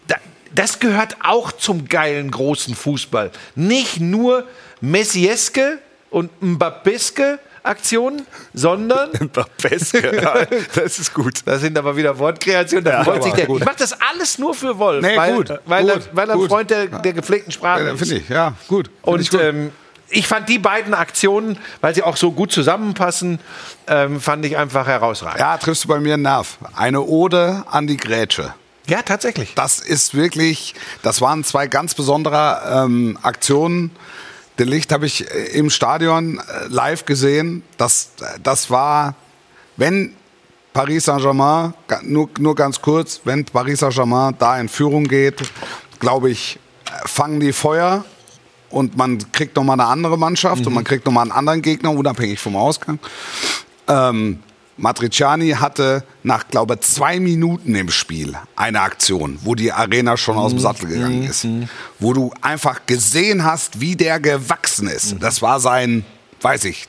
Da, 0.07 0.17
das 0.53 0.77
gehört 0.77 1.17
auch 1.23 1.51
zum 1.53 1.87
geilen 1.87 2.29
großen 2.29 2.75
Fußball. 2.75 3.31
Nicht 3.55 3.99
nur 3.99 4.47
Messieske 4.79 5.79
und 6.11 6.29
Mbappeske 6.43 7.39
Aktionen, 7.63 8.25
sondern 8.53 9.09
Beske, 9.61 10.15
ja, 10.21 10.45
das 10.75 10.99
ist 10.99 11.13
gut. 11.13 11.41
das 11.45 11.61
sind 11.61 11.77
aber 11.77 11.95
wieder 11.95 12.17
Wortkreationen. 12.17 12.85
Da 12.85 13.03
freut 13.03 13.23
sich 13.23 13.33
der. 13.33 13.45
gut. 13.45 13.59
Ich 13.59 13.65
mache 13.65 13.77
das 13.77 13.93
alles 14.01 14.37
nur 14.39 14.53
für 14.53 14.77
Wolf, 14.79 15.01
Nee, 15.03 15.15
weil, 15.17 15.35
gut, 15.35 15.53
weil, 15.65 15.83
gut, 15.83 15.91
er, 15.91 16.01
weil 16.15 16.29
er 16.29 16.35
ein. 16.35 16.47
Freund 16.47 16.69
der, 16.69 16.87
der 16.87 17.13
gepflegten 17.13 17.51
Sprache 17.51 17.83
Ja, 17.85 17.91
ist. 17.93 17.99
Finde 17.99 18.15
ich, 18.15 18.29
ja, 18.29 18.53
gut. 18.67 18.87
Find 19.03 19.21
ich 19.21 19.31
Und 19.31 19.39
gut. 19.39 19.41
ähm, 19.41 19.71
ich 20.09 20.27
fand 20.27 20.49
die 20.49 20.59
beiden 20.59 20.93
Aktionen, 20.93 21.57
weil 21.79 21.95
sie 21.95 22.03
auch 22.03 22.17
so 22.17 22.31
gut 22.31 22.51
zusammenpassen, 22.51 23.39
ähm, 23.87 24.19
fand 24.19 24.43
ich 24.45 24.57
einfach 24.57 24.85
herausragend. 24.87 25.39
ja, 25.39 25.57
triffst 25.57 25.85
du 25.85 25.87
bei 25.87 25.99
mir 25.99 26.15
einen 26.15 26.23
Nerv. 26.23 26.57
Eine 26.75 27.01
Ode 27.01 27.63
an 27.71 27.87
die 27.87 27.95
Grätsche. 27.97 28.53
Ja, 28.87 29.03
tatsächlich. 29.03 29.53
Das 29.55 29.79
ist 29.79 30.15
wirklich, 30.15 30.73
das 31.03 31.21
waren 31.21 31.43
zwei 31.45 31.67
ganz 31.67 31.93
besondere 31.93 32.61
ähm, 32.83 33.17
Aktionen. 33.21 33.91
Den 34.59 34.67
Licht 34.67 34.91
habe 34.91 35.05
ich 35.05 35.29
äh, 35.29 35.57
im 35.57 35.69
Stadion 35.69 36.39
äh, 36.39 36.67
live 36.67 37.05
gesehen. 37.05 37.63
Das, 37.77 38.11
das 38.43 38.69
war, 38.69 39.15
wenn 39.77 40.13
Paris 40.73 41.05
Saint-Germain, 41.05 41.73
nur, 42.03 42.29
nur 42.39 42.55
ganz 42.55 42.81
kurz, 42.81 43.21
wenn 43.23 43.45
Paris 43.45 43.79
Saint-Germain 43.79 44.35
da 44.39 44.59
in 44.59 44.69
Führung 44.69 45.05
geht, 45.05 45.41
glaube 45.99 46.29
ich, 46.29 46.59
äh, 46.85 47.07
fangen 47.07 47.39
die 47.39 47.53
Feuer 47.53 48.05
und 48.69 48.97
man 48.97 49.31
kriegt 49.31 49.55
nochmal 49.55 49.79
eine 49.79 49.89
andere 49.89 50.17
Mannschaft 50.17 50.65
und 50.65 50.73
man 50.73 50.83
kriegt 50.83 51.05
nochmal 51.05 51.23
einen 51.23 51.31
anderen 51.31 51.61
Gegner, 51.61 51.91
unabhängig 51.91 52.39
vom 52.39 52.55
Ausgang. 52.55 52.99
Ähm, 53.87 54.39
Matriciani 54.81 55.51
hatte 55.51 56.03
nach, 56.23 56.47
glaube 56.47 56.79
zwei 56.79 57.19
Minuten 57.19 57.75
im 57.75 57.91
Spiel 57.91 58.35
eine 58.55 58.81
Aktion, 58.81 59.37
wo 59.43 59.53
die 59.53 59.71
Arena 59.71 60.17
schon 60.17 60.37
aus 60.37 60.51
dem 60.51 60.59
Sattel 60.59 60.89
gegangen 60.89 61.23
ist. 61.23 61.47
Wo 61.99 62.13
du 62.13 62.33
einfach 62.41 62.81
gesehen 62.87 63.43
hast, 63.43 63.79
wie 63.79 63.95
der 63.95 64.19
gewachsen 64.19 64.87
ist. 64.87 65.17
Das 65.19 65.41
war 65.41 65.59
sein, 65.59 66.03
weiß 66.41 66.65
ich, 66.65 66.87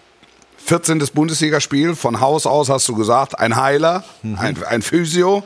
14. 0.64 0.98
Bundesligaspiel. 1.12 1.94
Von 1.94 2.20
Haus 2.20 2.46
aus 2.46 2.68
hast 2.68 2.88
du 2.88 2.94
gesagt, 2.94 3.38
ein 3.38 3.56
Heiler, 3.56 4.04
ein, 4.22 4.56
ein 4.64 4.82
Physio. 4.82 5.42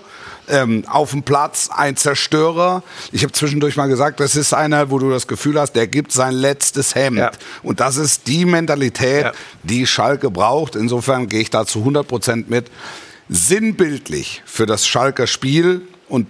Ähm, 0.48 0.84
auf 0.86 1.10
dem 1.10 1.24
Platz 1.24 1.70
ein 1.74 1.96
Zerstörer. 1.96 2.84
Ich 3.10 3.24
habe 3.24 3.32
zwischendurch 3.32 3.76
mal 3.76 3.88
gesagt, 3.88 4.20
das 4.20 4.36
ist 4.36 4.54
einer, 4.54 4.92
wo 4.92 5.00
du 5.00 5.10
das 5.10 5.26
Gefühl 5.26 5.58
hast, 5.58 5.72
der 5.72 5.88
gibt 5.88 6.12
sein 6.12 6.34
letztes 6.34 6.94
Hemd. 6.94 7.18
Ja. 7.18 7.32
Und 7.64 7.80
das 7.80 7.96
ist 7.96 8.28
die 8.28 8.44
Mentalität, 8.44 9.24
Ja. 9.24 9.32
die 9.64 9.88
Schalke 9.88 10.30
braucht. 10.30 10.76
Insofern 10.76 11.26
gehe 11.26 11.40
ich 11.40 11.50
da 11.50 11.66
zu 11.66 11.80
100 11.80 12.06
Prozent 12.06 12.48
mit. 12.48 12.70
Sinnbildlich 13.28 14.42
für 14.46 14.66
das 14.66 14.86
Schalker 14.86 15.26
Spiel 15.26 15.82
und 16.08 16.28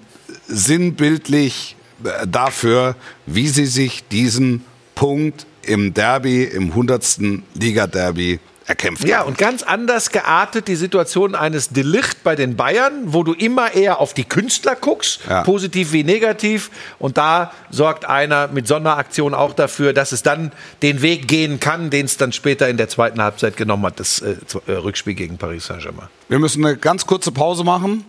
sinnbildlich 0.48 1.76
äh, 2.04 2.26
dafür, 2.26 2.96
wie 3.26 3.48
sie 3.48 3.66
sich 3.66 4.08
diesen 4.08 4.64
Punkt 4.94 5.44
im 5.60 5.92
Derby, 5.92 6.44
im 6.44 6.70
100. 6.70 7.18
Liga-Derby 7.54 8.40
erkämpft 8.66 9.04
Ja, 9.06 9.18
haben. 9.18 9.28
und 9.28 9.38
ganz 9.38 9.62
anders 9.62 10.10
geartet 10.10 10.68
die 10.68 10.76
Situation 10.76 11.34
eines 11.34 11.68
Delicht 11.70 12.24
bei 12.24 12.34
den 12.34 12.56
Bayern, 12.56 12.92
wo 13.06 13.22
du 13.22 13.32
immer 13.32 13.74
eher 13.74 14.00
auf 14.00 14.12
die 14.14 14.24
Künstler 14.24 14.74
guckst, 14.74 15.20
Ja. 15.28 15.42
positiv 15.42 15.92
wie 15.92 16.04
negativ. 16.04 16.70
Und 16.98 17.16
da 17.16 17.52
sorgt 17.70 18.04
einer 18.06 18.48
mit 18.48 18.66
Sonderaktion 18.66 19.34
auch 19.34 19.52
dafür, 19.52 19.92
dass 19.92 20.12
es 20.12 20.22
dann 20.22 20.52
den 20.82 21.02
Weg 21.02 21.28
gehen 21.28 21.60
kann, 21.60 21.90
den 21.90 22.06
es 22.06 22.16
dann 22.16 22.32
später 22.32 22.68
in 22.68 22.76
der 22.76 22.88
zweiten 22.88 23.22
Halbzeit 23.22 23.56
genommen 23.56 23.84
hat, 23.86 24.00
das 24.00 24.20
äh, 24.20 24.36
äh, 24.66 24.72
Rückspiel 24.72 25.14
gegen 25.14 25.38
Paris 25.38 25.66
Saint-Germain. 25.66 26.08
Wir 26.28 26.38
müssen 26.38 26.64
eine 26.64 26.76
ganz 26.76 27.06
kurze 27.06 27.32
Pause 27.32 27.62
machen. 27.64 28.04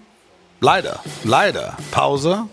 Leider, 0.60 1.02
leider. 1.24 1.78
Pause 1.92 2.46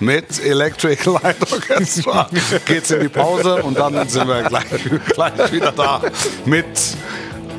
mit 0.00 0.44
Electric 0.44 1.08
Light 1.22 1.36
Orchestra. 1.52 2.28
Geht's 2.66 2.90
in 2.90 3.02
die 3.02 3.08
Pause 3.08 3.62
und 3.62 3.78
dann 3.78 4.08
sind 4.08 4.26
wir 4.26 4.42
gleich, 4.42 4.64
gleich 5.14 5.52
wieder 5.52 5.70
da 5.70 6.02
mit 6.44 6.66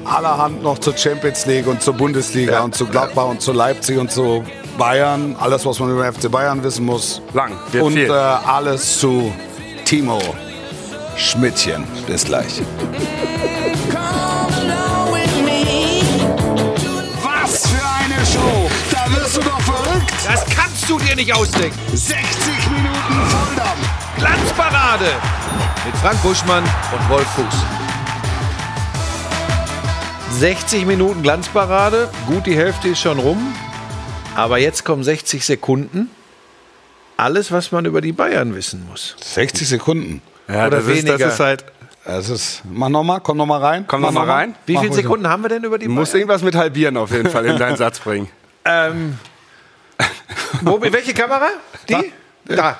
allerhand 0.05 0.61
noch 0.63 0.79
zur 0.79 0.95
Champions 0.97 1.45
League 1.45 1.67
und 1.67 1.81
zur 1.81 1.93
Bundesliga 1.93 2.61
und 2.61 2.75
zu 2.75 2.85
Gladbach 2.85 3.25
und 3.27 3.41
zu 3.41 3.51
Leipzig 3.53 3.97
und 3.97 4.11
zu 4.11 4.43
Bayern. 4.77 5.35
Alles, 5.39 5.65
was 5.65 5.79
man 5.79 5.91
über 5.91 6.11
FC 6.11 6.29
Bayern 6.31 6.63
wissen 6.63 6.85
muss. 6.85 7.21
Lang, 7.33 7.51
wird 7.71 7.83
und 7.83 7.93
viel. 7.93 8.09
äh, 8.09 8.11
alles 8.13 8.99
zu 8.99 9.31
Timo 9.85 10.19
Schmidtchen. 11.15 11.85
Bis 12.07 12.25
gleich. 12.25 12.61
Was 17.21 17.67
für 17.67 17.83
eine 17.83 18.25
Show! 18.25 18.69
Da 18.91 19.11
wirst 19.15 19.37
du 19.37 19.41
doch 19.41 19.59
verrückt! 19.61 20.11
Das 20.27 20.45
kannst 20.55 20.89
du 20.89 20.97
dir 20.99 21.15
nicht 21.15 21.33
ausdenken. 21.33 21.77
60 21.93 22.15
Minuten 22.71 23.29
Volldampf! 23.29 23.89
Glanzparade 24.17 25.05
mit 25.85 25.95
Frank 25.97 26.21
Buschmann 26.23 26.63
und 26.63 27.09
Wolf 27.09 27.27
Fuß. 27.35 27.82
60 30.43 30.86
Minuten 30.86 31.23
Glanzparade, 31.23 32.10
gut 32.27 32.47
die 32.47 32.58
Hälfte 32.58 32.89
ist 32.89 32.99
schon 32.99 33.17
rum, 33.17 33.56
aber 34.36 34.58
jetzt 34.58 34.84
kommen 34.84 35.01
60 35.01 35.45
Sekunden. 35.45 36.10
Alles, 37.15 37.53
was 37.53 37.71
man 37.71 37.86
über 37.86 38.01
die 38.01 38.12
Bayern 38.12 38.53
wissen 38.53 38.86
muss. 38.89 39.15
60 39.21 39.69
Sekunden. 39.69 40.21
Ja, 40.49 40.67
Oder 40.67 40.82
das 40.82 40.88
ist, 40.88 41.08
das 41.08 41.12
weniger. 41.12 41.27
ist 41.27 41.39
halt. 41.39 41.63
Das 42.03 42.27
ist. 42.27 42.62
Mach 42.69 42.89
nochmal, 42.89 43.21
komm 43.21 43.38
nochmal 43.38 43.62
rein. 43.62 43.86
Komm 43.88 44.01
Mach 44.01 44.12
noch 44.12 44.27
rein. 44.27 44.53
Wie 44.65 44.75
viele 44.77 44.91
Sekunden 44.91 45.29
haben 45.29 45.43
wir 45.43 45.47
denn 45.47 45.63
über 45.63 45.79
die 45.79 45.86
Du 45.86 45.91
musst 45.93 46.12
Bayern? 46.12 46.23
irgendwas 46.23 46.41
mit 46.41 46.56
halbieren 46.56 46.97
auf 46.97 47.12
jeden 47.12 47.29
Fall 47.29 47.45
in 47.45 47.58
deinen 47.58 47.77
Satz 47.77 47.99
bringen. 47.99 48.27
Ähm, 48.65 49.17
wo, 50.62 50.82
welche 50.82 51.13
Kamera? 51.13 51.51
Die? 51.88 52.12
Da. 52.45 52.77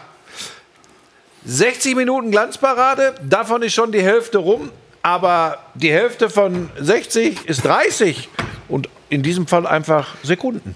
60 1.46 1.96
Minuten 1.96 2.30
Glanzparade, 2.32 3.16
davon 3.22 3.62
ist 3.62 3.74
schon 3.74 3.94
die 3.94 4.02
Hälfte 4.02 4.38
rum, 4.40 4.70
aber 5.04 5.58
die 5.76 5.92
Hälfte 5.92 6.30
von 6.30 6.70
60 6.80 7.46
ist 7.46 7.66
30 7.66 8.30
und 8.70 8.90
in 9.10 9.22
diesem 9.22 9.46
Fall 9.46 9.68
einfach 9.68 10.16
Sekunden. 10.24 10.76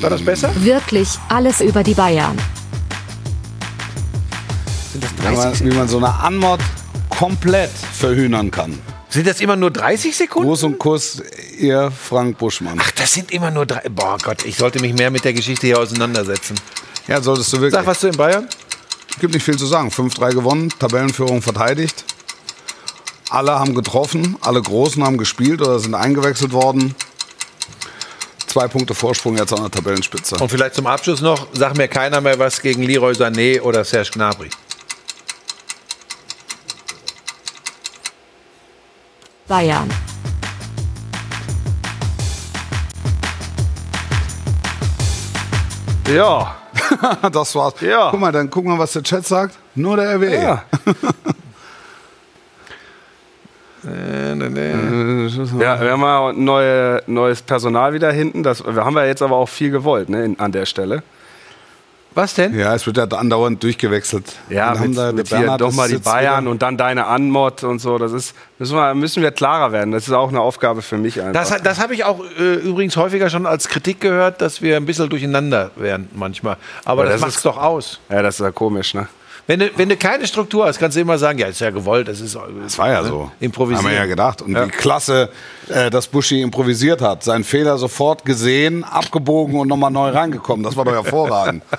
War 0.00 0.10
das 0.10 0.22
besser? 0.22 0.50
Wirklich 0.56 1.08
alles 1.28 1.60
über 1.60 1.82
die 1.82 1.94
Bayern. 1.94 2.36
Sind 4.92 5.04
das 5.04 5.12
Wie 5.20 5.36
man, 5.36 5.60
wie 5.72 5.76
man 5.76 5.88
so 5.88 5.96
eine 5.98 6.12
Anmod 6.12 6.60
komplett 7.08 7.70
verhühnern 7.70 8.50
kann. 8.50 8.78
Sind 9.08 9.28
das 9.28 9.40
immer 9.40 9.54
nur 9.54 9.70
30 9.70 10.16
Sekunden? 10.16 10.48
Gruß 10.48 10.64
und 10.64 10.78
Kuss, 10.78 11.22
ihr 11.56 11.92
Frank 11.92 12.36
Buschmann. 12.38 12.78
Ach, 12.82 12.90
das 12.90 13.12
sind 13.12 13.30
immer 13.30 13.52
nur 13.52 13.64
drei. 13.64 13.88
Boah 13.88 14.18
Gott, 14.20 14.44
ich 14.44 14.56
sollte 14.56 14.80
mich 14.80 14.92
mehr 14.92 15.12
mit 15.12 15.24
der 15.24 15.32
Geschichte 15.32 15.68
hier 15.68 15.78
auseinandersetzen. 15.78 16.56
Ja, 17.06 17.22
solltest 17.22 17.52
du 17.52 17.58
wirklich. 17.58 17.74
Sag 17.74 17.86
was 17.86 18.00
zu 18.00 18.10
den 18.10 18.16
Bayern. 18.16 18.48
Gibt 19.20 19.32
nicht 19.32 19.44
viel 19.44 19.56
zu 19.56 19.66
sagen. 19.66 19.90
5-3 19.90 20.32
gewonnen, 20.32 20.72
Tabellenführung 20.80 21.40
verteidigt. 21.40 22.04
Alle 23.34 23.58
haben 23.58 23.74
getroffen, 23.74 24.36
alle 24.42 24.62
Großen 24.62 25.02
haben 25.02 25.18
gespielt 25.18 25.60
oder 25.60 25.80
sind 25.80 25.96
eingewechselt 25.96 26.52
worden. 26.52 26.94
Zwei 28.46 28.68
Punkte 28.68 28.94
Vorsprung 28.94 29.36
jetzt 29.36 29.52
an 29.52 29.60
der 29.62 29.72
Tabellenspitze. 29.72 30.36
Und 30.36 30.48
vielleicht 30.48 30.76
zum 30.76 30.86
Abschluss 30.86 31.20
noch, 31.20 31.48
sag 31.52 31.76
mir 31.76 31.88
keiner 31.88 32.20
mehr 32.20 32.38
was 32.38 32.62
gegen 32.62 32.84
Leroy 32.84 33.12
Sané 33.12 33.60
oder 33.60 33.84
Serge 33.84 34.10
Gnabry. 34.12 34.50
Bayern. 39.48 39.88
Ja. 46.08 46.54
Das 47.32 47.54
war's. 47.56 47.74
Ja. 47.80 48.10
Guck 48.12 48.20
mal, 48.20 48.30
dann 48.30 48.48
guck 48.48 48.64
mal, 48.64 48.78
was 48.78 48.92
der 48.92 49.02
Chat 49.02 49.26
sagt. 49.26 49.58
Nur 49.74 49.96
der 49.96 50.14
RW. 50.14 50.40
Ja. 50.40 50.64
Ja, 55.60 55.80
wir 55.80 55.92
haben 55.92 56.00
mal 56.00 56.32
neue, 56.32 57.02
neues 57.06 57.42
Personal 57.42 57.92
wieder 57.92 58.10
hinten. 58.12 58.42
Das 58.42 58.64
wir 58.64 58.84
haben 58.84 58.94
wir 58.94 59.06
jetzt 59.06 59.22
aber 59.22 59.36
auch 59.36 59.48
viel 59.48 59.70
gewollt 59.70 60.08
ne, 60.08 60.34
an 60.38 60.52
der 60.52 60.66
Stelle. 60.66 61.02
Was 62.16 62.34
denn? 62.34 62.56
Ja, 62.56 62.72
es 62.76 62.86
wird 62.86 62.96
ja 62.96 63.04
andauernd 63.08 63.60
durchgewechselt. 63.60 64.36
Ja, 64.48 64.78
haben 64.78 64.90
mit, 64.90 64.96
da- 64.98 65.10
mit 65.10 65.26
hier 65.26 65.56
doch 65.58 65.72
mal 65.72 65.88
die 65.88 65.96
Bayern 65.98 66.42
wieder- 66.44 66.50
und 66.52 66.62
dann 66.62 66.76
deine 66.76 67.06
Anmod 67.06 67.64
und 67.64 67.80
so. 67.80 67.98
Das 67.98 68.12
ist, 68.12 68.36
müssen 68.60 68.76
wir, 68.76 68.94
müssen 68.94 69.20
wir 69.20 69.32
klarer 69.32 69.72
werden. 69.72 69.90
Das 69.90 70.06
ist 70.06 70.12
auch 70.12 70.28
eine 70.28 70.40
Aufgabe 70.40 70.80
für 70.82 70.96
mich 70.96 71.20
einfach. 71.20 71.32
Das, 71.32 71.60
das 71.60 71.80
habe 71.80 71.92
ich 71.94 72.04
auch 72.04 72.20
äh, 72.38 72.54
übrigens 72.54 72.96
häufiger 72.96 73.28
schon 73.30 73.46
als 73.46 73.66
Kritik 73.68 74.00
gehört, 74.00 74.40
dass 74.40 74.62
wir 74.62 74.76
ein 74.76 74.86
bisschen 74.86 75.08
durcheinander 75.08 75.72
werden 75.74 76.08
manchmal. 76.14 76.56
Aber 76.84 77.02
Aber 77.02 77.04
das, 77.06 77.12
das 77.14 77.20
macht's 77.22 77.36
ist- 77.38 77.46
doch 77.46 77.56
aus. 77.60 77.98
ja, 78.08 78.22
das 78.22 78.36
ist 78.36 78.40
ja 78.44 78.52
komisch, 78.52 78.94
ne? 78.94 79.08
Wenn 79.46 79.60
du, 79.60 79.70
wenn 79.76 79.90
du 79.90 79.96
keine 79.96 80.26
Struktur 80.26 80.64
hast, 80.66 80.78
kannst 80.78 80.96
du 80.96 81.00
immer 81.00 81.18
sagen, 81.18 81.38
ja, 81.38 81.48
ist 81.48 81.60
ja 81.60 81.70
gewollt, 81.70 82.08
das 82.08 82.20
ist 82.20 82.36
Das 82.62 82.78
war 82.78 82.90
ja 82.90 83.04
so. 83.04 83.30
improvisiert. 83.40 83.84
Haben 83.84 83.90
wir 83.90 83.96
ja 83.96 84.06
gedacht. 84.06 84.40
Und 84.40 84.54
wie 84.54 84.68
klasse, 84.68 85.28
äh, 85.68 85.90
dass 85.90 86.06
Buschi 86.06 86.40
improvisiert 86.40 87.02
hat. 87.02 87.22
Seinen 87.22 87.44
Fehler 87.44 87.76
sofort 87.76 88.24
gesehen, 88.24 88.84
abgebogen 88.84 89.58
und 89.60 89.68
nochmal 89.68 89.90
neu 89.90 90.10
reingekommen. 90.10 90.64
Das 90.64 90.76
war 90.76 90.84
doch 90.84 90.92
hervorragend. 90.94 91.62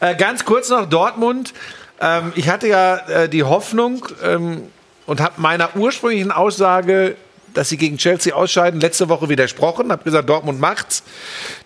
Äh, 0.00 0.14
ganz 0.14 0.44
kurz 0.44 0.68
noch 0.68 0.88
Dortmund. 0.88 1.52
Ähm, 2.00 2.32
ich 2.36 2.48
hatte 2.48 2.68
ja 2.68 2.98
äh, 3.08 3.28
die 3.28 3.42
Hoffnung 3.42 4.06
ähm, 4.22 4.62
und 5.06 5.20
habe 5.20 5.40
meiner 5.40 5.74
ursprünglichen 5.74 6.30
Aussage, 6.30 7.16
dass 7.52 7.68
sie 7.70 7.76
gegen 7.76 7.96
Chelsea 7.96 8.32
ausscheiden, 8.32 8.80
letzte 8.80 9.08
Woche 9.08 9.28
widersprochen. 9.28 9.90
Habe 9.90 10.04
gesagt, 10.04 10.28
Dortmund 10.28 10.60
macht's. 10.60 11.02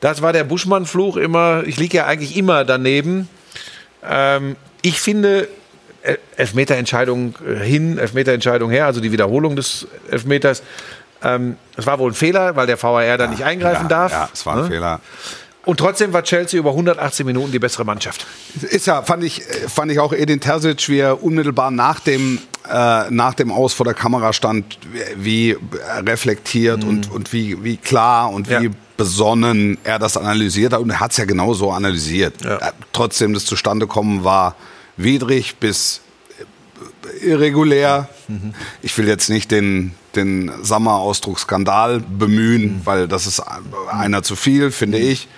Das 0.01 0.23
war 0.23 0.33
der 0.33 0.45
Buschmann-Fluch 0.45 1.19
immer. 1.19 1.65
Ich 1.67 1.77
liege 1.77 1.99
ja 1.99 2.07
eigentlich 2.07 2.35
immer 2.35 2.65
daneben. 2.65 3.29
Ähm, 4.09 4.57
ich 4.83 5.01
finde 5.01 5.49
Elfmeterentscheidung 6.37 7.35
äh, 7.47 7.65
hin, 7.65 7.99
Elfmeterentscheidung 7.99 8.71
her, 8.71 8.87
also 8.87 9.01
die 9.01 9.13
Wiederholung 9.13 9.57
des 9.57 9.87
Elfmeters. 10.11 10.63
Ähm, 11.23 11.57
es 11.77 11.87
war 11.87 11.99
wohl 11.99 12.11
ein 12.11 12.15
Fehler, 12.15 12.57
weil 12.57 12.67
der 12.67 12.83
VAR 12.83 13.17
da 13.17 13.27
nicht 13.29 13.45
eingreifen 13.45 13.85
ja, 13.85 13.89
darf. 13.89 14.13
Ja, 14.13 14.29
es 14.33 14.45
war 14.45 14.55
ein 14.57 14.63
Ne? 14.63 14.69
Fehler. 14.69 15.01
Und 15.65 15.79
trotzdem 15.79 16.13
war 16.13 16.25
Chelsea 16.25 16.59
über 16.59 16.71
118 16.71 17.25
Minuten 17.25 17.53
die 17.53 17.61
bessere 17.61 17.85
Mannschaft. 17.85 18.27
Ist 18.63 18.89
ja, 18.89 19.03
fand 19.03 19.23
ich, 19.23 19.43
fand 19.69 19.93
ich 19.93 20.01
auch 20.01 20.13
Edin 20.13 20.41
Terzic, 20.41 20.89
wie 20.89 20.99
er 20.99 21.23
unmittelbar 21.23 21.71
nach 21.71 22.01
dem, 22.01 22.41
äh, 22.69 23.09
nach 23.11 23.35
dem 23.35 23.53
Aus 23.53 23.73
vor 23.73 23.85
der 23.85 23.95
Kamera 23.95 24.33
stand, 24.33 24.79
wie 25.17 25.53
wie 25.55 25.57
reflektiert 26.05 26.83
und, 26.83 27.09
und 27.13 27.33
wie, 27.33 27.63
wie 27.63 27.77
klar 27.77 28.31
und 28.31 28.49
wie 28.49 28.65
Ja. 28.65 28.71
besonnen 28.97 29.79
er 29.85 30.01
das 30.01 30.17
analysiert 30.17 30.73
hat. 30.73 30.81
Und 30.81 30.91
er 30.91 30.99
hat 30.99 31.13
es 31.13 31.17
ja 31.19 31.27
genauso 31.27 31.71
analysiert. 31.71 32.35
Ja. 32.43 32.57
Äh, 32.57 32.73
Trotzdem, 32.93 33.33
das 33.33 33.45
Zustandekommen 33.45 34.25
war 34.25 34.57
widrig 34.97 35.57
bis 35.57 36.01
äh, 36.39 37.27
irregulär. 37.27 38.09
Ich 38.83 38.97
will 38.97 39.09
jetzt 39.09 39.29
nicht 39.29 39.51
den, 39.51 39.95
den 40.17 40.51
Sommer-Ausdruck 40.63 41.39
Skandal 41.39 42.01
bemühen, 42.01 42.81
weil 42.85 43.09
das 43.09 43.27
ist 43.27 43.43
einer 43.91 44.23
zu 44.23 44.37
viel, 44.37 44.71
finde 44.71 44.99
ich. 44.99 45.29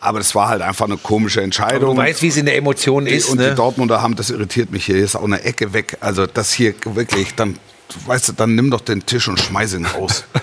Aber 0.00 0.18
das 0.18 0.34
war 0.34 0.48
halt 0.48 0.62
einfach 0.62 0.86
eine 0.86 0.98
komische 0.98 1.40
Entscheidung. 1.42 1.96
Du 1.96 2.02
weißt, 2.02 2.22
wie 2.22 2.28
es 2.28 2.36
in 2.36 2.46
der 2.46 2.56
Emotion 2.56 3.06
ist. 3.06 3.28
und 3.30 3.38
ne? 3.38 3.50
die 3.50 3.54
Dortmunder 3.56 4.02
haben, 4.02 4.14
das 4.14 4.30
irritiert 4.30 4.70
mich 4.70 4.86
hier, 4.86 4.96
ist 4.96 5.16
auch 5.16 5.24
eine 5.24 5.42
Ecke 5.42 5.72
weg. 5.72 5.96
Also 6.00 6.26
das 6.26 6.52
hier 6.52 6.74
wirklich, 6.84 7.34
dann, 7.34 7.58
weißt 8.06 8.28
du, 8.28 8.32
dann 8.32 8.54
nimm 8.54 8.70
doch 8.70 8.80
den 8.80 9.04
Tisch 9.06 9.28
und 9.28 9.38
schmeiß 9.38 9.74
ihn 9.74 9.86
raus. 9.86 10.24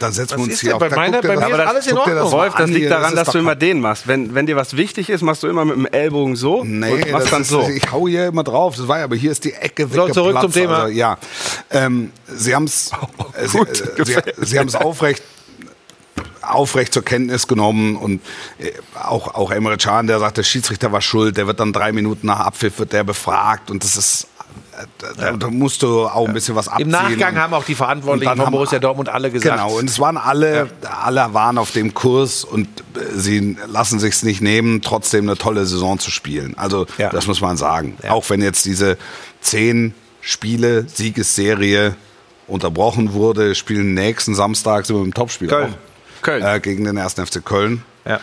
Dann 0.00 0.12
setzen 0.12 0.38
wir 0.38 0.44
uns 0.44 0.54
ist 0.54 0.60
hier 0.60 0.74
auf. 0.74 0.80
bei 0.80 0.88
Da 0.88 0.96
meiner- 0.96 1.20
bei 1.22 1.36
das- 1.36 1.40
mir 1.40 1.50
ist 1.50 1.58
das- 1.58 1.66
alles 1.68 1.86
in 1.86 1.98
Ordnung. 1.98 2.14
mal 2.16 2.32
Wolf, 2.32 2.54
das 2.56 2.70
liegt 2.70 2.90
daran, 2.90 3.12
ist 3.12 3.16
dass 3.16 3.30
du 3.30 3.38
immer 3.38 3.54
den 3.54 3.80
machst. 3.80 4.08
Wenn, 4.08 4.34
wenn 4.34 4.46
dir 4.46 4.56
was 4.56 4.76
wichtig 4.76 5.08
ist, 5.08 5.22
machst 5.22 5.42
du 5.44 5.46
immer 5.46 5.64
mit 5.64 5.76
dem 5.76 5.86
Ellbogen 5.86 6.34
so 6.34 6.64
Nee, 6.64 6.90
und 6.90 7.10
machst 7.12 7.26
das 7.26 7.30
dann 7.30 7.42
ist, 7.42 7.48
so. 7.48 7.68
ich 7.68 7.92
hau 7.92 8.08
hier 8.08 8.26
immer 8.26 8.42
drauf. 8.42 8.74
Das 8.76 8.88
war 8.88 8.98
ja, 8.98 9.04
aber 9.04 9.14
hier 9.14 9.30
ist 9.30 9.44
die 9.44 9.52
Ecke 9.52 9.86
So, 9.86 10.08
zurück 10.08 10.40
zum 10.40 10.52
Thema. 10.52 10.78
Also, 10.84 10.94
ja, 10.94 11.16
ähm, 11.70 12.10
sie 12.26 12.54
haben 12.56 12.64
es 12.64 12.90
sie, 13.46 13.46
gut, 13.58 13.68
äh, 13.68 13.74
sie, 13.74 13.94
gefällt 13.94 14.34
sie 14.40 14.58
haben's 14.58 14.74
aufrecht 14.74 15.22
aufrecht 16.42 16.94
zur 16.94 17.04
Kenntnis 17.04 17.46
genommen 17.46 17.96
und 17.96 18.22
äh, 18.58 18.72
auch, 18.94 19.34
auch 19.34 19.50
Emre 19.50 19.76
Can, 19.76 20.06
der 20.06 20.18
sagt, 20.18 20.38
der 20.38 20.42
Schiedsrichter 20.44 20.90
war 20.92 21.02
schuld, 21.02 21.36
der 21.36 21.46
wird 21.46 21.60
dann 21.60 21.72
drei 21.74 21.92
Minuten 21.92 22.26
nach 22.26 22.40
Abpfiff 22.40 22.78
wird 22.78 22.92
der 22.94 23.04
befragt 23.04 23.70
und 23.70 23.84
das 23.84 23.96
ist, 23.96 24.22
äh, 24.24 24.27
da, 25.16 25.32
da 25.32 25.50
musst 25.50 25.82
du 25.82 26.06
auch 26.06 26.26
ein 26.26 26.34
bisschen 26.34 26.54
was 26.54 26.68
abziehen. 26.68 26.86
Im 26.86 26.92
Nachgang 26.92 27.36
haben 27.36 27.54
auch 27.54 27.64
die 27.64 27.74
Verantwortlichen 27.74 28.36
von 28.36 28.50
Borussia 28.50 28.78
Dortmund 28.78 29.08
alle 29.08 29.30
gesagt. 29.30 29.56
Genau, 29.56 29.78
und 29.78 29.88
es 29.88 29.98
waren 29.98 30.16
alle, 30.16 30.68
alle 31.02 31.32
waren 31.34 31.58
auf 31.58 31.72
dem 31.72 31.94
Kurs 31.94 32.44
und 32.44 32.68
sie 33.14 33.56
lassen 33.66 33.98
sich's 33.98 34.22
nicht 34.22 34.40
nehmen, 34.40 34.82
trotzdem 34.82 35.28
eine 35.28 35.36
tolle 35.36 35.66
Saison 35.66 35.98
zu 35.98 36.10
spielen. 36.10 36.54
Also 36.56 36.86
das 36.96 37.26
muss 37.26 37.40
man 37.40 37.56
sagen. 37.56 37.96
Auch 38.08 38.28
wenn 38.30 38.42
jetzt 38.42 38.64
diese 38.64 38.98
zehn 39.40 39.94
Spiele 40.20 40.86
Siegesserie 40.88 41.94
unterbrochen 42.46 43.12
wurde, 43.12 43.54
spielen 43.54 43.94
nächsten 43.94 44.34
Samstag 44.34 44.86
sind 44.86 44.96
wir 44.96 45.04
im 45.04 45.14
Topspiel 45.14 45.48
Köln. 45.48 45.74
auch. 45.74 46.22
Köln. 46.22 46.42
Äh, 46.42 46.60
gegen 46.60 46.84
den 46.84 46.98
1. 46.98 47.14
FC 47.14 47.44
Köln. 47.44 47.84
Ja. 48.04 48.20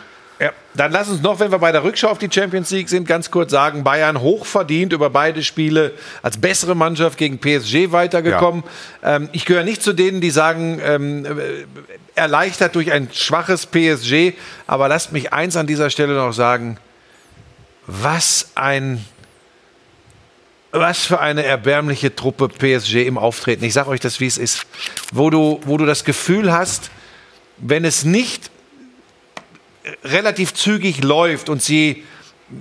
Ja. 0.76 0.84
Dann 0.84 0.91
lass 0.91 1.09
uns 1.09 1.21
noch, 1.21 1.39
wenn 1.39 1.51
wir 1.51 1.59
bei 1.59 1.71
der 1.71 1.84
Rückschau 1.84 2.09
auf 2.09 2.17
die 2.17 2.30
Champions 2.32 2.69
League 2.71 2.89
sind, 2.89 3.07
ganz 3.07 3.32
kurz 3.32 3.51
sagen, 3.51 3.84
Bayern 3.84 4.19
hochverdient 4.19 4.93
über 4.93 5.09
beide 5.09 5.43
Spiele 5.43 5.93
als 6.21 6.38
bessere 6.38 6.76
Mannschaft 6.76 7.17
gegen 7.17 7.39
PSG 7.39 7.91
weitergekommen. 7.91 8.63
Ähm, 9.03 9.30
ich 9.32 9.45
gehöre 9.45 9.63
nicht 9.63 9.82
zu 9.82 9.93
denen, 9.93 10.21
die 10.21 10.32
sagen, 10.32 10.80
ähm, 10.84 11.26
äh, 11.26 11.32
erleichtert 12.15 12.76
durch 12.76 12.91
ein 12.91 13.09
schwaches 13.11 13.65
PSG. 13.65 14.34
Aber 14.67 14.88
lasst 14.88 15.11
mich 15.11 15.34
eins 15.34 15.55
an 15.55 15.67
dieser 15.67 15.89
Stelle 15.89 16.13
noch 16.13 16.34
sagen. 16.34 16.78
Was 17.88 18.51
ein 18.55 19.05
was 20.76 21.05
für 21.05 21.21
eine 21.21 21.43
erbärmliche 21.43 22.13
Truppe 22.13 22.49
PSG 22.49 23.07
im 23.07 23.17
Auftreten. 23.17 23.63
Ich 23.63 23.73
sage 23.73 23.89
euch 23.89 24.01
das, 24.01 24.19
wie 24.19 24.28
es 24.28 24.38
ist. 24.38 24.65
Wo 25.13 25.30
du, 25.30 25.61
wo 25.63 25.78
du 25.78 25.86
das 25.86 26.03
Gefühl 26.03 26.51
hast, 26.51 26.91
wenn 27.57 27.86
es 27.86 28.03
nicht 28.03 28.51
relativ 30.03 30.53
zügig 30.53 31.03
läuft 31.03 31.49
und 31.49 31.61
sie 31.61 32.03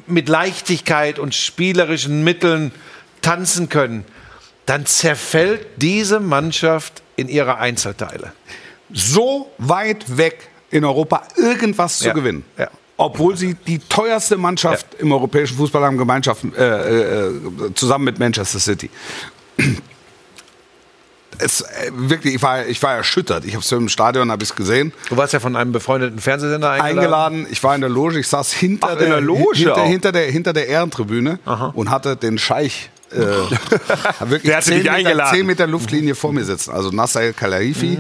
mit 0.07 0.29
Leichtigkeit 0.29 1.19
und 1.19 1.35
spielerischen 1.35 2.25
Mitteln 2.25 2.73
tanzen 3.23 3.69
können, 3.69 4.05
dann 4.67 4.87
zerfällt 4.87 5.67
diese 5.77 6.21
Mannschaft 6.21 7.03
in 7.17 7.29
ihre 7.29 7.59
Einzelteile. 7.59 8.33
So 8.93 9.51
weit 9.59 10.17
weg 10.17 10.49
in 10.71 10.85
Europa 10.85 11.23
irgendwas 11.37 11.99
zu 11.99 12.07
Ja. 12.09 12.13
gewinnen. 12.15 12.45
Ja. 12.59 12.71
Obwohl 12.97 13.37
sie 13.37 13.55
die 13.55 13.79
teuerste 13.81 14.37
Mannschaft 14.37 14.87
im 14.99 15.13
europäischen 15.13 15.57
Fußball 15.57 15.83
haben, 15.83 15.99
Gemeinschaft, 15.99 16.45
äh, 16.57 17.27
äh, 17.27 17.31
zusammen 17.75 18.05
mit 18.05 18.19
Manchester 18.19 18.61
City. 18.61 18.89
Es, 21.39 21.61
äh, 21.63 21.91
wirklich, 21.93 22.35
ich 22.37 22.43
war, 22.43 22.67
ich 22.67 22.83
war 22.83 22.95
erschüttert. 22.95 23.45
Ich 23.45 23.55
habe 23.55 23.65
es 23.65 23.73
im 23.73 23.89
Stadion 23.89 24.31
hab 24.31 24.43
ich's 24.43 24.55
gesehen. 24.55 24.93
Du 25.09 25.17
warst 25.17 25.33
ja 25.33 25.41
von 25.41 25.57
einem 25.57 25.73
befreundeten 25.73 26.19
Fernsehsender 26.19 26.71
eingeladen. 26.71 26.99
Eingeladen. 26.99 27.47
Ich 27.51 27.63
war 27.63 27.75
in 27.75 27.81
der 27.81 27.91
Loge. 27.91 28.19
Ich 28.19 28.29
saß 28.29 28.53
hinter, 28.53 28.89
Ach, 28.93 28.99
der, 28.99 29.09
der 29.09 29.21
Loge 29.21 29.57
hinter, 29.57 29.85
hinter, 29.85 30.13
der, 30.13 30.31
hinter 30.31 30.53
der 30.53 30.69
Ehrentribüne 30.69 31.39
und 31.75 31.91
hatte 31.91 32.17
den 32.17 32.39
Scheich. 32.39 32.91
Äh, 33.11 33.17
wirklich 34.21 34.43
Der 34.51 34.61
10 34.61 34.75
dich 34.75 34.83
Meter, 34.85 34.95
eingeladen. 34.95 35.37
10 35.37 35.47
Meter 35.47 35.67
Luftlinie 35.67 36.15
vor 36.15 36.33
mir 36.33 36.45
sitzen. 36.45 36.73
Also 36.73 36.91
Nasser 36.91 37.33
Khelaifi, 37.33 37.99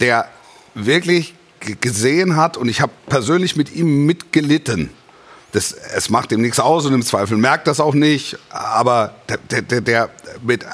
der 0.00 0.28
wirklich 0.74 1.34
gesehen 1.80 2.36
hat 2.36 2.56
und 2.56 2.68
ich 2.68 2.80
habe 2.80 2.92
persönlich 3.08 3.56
mit 3.56 3.72
ihm 3.74 4.06
mitgelitten. 4.06 4.90
Das, 5.52 5.72
es 5.72 6.10
macht 6.10 6.32
ihm 6.32 6.42
nichts 6.42 6.60
aus 6.60 6.84
und 6.86 6.92
im 6.92 7.02
Zweifel 7.02 7.38
merkt 7.38 7.66
das 7.66 7.80
auch 7.80 7.94
nicht, 7.94 8.36
aber 8.50 9.14
der, 9.50 9.62
der, 9.62 9.80
der, 9.80 10.10
mit, 10.42 10.66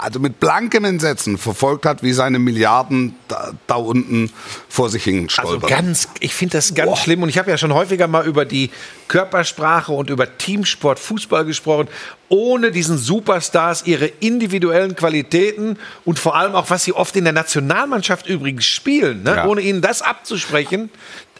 also 0.00 0.18
mit 0.18 0.40
blankem 0.40 0.84
Entsetzen 0.84 1.36
verfolgt 1.36 1.84
hat, 1.84 2.02
wie 2.02 2.12
seine 2.12 2.38
Milliarden 2.38 3.14
da, 3.28 3.52
da 3.66 3.74
unten 3.74 4.30
vor 4.68 4.88
sich 4.88 5.04
hin 5.04 5.28
Also 5.36 5.58
stolpern. 5.58 5.68
ganz, 5.68 6.08
ich 6.20 6.34
finde 6.34 6.56
das 6.56 6.74
ganz 6.74 6.98
schlimm 7.00 7.22
und 7.22 7.28
ich 7.28 7.38
habe 7.38 7.50
ja 7.50 7.58
schon 7.58 7.74
häufiger 7.74 8.06
mal 8.06 8.26
über 8.26 8.44
die 8.44 8.70
Körpersprache 9.08 9.92
und 9.92 10.08
über 10.08 10.38
Teamsport, 10.38 10.98
Fußball 10.98 11.44
gesprochen, 11.44 11.88
ohne 12.28 12.70
diesen 12.70 12.96
Superstars 12.96 13.86
ihre 13.86 14.06
individuellen 14.06 14.94
Qualitäten 14.94 15.78
und 16.04 16.18
vor 16.18 16.36
allem 16.36 16.54
auch, 16.54 16.70
was 16.70 16.84
sie 16.84 16.92
oft 16.92 17.16
in 17.16 17.24
der 17.24 17.32
Nationalmannschaft 17.32 18.26
übrigens 18.26 18.64
spielen, 18.64 19.24
ne? 19.24 19.36
Ja. 19.36 19.46
ohne 19.46 19.60
ihnen 19.60 19.82
das 19.82 20.00
abzusprechen. 20.00 20.90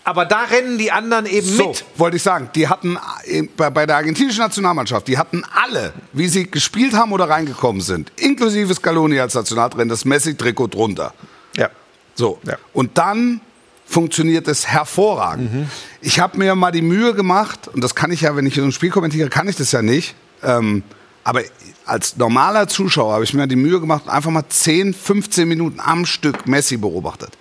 Aber 0.05 0.25
da 0.25 0.45
rennen 0.45 0.79
die 0.79 0.91
anderen 0.91 1.27
eben 1.27 1.47
So, 1.47 1.69
mit. 1.69 1.85
wollte 1.97 2.17
ich 2.17 2.23
sagen, 2.23 2.49
die 2.55 2.69
hatten 2.69 2.99
äh, 3.25 3.43
bei, 3.57 3.71
bei 3.71 3.87
der 3.87 3.97
argentinischen 3.97 4.41
Nationalmannschaft, 4.43 5.07
die 5.09 5.19
hatten 5.19 5.43
alle, 5.53 5.93
wie 6.13 6.29
sie 6.29 6.51
gespielt 6.51 6.95
haben 6.95 7.13
oder 7.13 7.29
reingekommen 7.29 7.81
sind, 7.83 8.11
inklusive 8.17 8.75
Scaloni 8.75 9.21
als 9.21 9.35
Nationaltrainer, 9.35 9.91
das 9.91 10.05
Messi-Trikot 10.05 10.69
drunter. 10.69 11.13
Ja. 11.57 11.69
So. 12.15 12.39
Ja. 12.45 12.57
Und 12.73 12.97
dann 12.99 13.41
funktioniert 13.87 14.47
es 14.49 14.67
hervorragend. 14.69 15.69
Ich 16.01 16.21
habe 16.21 16.39
mir 16.39 16.55
mal 16.55 16.71
die 16.71 16.83
Mühe 16.83 17.13
gemacht, 17.13 17.69
und 17.69 17.83
das 17.83 17.95
kann 17.95 18.11
ich 18.13 18.23
ja, 18.23 18.35
wenn 18.37 18.47
ich 18.47 18.55
so 18.55 18.63
ein 18.63 18.73
Spiel 18.73 18.91
kommentiere, 18.91 19.29
kann 19.29 19.49
ich 19.49 19.57
das 19.57 19.73
ja 19.73 19.83
nicht. 19.83 20.15
Ähm, 20.43 20.83
aber 21.25 21.43
als 21.85 22.17
normaler 22.17 22.69
Zuschauer 22.69 23.13
habe 23.15 23.25
ich 23.25 23.35
mir 23.35 23.47
die 23.49 23.57
Mühe 23.57 23.81
gemacht, 23.81 24.05
und 24.07 24.11
einfach 24.11 24.31
mal 24.31 24.45
10, 24.49 24.95
15 24.95 25.47
Minuten 25.49 25.81
am 25.81 26.07
Stück 26.07 26.47
Messi 26.47 26.77
beobachtet. 26.77 27.37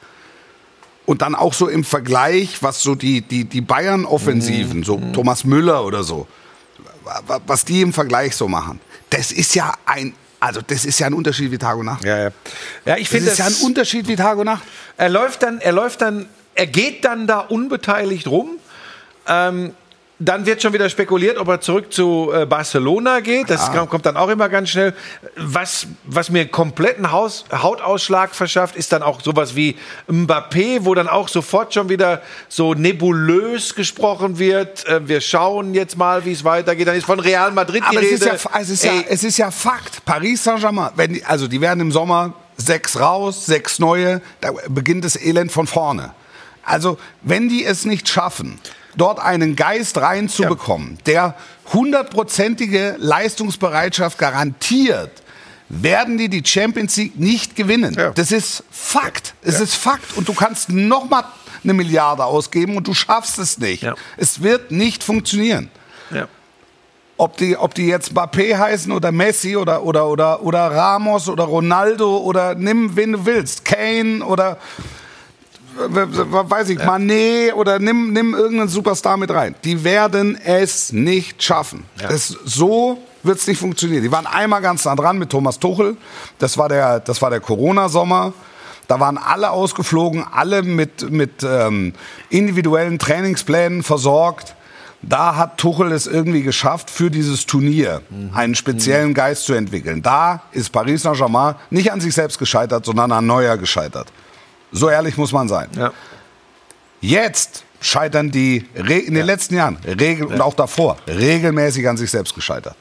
Und 1.09 1.23
dann 1.23 1.33
auch 1.33 1.55
so 1.55 1.67
im 1.67 1.83
Vergleich, 1.83 2.61
was 2.61 2.83
so 2.83 2.93
die, 2.93 3.21
die, 3.21 3.43
die 3.45 3.61
Bayern-Offensiven, 3.61 4.83
so 4.83 5.01
Thomas 5.11 5.43
Müller 5.43 5.83
oder 5.83 6.03
so, 6.03 6.27
wa- 7.03 7.21
wa- 7.25 7.39
was 7.47 7.65
die 7.65 7.81
im 7.81 7.93
Vergleich 7.93 8.35
so 8.35 8.47
machen. 8.47 8.79
Das 9.09 9.31
ist 9.31 9.55
ja 9.55 9.73
ein 9.87 10.13
Also 10.39 10.61
das 10.61 10.85
ist 10.85 10.99
ja 10.99 11.07
ein 11.07 11.15
Unterschied 11.15 11.51
wie 11.51 11.57
Tag 11.57 11.77
und 11.77 11.87
Nacht. 11.87 12.03
Ja, 12.05 12.17
ja. 12.25 12.29
ja 12.85 12.95
ich 12.97 13.09
Das 13.09 13.17
finde 13.17 13.31
ist 13.31 13.39
ja 13.39 13.45
ein 13.47 13.55
Unterschied 13.65 14.07
wie 14.07 14.15
Tag 14.15 14.37
und 14.37 14.45
Nacht. 14.45 14.63
Er 14.97 15.09
läuft 15.09 15.41
dann, 15.41 15.59
er 15.61 15.71
läuft 15.71 16.01
dann, 16.01 16.27
er 16.53 16.67
geht 16.67 17.03
dann 17.05 17.25
da 17.25 17.39
unbeteiligt 17.39 18.27
rum. 18.27 18.51
Ähm, 19.27 19.73
dann 20.21 20.45
wird 20.45 20.61
schon 20.61 20.73
wieder 20.73 20.89
spekuliert, 20.89 21.37
ob 21.37 21.47
er 21.47 21.61
zurück 21.61 21.93
zu 21.93 22.31
äh, 22.33 22.45
Barcelona 22.45 23.21
geht. 23.21 23.49
Das 23.49 23.71
kam- 23.71 23.87
kommt 23.87 24.05
dann 24.05 24.17
auch 24.17 24.27
immer 24.27 24.49
ganz 24.49 24.69
schnell. 24.69 24.93
Was, 25.37 25.87
was 26.03 26.29
mir 26.29 26.45
kompletten 26.47 27.11
Haus, 27.13 27.45
Hautausschlag 27.53 28.35
verschafft, 28.35 28.75
ist 28.75 28.91
dann 28.91 29.01
auch 29.01 29.21
sowas 29.21 29.55
wie 29.55 29.77
Mbappé, 30.09 30.79
wo 30.81 30.93
dann 30.93 31.07
auch 31.07 31.29
sofort 31.29 31.73
schon 31.73 31.87
wieder 31.87 32.21
so 32.49 32.73
nebulös 32.73 33.75
gesprochen 33.75 34.39
wird. 34.39 34.85
Äh, 34.87 35.07
wir 35.07 35.21
schauen 35.21 35.73
jetzt 35.73 35.97
mal, 35.97 36.25
wie 36.25 36.33
es 36.33 36.43
weitergeht. 36.43 36.87
Dann 36.87 36.95
ist 36.95 37.05
von 37.05 37.19
Real 37.21 37.51
Madrid 37.51 37.83
die 37.89 37.97
Aber 37.97 38.03
es 38.03 38.11
Rede. 38.11 38.15
ist, 38.15 38.43
ja, 38.43 38.59
es, 38.59 38.69
ist 38.69 38.83
ja, 38.83 38.91
es 39.07 39.23
ist 39.23 39.37
ja 39.37 39.51
Fakt. 39.51 40.03
Paris 40.03 40.43
Saint-Germain, 40.43 40.89
wenn 40.95 41.13
die, 41.13 41.23
also 41.23 41.47
die 41.47 41.61
werden 41.61 41.79
im 41.79 41.91
Sommer 41.93 42.33
sechs 42.57 42.99
raus, 42.99 43.45
sechs 43.45 43.79
neue, 43.79 44.21
da 44.41 44.51
beginnt 44.67 45.05
das 45.05 45.15
Elend 45.15 45.49
von 45.51 45.65
vorne. 45.65 46.11
Also 46.63 46.97
wenn 47.21 47.47
die 47.47 47.63
es 47.63 47.85
nicht 47.85 48.09
schaffen, 48.09 48.59
dort 48.95 49.19
einen 49.19 49.55
Geist 49.55 49.97
reinzubekommen, 49.97 50.97
der 51.05 51.35
hundertprozentige 51.73 52.95
Leistungsbereitschaft 52.99 54.17
garantiert, 54.17 55.11
werden 55.69 56.17
die 56.17 56.29
die 56.29 56.43
Champions 56.43 56.97
League 56.97 57.19
nicht 57.19 57.55
gewinnen. 57.55 57.93
Ja. 57.93 58.09
Das 58.11 58.31
ist 58.31 58.63
Fakt. 58.71 59.35
Es 59.43 59.59
ist 59.59 59.75
Fakt. 59.75 60.17
Und 60.17 60.27
du 60.27 60.33
kannst 60.33 60.69
noch 60.69 61.07
mal 61.07 61.23
eine 61.63 61.73
Milliarde 61.73 62.25
ausgeben 62.25 62.75
und 62.75 62.87
du 62.87 62.93
schaffst 62.93 63.37
es 63.37 63.59
nicht. 63.59 63.83
Ja. 63.83 63.95
Es 64.17 64.41
wird 64.41 64.71
nicht 64.71 65.03
funktionieren 65.03 65.69
ja. 66.11 66.27
ob 67.17 67.37
die, 67.37 67.57
ob 67.57 67.73
die 67.73 67.87
jetzt 67.87 68.11
Mbappé 68.11 68.57
heißen 68.57 68.91
oder 68.91 69.11
Messi 69.11 69.55
oder, 69.55 69.83
oder, 69.83 70.07
oder, 70.07 70.41
oder 70.43 70.71
Ramos 70.71 71.29
oder 71.29 71.43
Ronaldo 71.43 72.17
oder 72.17 72.55
nimm, 72.55 72.95
wen 72.95 73.13
du 73.13 73.25
willst, 73.25 73.65
Kane 73.65 74.23
oder 74.23 74.57
weiß 75.79 76.69
ich, 76.69 76.79
Mané 76.79 77.53
oder 77.53 77.79
nimm, 77.79 78.13
nimm 78.13 78.33
irgendeinen 78.33 78.69
Superstar 78.69 79.17
mit 79.17 79.31
rein. 79.31 79.55
Die 79.63 79.83
werden 79.83 80.37
es 80.43 80.91
nicht 80.91 81.41
schaffen. 81.41 81.85
Es, 82.09 82.27
so 82.45 82.99
wird 83.23 83.37
es 83.37 83.47
nicht 83.47 83.59
funktionieren. 83.59 84.03
Die 84.03 84.11
waren 84.11 84.27
einmal 84.27 84.61
ganz 84.61 84.85
nah 84.85 84.95
dran 84.95 85.17
mit 85.17 85.29
Thomas 85.29 85.59
Tuchel. 85.59 85.97
Das 86.37 86.57
war 86.57 86.69
der, 86.69 86.99
das 86.99 87.21
war 87.21 87.29
der 87.29 87.39
Corona-Sommer. 87.39 88.33
Da 88.87 88.99
waren 88.99 89.17
alle 89.17 89.51
ausgeflogen, 89.51 90.25
alle 90.31 90.63
mit, 90.63 91.11
mit 91.11 91.43
ähm, 91.43 91.93
individuellen 92.29 92.97
Trainingsplänen 92.97 93.83
versorgt. 93.83 94.55
Da 95.01 95.35
hat 95.35 95.57
Tuchel 95.57 95.91
es 95.91 96.07
irgendwie 96.07 96.41
geschafft, 96.41 96.89
für 96.89 97.09
dieses 97.09 97.45
Turnier 97.45 98.01
einen 98.33 98.53
speziellen 98.55 99.13
Geist 99.13 99.45
zu 99.45 99.53
entwickeln. 99.53 100.01
Da 100.01 100.41
ist 100.51 100.71
Paris 100.71 101.03
Saint-Germain 101.03 101.55
nicht 101.69 101.91
an 101.91 102.01
sich 102.01 102.13
selbst 102.13 102.37
gescheitert, 102.37 102.85
sondern 102.85 103.11
an 103.13 103.25
Neuer 103.25 103.57
gescheitert. 103.57 104.07
So 104.71 104.89
ehrlich 104.89 105.17
muss 105.17 105.31
man 105.31 105.47
sein. 105.47 105.69
Ja. 105.75 105.93
Jetzt 107.01 107.63
scheitern 107.81 108.29
die 108.29 108.67
Re 108.75 108.99
in 108.99 109.13
den 109.13 109.25
letzten 109.25 109.55
Jahren 109.55 109.77
regel 109.85 110.27
und 110.27 110.41
auch 110.41 110.53
davor 110.53 110.97
regelmäßig 111.07 111.87
an 111.87 111.97
sich 111.97 112.11
selbst 112.11 112.35
gescheitert. 112.35 112.75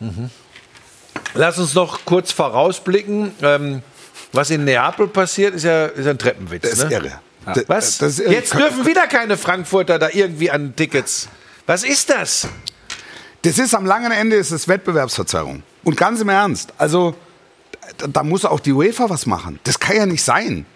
Lass 1.34 1.58
uns 1.58 1.74
noch 1.74 2.04
kurz 2.04 2.32
vorausblicken. 2.32 3.32
Ähm, 3.42 3.82
was 4.32 4.50
in 4.50 4.64
Neapel 4.64 5.08
passiert, 5.08 5.54
ist 5.54 5.64
ja, 5.64 5.86
ist 5.86 6.04
ja 6.04 6.10
ein 6.10 6.18
Treppenwitz. 6.18 6.62
Das 6.62 6.72
ist 6.72 6.88
ne? 6.88 6.94
irre. 6.94 7.20
Was? 7.66 7.98
Das 7.98 8.12
ist 8.12 8.20
irre. 8.20 8.32
Jetzt 8.32 8.54
dürfen 8.54 8.86
wieder 8.86 9.06
keine 9.06 9.36
Frankfurter 9.36 9.98
da 9.98 10.08
irgendwie 10.12 10.50
an 10.50 10.74
Tickets. 10.76 11.28
Was 11.66 11.84
ist 11.84 12.10
das? 12.10 12.48
Das 13.42 13.58
ist 13.58 13.74
am 13.74 13.86
langen 13.86 14.10
Ende 14.10 14.36
ist 14.36 14.50
es 14.50 14.68
Wettbewerbsverzerrung. 14.68 15.62
Und 15.84 15.96
ganz 15.96 16.20
im 16.20 16.28
Ernst, 16.28 16.72
also 16.76 17.14
da, 17.98 18.06
da 18.08 18.22
muss 18.22 18.44
auch 18.44 18.60
die 18.60 18.72
UEFA 18.72 19.08
was 19.08 19.26
machen. 19.26 19.60
Das 19.64 19.78
kann 19.78 19.96
ja 19.96 20.06
nicht 20.06 20.22
sein. 20.22 20.66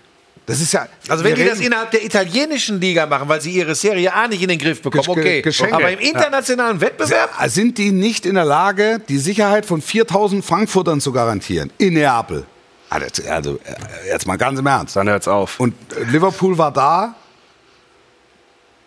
Das 0.47 0.61
ist 0.61 0.73
ja. 0.73 0.89
Also 1.09 1.23
wenn 1.23 1.37
die 1.37 1.45
das 1.45 1.61
innerhalb 1.61 1.93
der 1.93 2.05
italienischen 2.05 2.81
Liga 2.81 3.07
machen, 3.07 3.29
weil 3.29 3.41
sie 3.41 3.53
ihre 3.53 3.75
Serie 3.75 4.13
A 4.13 4.27
nicht 4.27 4.43
in 4.43 4.49
den 4.49 4.59
Griff 4.59 4.83
bekommen, 4.83 5.09
okay. 5.09 5.41
Geschenke. 5.41 5.75
Aber 5.75 5.91
im 5.91 6.01
internationalen 6.01 6.81
Wettbewerb? 6.81 7.31
sind 7.47 7.79
die 7.79 7.93
nicht 7.93 8.27
in 8.27 8.35
der 8.35 8.45
Lage, 8.45 9.01
die 9.09 9.19
Sicherheit 9.19 9.67
von 9.67 9.81
4000 9.81 10.45
Frankfurtern 10.45 11.01
zu 11.01 11.13
garantieren 11.13 11.71
in 11.79 11.95
Neapel. 11.95 12.45
Also, 12.91 13.07
also 13.29 13.55
äh, 13.65 14.09
jetzt 14.09 14.27
mal 14.27 14.37
ganz 14.37 14.59
im 14.59 14.67
Ernst. 14.67 14.97
Dann 14.97 15.09
hört's 15.09 15.29
auf. 15.29 15.61
Und 15.61 15.75
äh, 15.97 16.05
Liverpool 16.05 16.59
war 16.59 16.73
da 16.73 17.15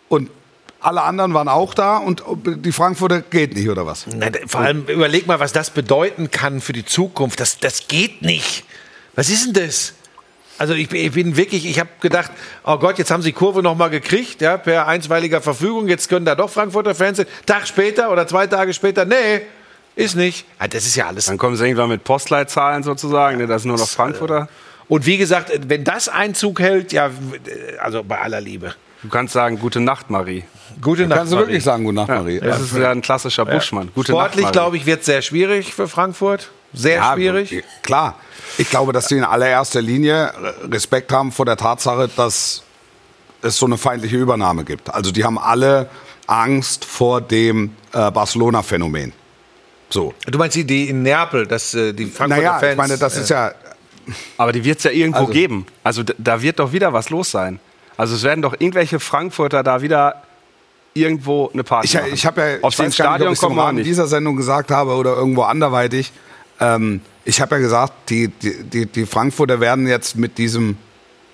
und 0.08 0.30
alle 0.78 1.02
anderen 1.02 1.34
waren 1.34 1.48
auch 1.48 1.74
da 1.74 1.96
und 1.96 2.22
die 2.44 2.70
Frankfurter 2.70 3.22
geht 3.22 3.56
nicht 3.56 3.68
oder 3.68 3.86
was? 3.86 4.06
Na, 4.14 4.28
vor 4.46 4.60
allem 4.60 4.86
überleg 4.86 5.26
mal, 5.26 5.40
was 5.40 5.52
das 5.52 5.70
bedeuten 5.70 6.30
kann 6.30 6.60
für 6.60 6.72
die 6.72 6.84
Zukunft. 6.84 7.40
Das, 7.40 7.58
das 7.58 7.88
geht 7.88 8.22
nicht. 8.22 8.64
Was 9.16 9.28
ist 9.28 9.46
denn 9.46 9.64
das? 9.64 9.94
Also 10.58 10.74
ich, 10.74 10.88
bin- 10.88 11.04
ich 11.04 11.12
bin 11.12 11.36
wirklich, 11.36 11.66
ich 11.66 11.78
habe 11.78 11.90
gedacht, 12.00 12.30
oh 12.64 12.78
Gott, 12.78 12.98
jetzt 12.98 13.10
haben 13.10 13.22
sie 13.22 13.32
Kurve 13.32 13.62
noch 13.62 13.76
mal 13.76 13.88
gekriegt, 13.90 14.40
ja, 14.40 14.56
per 14.56 14.86
einstweiliger 14.86 15.40
Verfügung. 15.42 15.88
Jetzt 15.88 16.08
können 16.08 16.24
da 16.24 16.34
doch 16.34 16.48
Frankfurter 16.50 16.94
Fans 16.94 17.18
sein. 17.18 17.26
Tag 17.44 17.66
später 17.68 18.10
oder 18.10 18.26
zwei 18.26 18.46
Tage 18.46 18.72
später, 18.72 19.04
nee, 19.04 19.42
ist 19.96 20.16
nicht. 20.16 20.46
Ah, 20.58 20.66
Das 20.68 20.86
ist 20.86 20.96
ja 20.96 21.06
alles. 21.08 21.26
Dann 21.26 21.38
kommen 21.38 21.56
sie 21.56 21.64
irgendwann 21.64 21.90
mit 21.90 22.04
Postleitzahlen 22.04 22.82
sozusagen, 22.82 23.38
ne, 23.38 23.46
das 23.46 23.62
ist 23.62 23.66
nur 23.66 23.76
noch 23.76 23.88
Frankfurter. 23.88 24.48
Und 24.88 25.04
wie 25.04 25.18
gesagt, 25.18 25.50
wenn 25.68 25.84
das 25.84 26.08
Einzug 26.08 26.60
hält, 26.60 26.92
ja, 26.92 27.10
also 27.80 28.02
bei 28.04 28.20
aller 28.20 28.40
Liebe. 28.40 28.74
Du 29.02 29.08
kannst 29.08 29.34
sagen, 29.34 29.58
gute 29.58 29.80
Nacht, 29.80 30.10
Marie. 30.10 30.44
Gute 30.80 31.06
Nacht. 31.06 31.18
Kannst 31.18 31.32
du 31.32 31.36
Marie. 31.36 31.48
wirklich 31.48 31.64
sagen, 31.64 31.84
gute 31.84 31.96
Nacht, 31.96 32.08
Marie? 32.08 32.40
Das 32.40 32.60
ist 32.60 32.74
ja 32.76 32.90
ein 32.90 33.02
klassischer 33.02 33.44
Buschmann. 33.44 33.90
Gute 33.94 34.12
Sportlich, 34.12 34.50
glaube 34.52 34.76
ich, 34.76 34.86
wird 34.86 35.00
es 35.00 35.06
sehr 35.06 35.22
schwierig 35.22 35.74
für 35.74 35.86
Frankfurt. 35.86 36.50
Sehr 36.76 36.96
Ja, 36.98 37.14
schwierig. 37.14 37.64
Klar. 37.82 38.14
Ich 38.58 38.70
glaube, 38.70 38.92
dass 38.92 39.08
die 39.08 39.16
in 39.16 39.24
allererster 39.24 39.82
Linie 39.82 40.32
Respekt 40.70 41.10
haben 41.12 41.32
vor 41.32 41.44
der 41.46 41.56
Tatsache, 41.56 42.08
dass 42.14 42.62
es 43.42 43.56
so 43.56 43.66
eine 43.66 43.76
feindliche 43.78 44.16
Übernahme 44.16 44.64
gibt. 44.64 44.92
Also 44.94 45.10
die 45.10 45.24
haben 45.24 45.38
alle 45.38 45.88
Angst 46.26 46.84
vor 46.84 47.20
dem 47.20 47.72
äh, 47.92 48.10
Barcelona-Phänomen. 48.10 49.12
So. 49.90 50.14
Du 50.26 50.38
meinst 50.38 50.56
die, 50.56 50.64
die 50.64 50.88
in 50.88 51.02
Neapel, 51.02 51.46
dass 51.46 51.74
äh, 51.74 51.92
die 51.92 52.06
Frankfurter 52.06 52.36
Naja, 52.42 52.58
Fans. 52.58 52.72
ich 52.72 52.76
meine, 52.78 52.98
das 52.98 53.16
ist 53.16 53.30
ja. 53.30 53.52
Aber 54.36 54.52
die 54.52 54.64
wird 54.64 54.78
es 54.78 54.84
ja 54.84 54.90
irgendwo 54.90 55.20
Also- 55.20 55.32
geben. 55.32 55.66
Also 55.82 56.02
da 56.18 56.42
wird 56.42 56.58
doch 56.58 56.72
wieder 56.72 56.92
was 56.92 57.10
los 57.10 57.30
sein. 57.30 57.58
Also 57.96 58.14
es 58.14 58.22
werden 58.22 58.42
doch 58.42 58.52
irgendwelche 58.52 59.00
Frankfurter 59.00 59.62
da 59.62 59.80
wieder 59.82 60.22
irgendwo 60.94 61.50
eine 61.52 61.62
Party 61.64 61.86
Ich, 61.88 61.94
machen. 61.94 62.06
ich 62.12 62.26
habe 62.26 62.40
ja, 62.40 62.46
Ob 62.62 62.72
ich 62.72 62.78
weiß 62.78 62.96
gar 62.96 63.18
nicht, 63.18 63.26
ob 63.28 63.36
Stadion 63.36 63.58
ich 63.58 63.66
es 63.68 63.72
nicht. 63.74 63.86
dieser 63.86 64.06
Sendung 64.06 64.36
gesagt 64.36 64.70
habe 64.70 64.94
oder 64.94 65.14
irgendwo 65.16 65.42
anderweitig. 65.42 66.12
Ähm, 66.60 67.00
ich 67.24 67.40
habe 67.40 67.56
ja 67.56 67.60
gesagt, 67.60 67.92
die, 68.08 68.28
die, 68.28 68.86
die, 68.86 69.06
Frankfurter 69.06 69.60
werden 69.60 69.86
jetzt 69.86 70.16
mit 70.16 70.38
diesem 70.38 70.76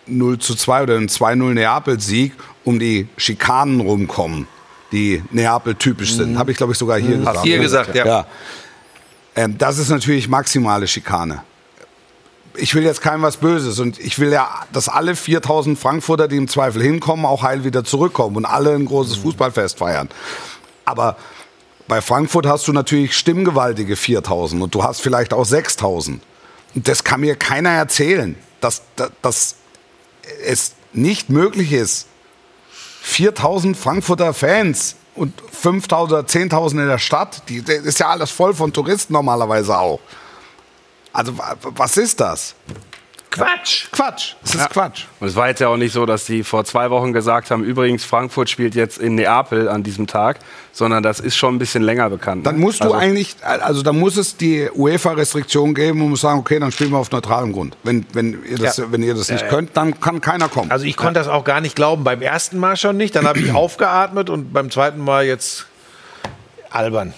0 0.07 0.39
zu 0.39 0.55
2 0.55 0.85
oder 0.85 0.97
einem 0.97 1.07
2-0 1.07 1.55
Neapel-Sieg 1.55 2.33
um 2.65 2.79
die 2.79 3.09
Schikanen 3.17 3.81
rumkommen, 3.81 4.47
die 4.91 5.23
Neapel 5.31 5.75
typisch 5.75 6.15
sind. 6.15 6.39
Habe 6.39 6.51
ich, 6.51 6.57
glaube 6.57 6.73
ich, 6.73 6.79
sogar 6.79 6.99
hier 6.99 7.19
gesagt. 7.19 7.39
Mhm. 7.39 7.43
hier 7.43 7.59
gesagt, 7.59 7.95
ja. 7.95 8.07
ja. 8.07 8.27
Ähm, 9.35 9.57
das 9.59 9.79
ist 9.79 9.91
natürlich 9.91 10.29
maximale 10.29 10.87
Schikane. 10.87 11.43
Ich 12.55 12.75
will 12.75 12.83
jetzt 12.83 13.01
keinem 13.01 13.23
was 13.23 13.39
Böses 13.39 13.79
und 13.79 13.99
ich 13.99 14.19
will 14.19 14.31
ja, 14.31 14.49
dass 14.73 14.89
alle 14.89 15.17
4000 15.17 15.79
Frankfurter, 15.79 16.29
die 16.29 16.37
im 16.37 16.49
Zweifel 16.49 16.83
hinkommen, 16.83 17.25
auch 17.25 17.43
heil 17.43 17.65
wieder 17.65 17.83
zurückkommen 17.83 18.37
und 18.37 18.45
alle 18.45 18.75
ein 18.75 18.85
großes 18.85 19.19
Mhm. 19.19 19.23
Fußballfest 19.23 19.79
feiern. 19.79 20.09
Aber 20.85 21.17
bei 21.89 22.01
Frankfurt 22.01 22.47
hast 22.47 22.69
du 22.69 22.73
natürlich 22.73 23.17
stimmgewaltige 23.17 23.97
4000 23.97 24.63
und 24.63 24.75
du 24.75 24.83
hast 24.85 25.01
vielleicht 25.01 25.33
auch 25.35 25.45
6000. 25.45 26.23
Und 26.75 26.89
das 26.89 27.05
kann 27.05 27.21
mir 27.21 27.37
keiner 27.37 27.71
erzählen, 27.71 28.37
dass, 28.61 28.83
dass, 28.97 29.11
dass 29.21 29.55
es 30.45 30.73
nicht 30.93 31.29
möglich 31.31 31.73
ist, 31.73 32.07
4000 33.03 33.77
Frankfurter 33.77 34.33
Fans 34.33 34.97
und 35.15 35.35
5000 35.53 36.13
oder 36.13 36.27
10.000 36.29 36.71
in 36.83 36.87
der 36.89 36.99
Stadt, 36.99 37.43
die, 37.49 37.63
das 37.63 37.79
ist 37.81 37.99
ja 37.99 38.09
alles 38.09 38.31
voll 38.31 38.55
von 38.55 38.73
Touristen 38.73 39.13
normalerweise 39.13 39.77
auch. 39.77 40.01
Also 41.13 41.37
wa- 41.37 41.57
was 41.61 41.97
ist 41.97 42.21
das? 42.21 42.55
Quatsch. 43.33 43.87
Quatsch. 43.91 44.35
Es 44.45 44.55
ist 44.55 44.71
Quatsch. 44.71 45.05
Und 45.19 45.29
es 45.29 45.35
war 45.35 45.49
jetzt 45.49 45.61
ja 45.61 45.69
auch 45.69 45.77
nicht 45.77 45.93
so, 45.93 46.05
dass 46.05 46.27
die 46.27 46.45
vor 46.45 46.65
zwei 46.65 46.91
Wochen 46.91 47.13
gesagt 47.13 47.51
haben, 47.51 47.65
übrigens, 47.65 48.05
Frankfurt 48.05 48.51
spielt 48.51 48.75
jetzt 48.75 48.99
in 48.99 49.15
Neapel 49.15 49.69
an 49.69 49.83
diesem 49.83 50.07
Tag, 50.07 50.39
sondern 50.73 51.03
das 51.03 51.19
ist 51.19 51.37
schon 51.37 51.55
ein 51.57 51.59
bisschen 51.59 51.83
länger 51.83 52.11
bekannt. 52.11 52.47
Dann 52.47 52.57
ne? 52.57 52.61
musst 52.61 52.81
du 52.81 52.85
also, 52.85 52.97
eigentlich, 52.97 53.37
also 53.43 53.83
dann 53.83 53.99
muss 53.99 54.17
es 54.19 54.37
die 54.37 54.69
UEFA-Restriktion 54.75 55.75
geben 55.75 56.03
und 56.03 56.11
muss 56.11 56.21
sagen, 56.21 56.39
okay, 56.39 56.59
dann 56.59 56.71
spielen 56.73 56.91
wir 56.91 56.99
auf 56.99 57.11
neutralem 57.11 57.53
Grund. 57.53 57.77
Wenn, 57.83 58.07
wenn 58.13 58.45
ihr 58.45 58.59
das, 58.59 58.77
Ja. 58.77 58.93
wenn 58.93 59.03
ihr 59.03 59.15
das 59.15 59.31
nicht 59.31 59.49
könnt, 59.49 59.77
dann 59.77 59.99
kann 59.99 60.21
keiner 60.21 60.49
kommen. 60.49 60.71
Also 60.71 60.85
ich 60.85 60.97
konnte 60.97 61.15
das 61.15 61.29
auch 61.29 61.45
gar 61.45 61.63
nicht 61.63 61.75
glauben. 61.75 62.05
Beim 62.05 62.21
ersten 62.21 62.59
Mal 62.59 62.77
schon 62.77 62.99
nicht, 62.99 63.17
dann 63.17 63.27
habe 63.27 63.39
ich 63.41 63.53
aufgeatmet 63.55 64.29
und 64.29 64.53
beim 64.53 64.71
zweiten 64.71 65.01
Mal 65.01 65.25
jetzt 65.25 65.67
albern. 66.71 67.15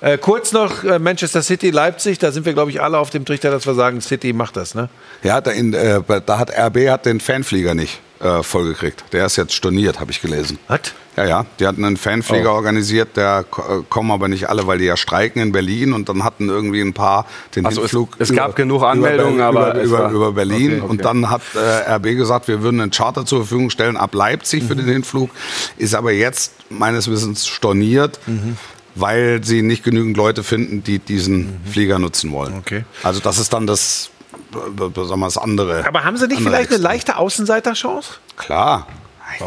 Äh, 0.00 0.16
kurz 0.18 0.52
noch 0.52 0.82
äh, 0.84 0.98
Manchester 0.98 1.42
City, 1.42 1.70
Leipzig, 1.70 2.18
da 2.18 2.32
sind 2.32 2.46
wir, 2.46 2.54
glaube 2.54 2.70
ich, 2.70 2.80
alle 2.80 2.98
auf 2.98 3.10
dem 3.10 3.24
Trichter, 3.26 3.50
dass 3.50 3.66
wir 3.66 3.74
sagen, 3.74 4.00
City 4.00 4.32
macht 4.32 4.56
das, 4.56 4.74
ne? 4.74 4.88
ja, 5.22 5.40
da, 5.42 5.50
in, 5.50 5.74
äh, 5.74 6.00
da 6.24 6.38
hat 6.38 6.50
RB 6.56 6.88
hat 6.88 7.04
den 7.06 7.20
Fanflieger 7.20 7.74
nicht. 7.74 8.00
äh, 8.20 8.42
vollgekriegt. 8.42 9.02
Der 9.12 9.24
ist 9.26 9.36
jetzt 9.36 9.52
storniert, 9.54 9.98
habe 10.00 10.10
ich 10.10 10.20
gelesen. 10.22 10.58
Was? 10.68 10.80
Ja, 11.16 11.24
ja. 11.26 11.46
Die 11.58 11.66
hatten 11.66 11.84
einen 11.84 11.96
Fanflieger 11.96 12.52
organisiert, 12.52 13.16
der 13.16 13.44
äh, 13.56 13.82
kommen 13.88 14.10
aber 14.10 14.28
nicht 14.28 14.48
alle, 14.50 14.66
weil 14.66 14.76
die 14.78 14.84
ja 14.84 14.96
streiken 14.98 15.40
in 15.42 15.52
Berlin 15.52 15.92
und 15.94 16.08
dann 16.10 16.22
hatten 16.24 16.48
irgendwie 16.50 16.80
ein 16.82 16.92
paar 16.94 17.26
den 17.56 17.64
Ach 17.66 17.70
so, 17.72 17.80
es- 17.80 17.90
Hinflug. 17.90 18.16
es 18.18 18.32
gab 18.34 18.56
genug 18.56 18.82
Anmeldungen, 18.82 19.36
über, 19.36 19.46
aber 19.46 19.74
über, 19.74 19.82
über, 19.82 20.10
über 20.10 20.32
Berlin 20.32 20.72
Okay, 20.72 20.80
okay. 20.82 20.90
und 20.90 21.04
dann 21.04 21.30
hat 21.30 21.40
äh, 21.54 21.92
RB 21.94 22.02
gesagt, 22.16 22.46
wir 22.48 22.62
würden 22.62 22.80
einen 22.82 22.90
Charter 22.90 23.24
zur 23.26 23.40
Verfügung 23.40 23.68
stellen 23.70 23.96
ab 23.98 24.14
Leipzig 24.14 24.62
Mhm. 24.64 24.68
für 24.68 24.76
den 24.76 24.86
Hinflug, 24.86 25.30
ist 25.78 25.94
aber 25.94 26.12
jetzt 26.12 26.52
meines 26.70 27.10
Wissens 27.10 27.46
storniert. 27.46 28.18
Mhm. 28.26 28.56
Weil 28.94 29.42
sie 29.44 29.62
nicht 29.62 29.84
genügend 29.84 30.16
Leute 30.16 30.42
finden, 30.42 30.82
die 30.82 30.98
diesen 30.98 31.60
Flieger 31.64 31.98
nutzen 31.98 32.32
wollen. 32.32 32.54
Mhm. 32.54 32.58
Okay. 32.58 32.84
Also 33.02 33.20
das 33.20 33.38
ist 33.38 33.52
dann 33.52 33.66
das, 33.66 34.10
äh, 34.52 34.56
sagen 35.04 35.20
wir, 35.20 35.26
das 35.26 35.38
andere. 35.38 35.86
Aber 35.86 36.04
haben 36.04 36.16
sie 36.16 36.26
nicht 36.26 36.42
vielleicht 36.42 36.70
eine 36.70 36.82
leichte 36.82 37.16
Außenseiterchance? 37.16 38.14
Klar, 38.36 38.86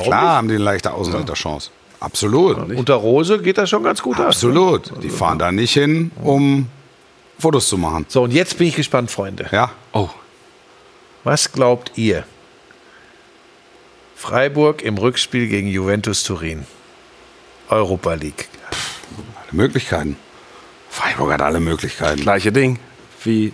klar 0.04 0.38
haben 0.38 0.48
die 0.48 0.56
eine 0.56 0.64
leichte 0.64 0.94
Außenseiterchance. 0.94 1.72
Absolut. 2.00 2.58
Unter 2.76 2.96
Rose 2.96 3.40
geht 3.42 3.58
das 3.58 3.70
schon 3.70 3.84
ganz 3.84 4.02
gut 4.02 4.20
aus. 4.20 4.28
Absolut. 4.28 4.92
Die 5.02 5.10
fahren 5.10 5.40
da 5.40 5.52
nicht 5.52 5.74
hin, 5.74 6.12
um 6.22 6.68
Fotos 7.40 7.70
zu 7.70 7.78
machen. 7.78 8.06
So, 8.10 8.24
und 8.24 8.32
jetzt 8.32 8.58
bin 8.58 8.68
ich 8.68 8.76
gespannt, 8.76 9.10
Freunde. 9.10 9.48
Ja. 9.52 9.72
Oh, 9.94 10.10
Was 11.24 11.52
glaubt 11.52 11.94
ihr? 11.96 12.26
Freiburg 14.16 14.82
im 14.82 14.98
Rückspiel 14.98 15.48
gegen 15.48 15.68
Juventus 15.68 16.24
Turin. 16.24 16.66
Europa 17.70 18.14
League. 18.14 18.50
Alle 19.42 19.52
Möglichkeiten. 19.54 20.18
Freiburg 20.90 21.34
hat 21.34 21.42
alle 21.42 21.60
Möglichkeiten. 21.60 22.22
gleiche 22.22 22.52
Ding. 22.52 22.80
Wie, 23.24 23.54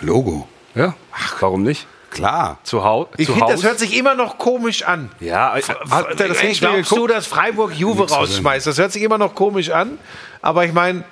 Logo. 0.00 0.46
ja, 0.74 0.94
warum 1.40 1.62
nicht? 1.62 1.86
Klar. 2.10 2.58
Zu, 2.62 2.82
Hau 2.84 3.08
Ich 3.18 3.26
zu 3.26 3.32
finde, 3.32 3.48
das 3.48 3.58
Hause? 3.58 3.68
hört 3.68 3.78
sich 3.78 3.96
immer 3.96 4.14
noch 4.14 4.38
komisch 4.38 4.84
an. 4.84 5.10
Ja, 5.20 5.54
hat 5.90 6.18
der 6.18 6.28
das 6.28 6.38
Ey, 6.38 6.46
Hinspiel 6.46 6.68
glaubst 6.70 6.90
geguckt? 6.90 7.10
du, 7.10 7.14
dass 7.14 7.26
Freiburg 7.26 7.72
Juve 7.74 8.00
Nichts 8.02 8.12
rausschmeißt? 8.16 8.66
Das 8.66 8.78
hört 8.78 8.92
sich 8.92 9.02
immer 9.02 9.18
noch 9.18 9.34
komisch 9.34 9.70
an. 9.70 9.98
Aber 10.40 10.64
ich 10.64 10.72
meine, 10.72 11.04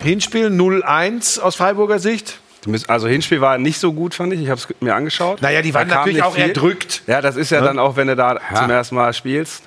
Hinspiel 0.00 0.48
0-1 0.48 1.40
aus 1.40 1.54
Freiburger 1.54 1.98
Sicht. 2.00 2.40
Also 2.88 3.06
Hinspiel 3.06 3.40
war 3.40 3.56
nicht 3.58 3.78
so 3.78 3.92
gut, 3.92 4.14
fand 4.14 4.32
ich. 4.32 4.40
Ich 4.42 4.48
habe 4.50 4.60
es 4.60 4.66
mir 4.80 4.94
angeschaut. 4.94 5.40
Naja, 5.42 5.62
die 5.62 5.72
waren 5.74 5.86
natürlich 5.86 6.16
nicht 6.16 6.24
auch 6.24 6.34
viel. 6.34 6.44
erdrückt. 6.48 7.02
Ja, 7.06 7.20
das 7.20 7.36
ist 7.36 7.50
ja 7.50 7.60
dann 7.60 7.78
auch, 7.78 7.94
wenn 7.96 8.08
du 8.08 8.16
da 8.16 8.38
zum 8.54 8.68
ersten 8.70 8.96
Mal 8.96 9.12
spielst. 9.14 9.62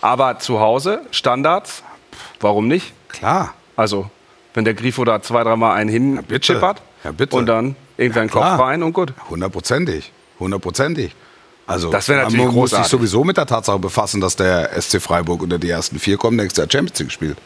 Aber 0.00 0.38
zu 0.38 0.58
Hause, 0.60 1.02
Standards, 1.12 1.84
warum 2.40 2.68
nicht? 2.68 2.92
Klar. 3.08 3.54
Also, 3.76 4.10
wenn 4.54 4.64
der 4.64 4.74
Grifo 4.74 5.04
da 5.04 5.22
zwei, 5.22 5.44
dreimal 5.44 5.76
einen 5.76 6.16
bitte. 6.24 6.52
hinchippert 6.52 6.82
Ja, 7.04 7.12
bitte. 7.12 7.36
und 7.36 7.46
dann 7.46 7.76
irgendwann 7.96 8.28
Kopf 8.30 8.42
klar. 8.42 8.60
rein 8.60 8.82
und 8.82 8.92
gut. 8.92 9.12
Hundertprozentig. 9.30 10.12
Hundertprozentig. 10.38 11.14
Also, 11.66 11.90
Das 11.90 12.08
wäre 12.08 12.22
natürlich 12.24 12.44
man 12.46 12.54
muss 12.54 12.70
sich 12.72 12.84
sowieso 12.84 13.24
mit 13.24 13.36
der 13.36 13.46
Tatsache 13.46 13.78
befassen, 13.78 14.20
dass 14.20 14.36
der 14.36 14.70
SC 14.80 15.00
Freiburg 15.00 15.42
unter 15.42 15.58
die 15.58 15.70
ersten 15.70 15.98
vier 15.98 16.16
kommt, 16.16 16.36
nächstes 16.36 16.58
Jahr 16.58 16.68
Champions 16.70 16.98
League 16.98 17.12
spielt. 17.12 17.38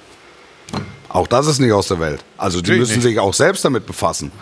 Auch 1.08 1.26
das 1.26 1.46
ist 1.46 1.60
nicht 1.60 1.72
aus 1.72 1.88
der 1.88 2.00
Welt. 2.00 2.24
Also, 2.36 2.60
die 2.60 2.72
müssen 2.72 3.00
sich 3.00 3.18
auch 3.18 3.34
selbst 3.34 3.64
damit 3.64 3.86
befassen. 3.86 4.32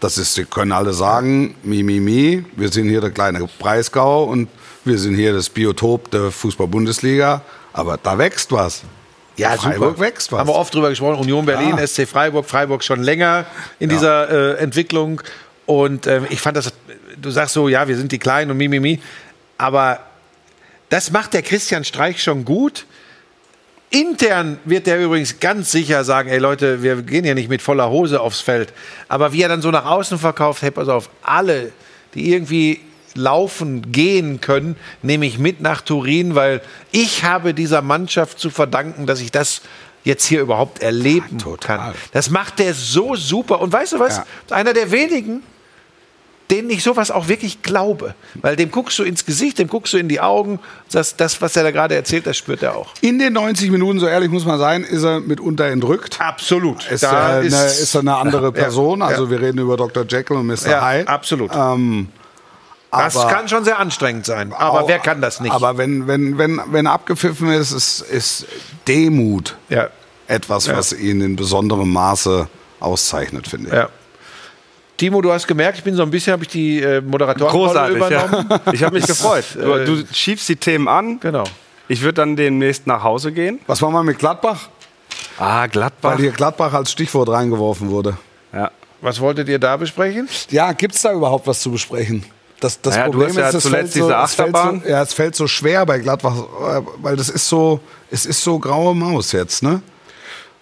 Das 0.00 0.18
ist, 0.18 0.34
sie 0.34 0.44
können 0.44 0.72
alle 0.72 0.92
sagen, 0.92 1.54
mi, 1.62 1.82
mi, 1.82 2.00
mi, 2.00 2.44
wir 2.54 2.68
sind 2.70 2.88
hier 2.88 3.00
der 3.00 3.10
kleine 3.10 3.48
Breisgau 3.58 4.24
und 4.24 4.48
wir 4.84 4.98
sind 4.98 5.14
hier 5.14 5.32
das 5.32 5.48
Biotop 5.48 6.10
der 6.10 6.30
Fußball-Bundesliga. 6.30 7.42
Aber 7.72 7.98
da 8.02 8.16
wächst 8.18 8.52
was. 8.52 8.82
Freiburg 9.38 10.00
wächst 10.00 10.32
was. 10.32 10.40
Haben 10.40 10.48
wir 10.48 10.54
oft 10.54 10.74
drüber 10.74 10.88
gesprochen. 10.88 11.20
Union 11.20 11.44
Berlin, 11.44 11.76
Ja. 11.78 11.86
SC 11.86 12.06
Freiburg, 12.08 12.46
Freiburg 12.46 12.82
schon 12.82 13.02
länger 13.02 13.46
in 13.78 13.88
dieser 13.88 14.56
äh, 14.58 14.62
Entwicklung. 14.62 15.20
Und 15.66 16.06
ähm, 16.06 16.26
ich 16.30 16.40
fand 16.40 16.56
das, 16.56 16.72
du 17.20 17.30
sagst 17.30 17.54
so, 17.54 17.68
ja, 17.68 17.86
wir 17.88 17.96
sind 17.96 18.12
die 18.12 18.18
Kleinen 18.18 18.50
und 18.50 18.56
mimimi. 18.56 19.00
Aber 19.58 20.00
das 20.88 21.10
macht 21.10 21.34
der 21.34 21.42
Christian 21.42 21.84
Streich 21.84 22.22
schon 22.22 22.44
gut. 22.44 22.86
Intern 23.90 24.58
wird 24.64 24.86
der 24.86 25.00
übrigens 25.00 25.38
ganz 25.38 25.70
sicher 25.70 26.04
sagen, 26.04 26.28
ey 26.28 26.38
Leute, 26.38 26.82
wir 26.82 27.02
gehen 27.02 27.24
ja 27.24 27.34
nicht 27.34 27.48
mit 27.48 27.62
voller 27.62 27.88
Hose 27.90 28.20
aufs 28.20 28.40
Feld. 28.40 28.72
Aber 29.08 29.32
wie 29.32 29.42
er 29.42 29.48
dann 29.48 29.62
so 29.62 29.70
nach 29.70 29.84
außen 29.84 30.18
verkauft, 30.18 30.62
hey, 30.62 30.70
pass 30.70 30.88
auf, 30.88 31.08
alle, 31.22 31.72
die 32.14 32.32
irgendwie 32.32 32.80
laufen, 33.16 33.92
gehen 33.92 34.40
können, 34.40 34.76
nehme 35.02 35.26
ich 35.26 35.38
mit 35.38 35.60
nach 35.60 35.80
Turin, 35.80 36.34
weil 36.34 36.60
ich 36.92 37.24
habe 37.24 37.54
dieser 37.54 37.82
Mannschaft 37.82 38.38
zu 38.38 38.50
verdanken, 38.50 39.06
dass 39.06 39.20
ich 39.20 39.30
das 39.32 39.62
jetzt 40.04 40.24
hier 40.24 40.40
überhaupt 40.40 40.82
erleben 40.82 41.38
Ja, 41.44 41.56
kann. 41.56 41.94
Das 42.12 42.30
macht 42.30 42.58
der 42.60 42.74
so 42.74 43.16
super. 43.16 43.60
Und 43.60 43.72
weißt 43.72 43.94
du 43.94 43.98
was? 43.98 44.18
Ja. 44.18 44.26
Einer 44.50 44.72
der 44.72 44.92
wenigen, 44.92 45.42
denen 46.48 46.70
ich 46.70 46.84
sowas 46.84 47.10
auch 47.10 47.26
wirklich 47.26 47.62
glaube. 47.62 48.14
Weil 48.36 48.54
dem 48.54 48.70
guckst 48.70 48.96
du 49.00 49.02
ins 49.02 49.26
Gesicht, 49.26 49.58
dem 49.58 49.66
guckst 49.66 49.92
du 49.94 49.96
in 49.98 50.08
die 50.08 50.20
Augen. 50.20 50.60
Das, 50.92 51.16
das 51.16 51.42
was 51.42 51.56
er 51.56 51.64
da 51.64 51.72
gerade 51.72 51.96
erzählt, 51.96 52.24
das 52.24 52.36
spürt 52.36 52.62
er 52.62 52.76
auch. 52.76 52.94
In 53.00 53.18
den 53.18 53.32
90 53.32 53.72
Minuten, 53.72 53.98
so 53.98 54.06
ehrlich 54.06 54.30
muss 54.30 54.44
man 54.44 54.60
sein, 54.60 54.84
ist 54.84 55.02
er 55.02 55.18
mitunter 55.18 55.64
entrückt. 55.66 56.20
Absolut. 56.20 56.88
Ist, 56.88 57.02
Da 57.02 57.38
äh, 57.40 57.46
eine, 57.46 57.46
ist 57.46 57.92
er 57.94 58.02
eine 58.02 58.14
andere 58.16 58.52
Person. 58.52 59.00
ja. 59.00 59.06
Also 59.06 59.28
wir 59.28 59.40
reden 59.40 59.58
über 59.58 59.76
Dr. 59.76 60.04
Jekyll 60.08 60.36
und 60.36 60.46
Mr. 60.46 60.70
Ja, 60.70 60.88
Hyde. 60.88 61.08
absolut. 61.08 61.50
Ähm, 61.52 62.10
das 63.04 63.16
aber- 63.16 63.30
kann 63.32 63.48
schon 63.48 63.64
sehr 63.64 63.78
anstrengend 63.78 64.26
sein. 64.26 64.52
Aber 64.52 64.82
Au- 64.82 64.88
wer 64.88 64.98
kann 64.98 65.20
das 65.20 65.40
nicht? 65.40 65.52
Aber 65.52 65.78
wenn, 65.78 66.06
wenn, 66.06 66.38
wenn, 66.38 66.60
wenn 66.70 66.86
abgepfiffen 66.86 67.50
ist, 67.50 67.72
ist, 67.72 68.00
ist 68.00 68.46
Demut 68.88 69.56
ja. 69.68 69.88
etwas, 70.28 70.66
Ja. 70.66 70.76
was 70.76 70.92
ihn 70.92 71.20
in 71.20 71.36
besonderem 71.36 71.92
Maße 71.92 72.48
auszeichnet, 72.80 73.48
finde 73.48 73.68
ich. 73.68 73.74
ja. 73.74 73.88
Timo, 74.96 75.20
du 75.20 75.30
hast 75.30 75.46
gemerkt, 75.46 75.76
ich 75.78 75.84
bin 75.84 75.94
so 75.94 76.02
ein 76.02 76.10
bisschen, 76.10 76.32
habe 76.32 76.44
ich 76.44 76.48
die 76.48 76.80
äh, 76.82 77.02
Großartig, 77.02 77.96
übernommen. 77.96 78.48
ja. 78.50 78.72
Ich 78.72 78.82
habe 78.82 78.94
mich 78.94 79.06
gefreut. 79.06 79.44
Du, 79.54 79.84
du 79.84 80.04
schiebst 80.10 80.48
die 80.48 80.56
Themen 80.56 80.88
an. 80.88 81.20
Genau. 81.20 81.44
Ich 81.88 82.00
würde 82.00 82.14
dann 82.14 82.34
demnächst 82.34 82.86
nach 82.86 83.02
Hause 83.02 83.30
gehen. 83.32 83.60
Was 83.66 83.80
machen 83.82 83.92
wir 83.92 84.02
mit 84.02 84.18
Gladbach? 84.18 84.68
Ah, 85.38 85.66
Gladbach. 85.66 86.12
Weil 86.12 86.18
hier 86.18 86.30
Gladbach 86.32 86.72
als 86.72 86.90
Stichwort 86.92 87.28
reingeworfen 87.28 87.90
wurde. 87.90 88.16
Ja. 88.54 88.70
Was 89.02 89.20
wolltet 89.20 89.48
ihr 89.50 89.58
da 89.58 89.76
besprechen? 89.76 90.28
Ja, 90.50 90.72
gibt 90.72 90.94
es 90.94 91.02
da 91.02 91.12
überhaupt 91.12 91.46
was 91.46 91.60
zu 91.60 91.70
besprechen? 91.70 92.24
Das, 92.60 92.80
das 92.80 92.96
Naja, 92.96 93.10
du 93.10 93.24
hast 93.24 93.36
ja 93.36 93.48
es 93.50 93.62
zuletzt 93.62 93.70
fällt 93.70 93.92
so, 93.92 94.00
diese 94.00 94.16
Achterbahn. 94.16 94.80
So, 94.82 94.88
ja, 94.88 95.02
es 95.02 95.12
fällt 95.12 95.36
so 95.36 95.46
schwer 95.46 95.84
bei 95.84 95.98
Gladbach, 95.98 96.34
äh, 96.34 96.82
weil 97.02 97.16
das 97.16 97.28
ist 97.28 97.48
so, 97.48 97.80
es 98.10 98.24
ist 98.24 98.42
so 98.42 98.58
graue 98.58 98.94
Maus 98.94 99.32
jetzt, 99.32 99.62
ne? 99.62 99.82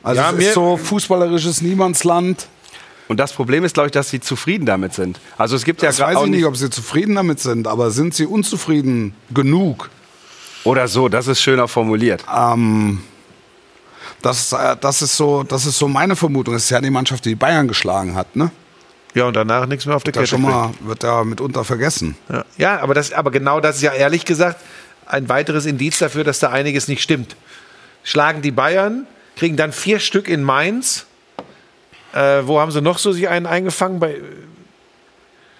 Also 0.03 0.21
Ja, 0.21 0.33
es 0.33 0.39
ist 0.39 0.55
so 0.55 0.77
fußballerisches 0.77 1.63
Niemandsland. 1.63 2.49
Und 3.07 3.21
das 3.21 3.33
Problem 3.33 3.65
ist, 3.65 3.75
glaube 3.75 3.89
ich, 3.89 3.93
dass 3.93 4.11
sie 4.11 4.21
zufrieden 4.21 4.67
damit 4.67 4.95
sind. 4.95 5.21
Also 5.37 5.57
es 5.57 5.65
gibt 5.65 5.83
Das 5.83 5.99
ja 5.99 6.07
weiß 6.07 6.25
ich 6.25 6.31
nicht, 6.31 6.45
ob 6.47 6.57
sie 6.57 6.71
zufrieden 6.71 7.15
damit 7.15 7.39
sind, 7.39 7.67
aber 7.67 7.91
sind 7.91 8.15
sie 8.15 8.27
unzufrieden 8.27 9.15
genug? 9.33 9.91
Oder 10.65 10.89
so, 10.89 11.09
das 11.09 11.29
ist 11.29 11.41
schöner 11.43 11.69
formuliert. 11.69 12.25
Ähm, 12.35 13.01
das, 14.23 14.53
äh, 14.53 14.77
das, 14.81 15.03
ist 15.03 15.17
so, 15.17 15.43
das 15.43 15.67
ist 15.67 15.79
so 15.79 15.87
meine 15.87 16.17
Vermutung. 16.17 16.55
Es 16.55 16.65
ist 16.65 16.71
ja 16.71 16.81
die 16.81 16.91
Mannschaft, 16.91 17.25
die 17.27 17.31
die 17.31 17.35
Bayern 17.35 17.69
geschlagen 17.69 18.15
hat, 18.15 18.35
ne? 18.35 18.51
Ja, 19.15 19.27
und 19.27 19.37
danach 19.37 19.67
nichts 19.67 19.87
mehr 19.87 19.95
auf 19.95 20.03
der 20.03 20.13
Kette. 20.13 20.27
schon 20.27 20.43
mal 20.43 20.73
wird 20.81 21.05
da 21.05 21.23
mitunter 21.25 21.65
vergessen. 21.65 22.17
Ja, 22.29 22.45
ja 22.57 22.81
aber, 22.81 22.95
das, 22.95 23.13
aber 23.13 23.31
genau 23.31 23.61
das 23.61 23.77
ist 23.77 23.83
ja 23.83 23.93
ehrlich 23.93 24.25
gesagt 24.25 24.61
ein 25.07 25.29
weiteres 25.29 25.67
Indiz 25.67 25.99
dafür, 25.99 26.25
dass 26.25 26.41
da 26.41 26.51
einiges 26.51 26.89
nicht 26.89 27.03
stimmt. 27.03 27.37
Schlagen 28.03 28.43
die 28.43 28.51
Bayern, 28.51 29.07
kriegen 29.37 29.57
dann 29.57 29.73
vier 29.73 30.01
Stück 30.01 30.29
in 30.29 30.43
Mainz. 30.43 31.07
Äh, 32.13 32.43
wo 32.45 32.61
haben 32.61 32.71
sie 32.71 32.81
noch 32.81 32.99
so 32.99 33.13
sich 33.13 33.29
einen 33.29 33.47
eingefangen? 33.47 34.01
Bei 34.01 34.17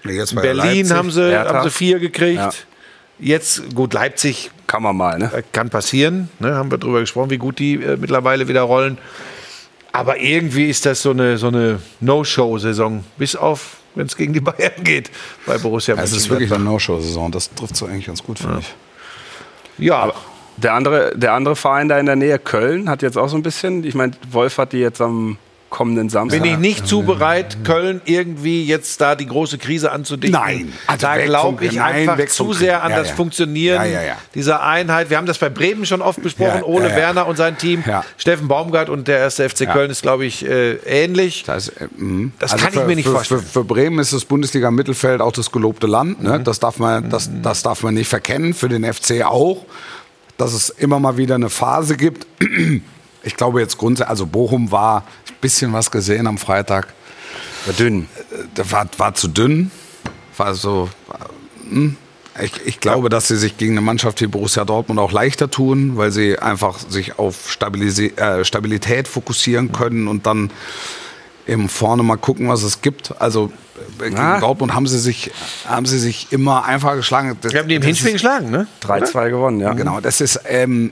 Jetzt 0.05 0.35
bei 0.35 0.43
Berlin 0.43 0.77
Leipzig. 0.77 0.93
haben 0.93 1.11
sie, 1.11 1.31
Hertha. 1.31 1.55
haben 1.55 1.65
sie 1.65 1.71
vier 1.71 1.99
gekriegt. 1.99 2.39
Ja. 2.39 2.51
Jetzt, 3.19 3.75
gut, 3.75 3.95
Leipzig 3.95 4.51
Kann 4.67 4.83
man 4.83 4.97
mal, 4.97 5.19
ne? 5.19 5.31
äh, 5.33 5.43
kann 5.53 5.71
passieren. 5.71 6.29
Ne? 6.41 6.55
Haben 6.55 6.71
wir 6.71 6.79
drüber 6.79 7.01
gesprochen, 7.01 7.31
wie 7.31 7.39
gut 7.39 7.59
die 7.59 7.75
äh, 7.75 7.97
mittlerweile 7.97 8.49
wieder 8.49 8.63
rollen. 8.63 8.99
Aber 9.95 10.19
irgendwie 10.19 10.69
ist 10.69 10.85
das 10.87 11.03
so 11.03 11.11
eine, 11.11 11.39
so 11.39 11.47
eine 11.47 11.79
No-Show-Saison. 12.01 13.05
Bis 13.17 13.37
auf, 13.37 13.77
wenn 13.95 14.07
es 14.07 14.17
gegen 14.17 14.33
die 14.33 14.41
Bayern 14.41 14.83
geht 14.83 15.09
bei 15.47 15.57
Borussia 15.57 15.95
Es 15.95 16.11
ist 16.11 16.29
wirklich 16.29 16.53
eine 16.53 16.65
No-Show-Saison. 16.65 17.31
Das 17.31 17.55
trifft 17.55 17.77
so 17.77 17.87
eigentlich 17.87 18.07
ganz 18.07 18.21
gut, 18.21 18.41
finde 18.41 18.59
ich. 18.59 18.75
Ja, 19.79 20.13
Der 20.57 20.73
andere, 20.73 21.17
der 21.17 21.33
andere 21.35 21.55
Verein 21.55 21.89
da 21.89 21.97
in 22.01 22.07
der 22.07 22.17
Nähe, 22.17 22.41
Köln, 22.41 22.91
hat 22.91 23.03
jetzt 23.03 23.17
auch 23.17 23.29
so 23.29 23.37
ein 23.37 23.45
bisschen, 23.45 23.85
ich 23.85 23.95
meine, 23.95 24.15
Wolf 24.33 24.59
hat 24.59 24.73
die 24.73 24.79
jetzt 24.79 25.01
am 25.01 25.39
kommenden 25.75 26.09
Samstag. 26.09 26.41
bin 26.41 26.53
ich 26.53 26.59
nicht 26.59 26.87
zu 26.87 27.03
bereit, 27.03 27.59
Köln 27.65 28.01
irgendwie 28.05 28.65
jetzt 28.65 29.01
da 29.01 29.17
die 29.17 29.27
große 29.27 29.59
Krise 29.59 29.91
anzudichten. 29.91 30.41
Nein. 30.41 30.73
Also 30.87 31.07
da 31.09 31.19
glaube 31.25 31.65
ich 31.65 31.73
nein, 31.73 32.09
einfach 32.09 32.25
zu 32.29 32.53
sehr 32.53 32.85
an 32.85 32.93
Ja, 32.93 32.99
das 32.99 33.09
ja. 33.09 33.15
Funktionieren 33.17 33.83
Ja, 33.91 34.17
dieser 34.37 34.63
Einheit. 34.63 35.11
Wir 35.11 35.17
haben 35.17 35.27
das 35.27 35.39
bei 35.39 35.49
Bremen 35.49 35.85
schon 35.85 36.01
oft 36.01 36.23
besprochen. 36.23 36.63
Ole. 36.63 36.95
Werner 36.95 37.27
und 37.27 37.37
sein 37.37 37.59
Team. 37.59 37.83
Steffen 38.19 38.47
Baumgart 38.47 38.89
und 38.89 39.09
der 39.09 39.19
erste 39.19 39.49
FC 39.49 39.69
Köln 39.71 39.91
ist, 39.91 40.03
glaube 40.03 40.25
ich, 40.25 40.47
äh, 40.47 40.75
ähnlich. 40.87 41.43
Das, 41.45 41.67
heißt, 41.67 41.81
äh, 41.81 41.89
mhm. 41.97 42.33
Das 42.39 42.57
kann 42.57 42.73
ich 42.73 42.79
für, 42.79 42.87
mir 42.87 42.95
nicht 42.95 43.07
für, 43.07 43.13
vorstellen. 43.13 43.41
Für, 43.41 43.47
für 43.47 43.65
Bremen 43.65 43.99
ist 43.99 44.13
das 44.13 44.25
Bundesliga-Mittelfeld 44.25 45.21
auch 45.21 45.33
das 45.33 45.51
gelobte 45.51 45.89
Land. 45.89 46.23
Ne? 46.23 46.39
Das, 46.39 46.61
darf 46.61 46.79
man, 46.79 47.11
das, 47.11 47.29
das 47.43 47.65
darf 47.65 47.83
man 47.83 47.95
nicht 47.95 48.09
verkennen. 48.09 48.55
Für 48.55 48.69
den 48.69 48.85
FC 48.85 49.25
auch. 49.25 49.67
Dass 50.37 50.53
es 50.53 50.69
immer 50.69 51.01
mal 51.01 51.17
wieder 51.17 51.35
eine 51.35 51.51
Phase 51.51 51.97
gibt. 51.97 52.27
Ich 53.25 53.37
glaube 53.37 53.61
jetzt 53.61 53.79
grundsätzlich, 53.79 54.11
also 54.11 54.27
Bochum 54.27 54.71
war 54.71 55.03
ein 55.29 55.35
bisschen 55.41 55.73
was 55.73 55.91
gesehen 55.91 56.27
am 56.27 56.39
Freitag. 56.39 56.89
War 57.67 57.75
dünn. 57.75 58.09
Der 58.57 58.71
war, 58.71 58.87
war 58.99 59.15
zu 59.15 59.29
dünn. 59.29 59.71
War 60.37 60.55
so. 60.55 60.89
äh, 61.11 61.71
hm. 61.71 61.97
Ich, 62.43 62.67
ich 62.67 62.81
glaube, 62.81 63.11
dass 63.11 63.29
sie 63.29 63.37
sich 63.37 63.57
gegen 63.59 63.75
eine 63.75 63.81
Mannschaft 63.81 64.21
wie 64.21 64.27
Borussia 64.27 64.65
Dortmund 64.65 64.99
auch 64.99 65.13
leichter 65.13 65.49
tun, 65.49 65.97
weil 65.97 66.11
sie 66.11 66.37
einfach 66.37 66.81
sich 66.81 67.17
auf 67.17 67.49
Stabilisi 67.49 68.07
äh, 68.17 68.45
Stabilität 68.45 69.07
fokussieren 69.07 69.71
können 69.71 70.09
und 70.09 70.27
dann 70.27 70.51
eben 71.47 71.69
vorne 71.69 72.03
mal 72.03 72.17
gucken, 72.17 72.49
was 72.49 72.65
es 72.65 72.83
gibt. 72.83 73.21
Also 73.21 73.53
äh, 74.01 74.05
gegen 74.05 74.17
Na? 74.17 74.41
Dortmund 74.41 74.75
haben 74.75 74.89
sie 74.89 74.99
sich, 74.99 75.31
haben 75.65 75.87
sie 75.87 76.01
sich 76.01 76.33
immer 76.33 76.65
einfach 76.65 76.97
geschlagen. 76.97 77.37
Das, 77.41 77.53
Wir 77.53 77.61
haben 77.61 77.69
die 77.69 77.77
im 77.77 77.83
Hinspiel 77.83 78.13
geschlagen, 78.13 78.51
ne? 78.51 78.67
3-2 78.83 79.31
gewonnen, 79.31 79.61
ja. 79.61 79.73
Genau, 79.75 80.01
das 80.01 80.21
ist 80.21 80.41
ähm, 80.47 80.91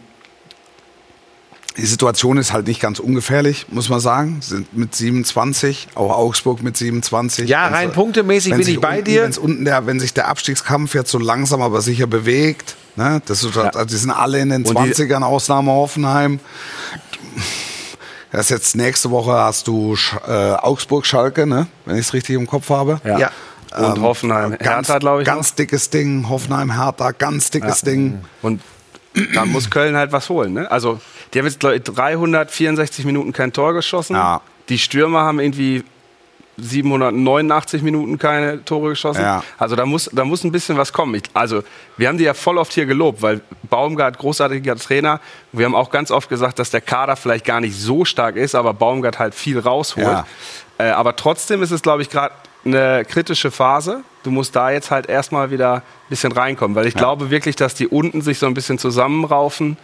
die 1.77 1.87
Situation 1.87 2.37
ist 2.37 2.53
halt 2.53 2.67
nicht 2.67 2.81
ganz 2.81 2.99
ungefährlich, 2.99 3.67
muss 3.71 3.89
man 3.89 3.99
sagen. 4.01 4.39
Sind 4.43 4.77
mit 4.77 4.95
27, 4.95 5.89
auch 5.95 6.11
Augsburg 6.17 6.63
mit 6.63 6.77
27. 6.77 7.49
Ja, 7.49 7.69
rein 7.69 7.89
sie- 7.89 7.95
punktemäßig 7.95 8.55
bin 8.57 8.69
ich 8.69 8.81
bei 8.81 8.97
unten, 8.99 9.05
dir. 9.05 9.23
Wenn's 9.23 9.39
unten 9.39 9.65
der, 9.65 9.87
wenn 9.87 9.99
sich 9.99 10.13
der 10.13 10.29
Abstiegskampf 10.29 10.95
jetzt 10.95 11.11
so 11.11 11.19
langsam 11.19 11.63
aber 11.63 11.81
sicher 11.81 12.07
bewegt, 12.07 12.77
ne, 12.97 13.23
das 13.27 13.43
ist, 13.43 13.57
also 13.57 13.85
die 13.85 13.97
sind 13.97 14.11
alle 14.11 14.41
in 14.41 14.51
den 14.51 14.67
Und 14.67 14.79
die- 14.79 14.93
20ern, 14.93 15.23
Ausnahme 15.23 15.71
Hoffenheim. 15.73 16.41
Das 18.31 18.43
ist 18.47 18.51
jetzt 18.51 18.77
nächste 18.77 19.11
Woche 19.11 19.33
hast 19.33 19.69
du 19.69 19.95
Sch 19.95 20.15
äh, 20.27 20.53
Augsburg-Schalke, 20.53 21.47
ne, 21.47 21.67
wenn 21.85 21.97
ich 21.97 22.07
es 22.07 22.13
richtig 22.15 22.37
im 22.37 22.47
Kopf 22.47 22.71
habe. 22.71 23.01
Ja. 23.05 23.19
Ja. 23.19 23.31
Und 23.79 24.03
Hoffenheim, 24.03 24.51
Ganz, 24.59 24.89
Hertha, 24.89 24.99
glaube 24.99 25.23
ich. 25.23 25.27
noch. 25.29 25.35
ganz 25.35 25.55
dickes 25.55 25.89
Ding. 25.89 26.29
Hoffenheim, 26.29 26.75
Hertha, 26.79 27.13
ganz 27.13 27.51
dickes 27.51 27.81
Ding. 27.81 28.21
Und 28.43 28.61
da 29.35 29.45
muss 29.45 29.71
Köln 29.71 29.97
halt 29.97 30.13
was 30.13 30.29
holen. 30.29 30.55
Ne? 30.55 30.71
Also, 30.71 31.01
die 31.33 31.39
haben 31.39 31.47
jetzt 31.47 31.61
glaub 31.61 31.73
ich, 31.73 31.83
364 31.83 33.05
Minuten 33.05 33.33
kein 33.33 33.53
Tor 33.53 33.75
geschossen. 33.75 34.17
Ja. 34.17 34.41
Die 34.69 34.79
Stürmer 34.79 35.21
haben 35.21 35.41
irgendwie 35.41 35.85
789 36.59 37.83
Minuten 37.83 38.19
keine 38.19 38.65
Tore 38.65 38.91
geschossen. 38.91 39.23
Ja. 39.23 39.43
Also 39.59 39.75
da 39.75 39.87
muss, 39.87 40.11
da 40.13 40.25
muss 40.25 40.45
ein 40.45 40.53
bisschen 40.53 40.77
was 40.77 40.93
kommen. 40.93 41.15
Ich, 41.15 41.23
also 41.33 41.63
wir 41.97 42.09
haben 42.09 42.19
die 42.19 42.25
ja 42.25 42.35
voll 42.35 42.59
oft 42.59 42.73
hier 42.73 42.87
gelobt, 42.87 43.23
weil 43.23 43.41
Baumgart 43.69 44.19
großartiger 44.19 44.77
Trainer. 44.77 45.21
Wir 45.53 45.65
haben 45.65 45.75
auch 45.75 45.91
ganz 45.91 46.11
oft 46.11 46.29
gesagt, 46.29 46.59
dass 46.59 46.71
der 46.71 46.83
Kader 46.83 47.17
vielleicht 47.17 47.45
gar 47.45 47.61
nicht 47.61 47.77
so 47.77 48.05
stark 48.05 48.37
ist, 48.37 48.55
aber 48.55 48.75
Baumgart 48.75 49.19
halt 49.19 49.35
viel 49.35 49.59
rausholt. 49.59 50.07
Ja. 50.07 50.27
Äh, 50.79 50.91
aber 50.91 51.17
trotzdem 51.17 51.63
ist 51.63 51.71
es, 51.71 51.83
glaube 51.83 52.03
ich, 52.03 52.11
gerade 52.11 52.35
eine 52.65 53.05
kritische 53.05 53.51
Phase. 53.51 54.03
Du 54.23 54.31
musst 54.31 54.55
da 54.55 54.71
jetzt 54.71 54.91
halt 54.91 55.09
erstmal 55.09 55.51
wieder 55.51 55.77
ein 55.77 55.83
bisschen 56.09 56.33
reinkommen, 56.33 56.75
weil 56.77 56.87
ich 56.87 56.95
glaube 56.95 57.31
wirklich, 57.31 57.57
dass 57.57 57.75
die 57.75 57.89
unten 57.89 58.23
sich 58.23 58.39
so 58.39 58.47
ein 58.47 58.55
bisschen 58.55 58.79
zusammenraufen 58.79 59.77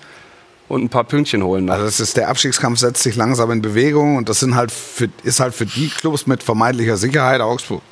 und 0.68 0.84
ein 0.84 0.88
paar 0.88 1.04
Pünktchen 1.04 1.42
holen. 1.42 1.64
noch. 1.64 1.74
Also 1.74 1.86
das 1.86 1.98
ist 1.98 2.16
der 2.16 2.28
Abstiegskampf 2.28 2.78
setzt 2.78 3.02
sich 3.02 3.16
langsam 3.16 3.50
in 3.50 3.62
Bewegung 3.62 4.16
und 4.16 4.28
das 4.28 4.40
sind 4.40 4.54
halt 4.54 4.70
für, 4.70 5.08
ist 5.24 5.40
halt 5.40 5.54
für 5.54 5.66
die 5.66 5.88
Clubs 5.88 6.26
mit 6.26 6.42
vermeintlicher 6.42 6.96
Sicherheit 6.96 7.40
Augsburg, 7.40 7.82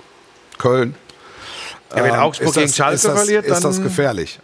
Köln. 0.58 0.94
Ja, 1.96 2.02
wenn 2.04 2.14
ähm, 2.14 2.20
Augsburg 2.20 2.48
das- 2.48 2.54
gegen 2.56 2.72
Schalke 2.72 2.94
ist 2.96 3.04
das, 3.06 3.14
verliert, 3.14 3.46
ist 3.46 3.64
das 3.64 3.76
dann- 3.76 3.84
gefährlich. 3.84 4.38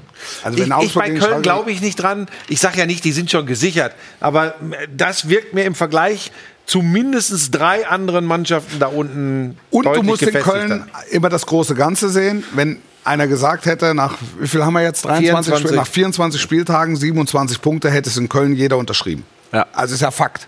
Also 0.45 0.57
Ich, 0.57 0.63
wenn 0.63 0.69
ich 0.69 0.73
Augsburg 0.75 1.03
bei 1.05 1.11
gegen 1.11 1.21
Köln 1.21 1.43
glaube 1.43 1.71
ich 1.73 1.81
nicht 1.83 1.97
dran. 1.97 2.29
Ich 2.49 2.61
sage 2.61 2.79
ja 2.79 2.87
nicht, 2.87 3.05
die 3.05 3.11
sind 3.13 3.31
schon 3.31 3.45
gesichert. 3.47 3.93
Aber 4.21 4.55
das 4.97 5.29
wirkt 5.29 5.53
mir 5.53 5.65
im 5.65 5.75
Vergleich 5.75 6.31
zu 6.67 6.81
mindestens 6.81 7.51
drei 7.51 7.87
anderen 7.87 8.25
Mannschaften 8.25 8.79
da 8.79 8.87
unten 8.87 9.59
Und 9.71 9.85
du 9.85 10.03
musst 10.03 10.23
in. 10.23 10.33
Köln 10.35 10.91
immer 11.11 11.29
das 11.29 11.47
große 11.47 11.75
Ganze 11.75 12.09
sehen. 12.09 12.45
Wenn 12.55 12.79
einer 13.05 13.27
gesagt 13.27 13.67
hätte, 13.67 13.95
nach 13.95 14.17
wie 14.39 14.47
viel 14.47 14.65
haben 14.65 14.75
wir 14.75 14.83
jetzt? 14.83 15.05
23 15.05 15.53
24. 15.55 15.67
Spiel, 15.67 15.77
nach 15.77 15.87
24 15.87 16.41
Spieltagen 16.41 16.97
27 16.97 17.61
Punkte 17.61 17.91
hätte 17.91 18.09
es 18.09 18.17
in 18.17 18.29
Köln 18.29 18.55
jeder 18.55 18.79
unterschrieben. 18.79 19.25
Ja. 19.53 19.67
Also 19.73 19.95
ist 19.95 20.01
ja 20.01 20.11
Fakt. 20.11 20.47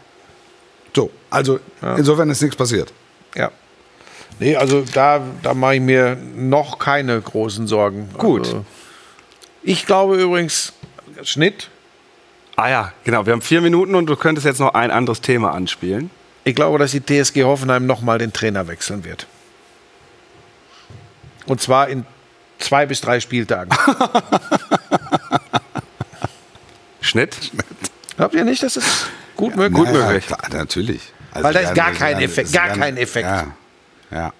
So, 0.94 1.10
also 1.28 1.58
insofern 1.96 2.30
ist 2.30 2.40
nichts 2.40 2.56
passiert. 2.56 2.92
Ja. 3.34 3.50
Nee, 4.38 4.56
also 4.56 4.84
da, 4.92 5.20
da 5.42 5.54
mache 5.54 5.76
ich 5.76 5.80
mir 5.80 6.16
noch 6.36 6.78
keine 6.78 7.20
großen 7.20 7.66
Sorgen. 7.66 8.08
Gut. 8.16 8.46
Also, 8.46 8.64
ich 9.62 9.86
glaube 9.86 10.20
übrigens, 10.20 10.72
Schnitt, 11.22 11.70
ah 12.56 12.68
ja, 12.68 12.92
genau. 13.04 13.26
Wir 13.26 13.32
haben 13.32 13.42
vier 13.42 13.60
Minuten 13.60 13.94
und 13.94 14.06
du 14.06 14.16
könntest 14.16 14.46
jetzt 14.46 14.60
noch 14.60 14.74
ein 14.74 14.90
anderes 14.90 15.20
Thema 15.20 15.52
anspielen. 15.52 16.10
ich 16.44 16.54
glaube, 16.54 16.78
dass 16.78 16.90
die 16.92 17.00
TSG 17.04 17.44
Hoffenheim 17.44 17.86
nochmal 17.86 18.18
den 18.18 18.32
Trainer 18.32 18.66
wechseln 18.68 19.04
wird. 19.04 19.26
Und 21.46 21.60
zwar 21.60 21.88
in 21.88 22.04
zwei 22.58 22.86
bis 22.86 23.00
drei 23.00 23.20
Spieltagen. 23.20 23.70
Schnitt. 27.00 27.36
Glaubt 28.16 28.34
ihr 28.34 28.44
nicht, 28.44 28.62
dass 28.62 28.76
es 28.76 29.06
gut 29.36 29.56
möglich 29.56 29.74
Gut 29.84 29.92
möglich. 29.92 30.26
Klar, 30.26 30.40
natürlich. 30.52 31.02
Also 31.32 31.44
Weil 31.44 31.54
da 31.54 31.60
ist 31.60 31.74
gar 31.74 31.92
kein 31.92 32.20
Effekt, 32.20 32.52
gar 32.52 32.68
kein 32.68 32.96
Effekt. 32.96 33.26
Ja, 33.28 33.46
ja. 34.10 34.32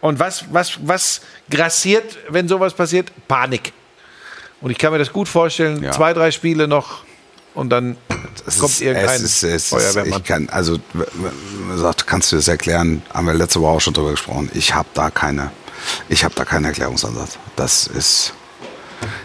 Und 0.00 0.18
was, 0.18 0.44
was, 0.52 0.78
was 0.82 1.20
grassiert, 1.50 2.18
wenn 2.28 2.48
sowas 2.48 2.74
passiert? 2.74 3.12
Panik. 3.28 3.72
Und 4.60 4.70
ich 4.70 4.78
kann 4.78 4.92
mir 4.92 4.98
das 4.98 5.12
gut 5.12 5.28
vorstellen, 5.28 5.82
Ja. 5.82 5.92
zwei, 5.92 6.12
drei 6.12 6.30
Spiele 6.30 6.66
noch 6.66 7.04
und 7.54 7.70
dann 7.70 7.96
Es 8.46 8.58
kommt 8.58 8.72
ist, 8.72 8.80
irgendein 8.80 9.16
es 9.16 9.22
ist, 9.22 9.42
es 9.42 9.54
ist, 9.54 9.68
Feuerwehrmann. 9.68 10.20
ich 10.20 10.24
kann, 10.24 10.48
also, 10.50 10.78
sagt, 11.76 12.06
kannst 12.06 12.32
du 12.32 12.36
das 12.36 12.48
erklären? 12.48 13.02
Haben 13.12 13.26
wir 13.26 13.34
letzte 13.34 13.60
Woche 13.60 13.76
auch 13.76 13.80
schon 13.80 13.94
drüber 13.94 14.12
gesprochen. 14.12 14.50
Ich 14.54 14.74
habe 14.74 14.88
da 14.94 15.10
keine, 15.10 15.50
ich 16.08 16.24
habe 16.24 16.34
da 16.34 16.44
keinen 16.44 16.66
Erklärungsansatz. 16.66 17.38
Das 17.56 17.86
ist, 17.86 18.34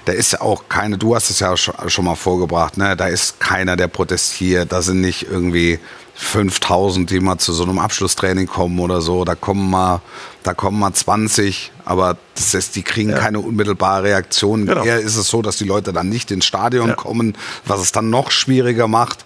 da 0.05 0.13
ist 0.13 0.39
auch 0.41 0.69
keine, 0.69 0.97
du 0.97 1.15
hast 1.15 1.29
es 1.29 1.39
ja 1.39 1.55
schon, 1.57 2.05
mal 2.05 2.15
vorgebracht, 2.15 2.77
ne? 2.77 2.95
Da 2.95 3.07
ist 3.07 3.39
keiner, 3.39 3.75
der 3.75 3.87
protestiert. 3.87 4.71
Da 4.71 4.81
sind 4.81 5.01
nicht 5.01 5.27
irgendwie 5.29 5.79
5000, 6.15 7.09
die 7.09 7.19
mal 7.19 7.37
zu 7.37 7.51
so 7.51 7.63
einem 7.63 7.79
Abschlusstraining 7.79 8.47
kommen 8.47 8.79
oder 8.79 9.01
so. 9.01 9.25
Da 9.25 9.35
kommen 9.35 9.69
mal, 9.69 10.01
da 10.43 10.53
kommen 10.53 10.79
mal 10.79 10.93
20, 10.93 11.71
aber 11.83 12.17
das 12.35 12.53
ist, 12.53 12.75
die 12.75 12.83
kriegen 12.83 13.13
keine 13.13 13.39
unmittelbare 13.39 14.03
Reaktion. 14.03 14.65
Genau. 14.65 14.83
Eher 14.83 14.99
ist 14.99 15.17
es 15.17 15.27
so, 15.27 15.41
dass 15.41 15.57
die 15.57 15.65
Leute 15.65 15.91
dann 15.91 16.09
nicht 16.09 16.31
ins 16.31 16.45
Stadion 16.45 16.95
kommen, 16.95 17.37
was 17.65 17.81
es 17.81 17.91
dann 17.91 18.09
noch 18.09 18.31
schwieriger 18.31 18.87
macht 18.87 19.25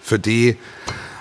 für 0.00 0.18
die. 0.18 0.56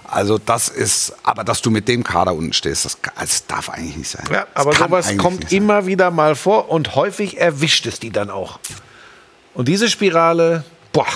Also 0.08 0.38
das 0.38 0.70
ist, 0.70 1.14
aber 1.24 1.44
dass 1.44 1.62
du 1.62 1.70
mit 1.70 1.88
dem 1.88 2.04
Kader 2.04 2.34
unten 2.34 2.54
stehst, 2.54 2.86
das, 2.86 2.98
das 3.20 3.46
darf 3.46 3.70
eigentlich 3.70 3.98
nicht 3.98 4.10
sein. 4.10 4.26
Ja, 4.32 4.48
aber 4.54 4.74
sowas 4.74 5.18
kommt 5.18 5.52
immer 5.52 5.86
wieder 5.86 6.12
mal 6.12 6.36
vor 6.36 6.70
und 6.70 6.96
häufig 6.96 7.40
erwischt 7.40 7.86
es 7.86 8.00
die 8.00 8.12
dann 8.12 8.30
auch. 8.30 8.60
Und 9.54 9.68
diese 9.68 9.90
Spirale, 9.90 10.64
boah, 10.94 11.08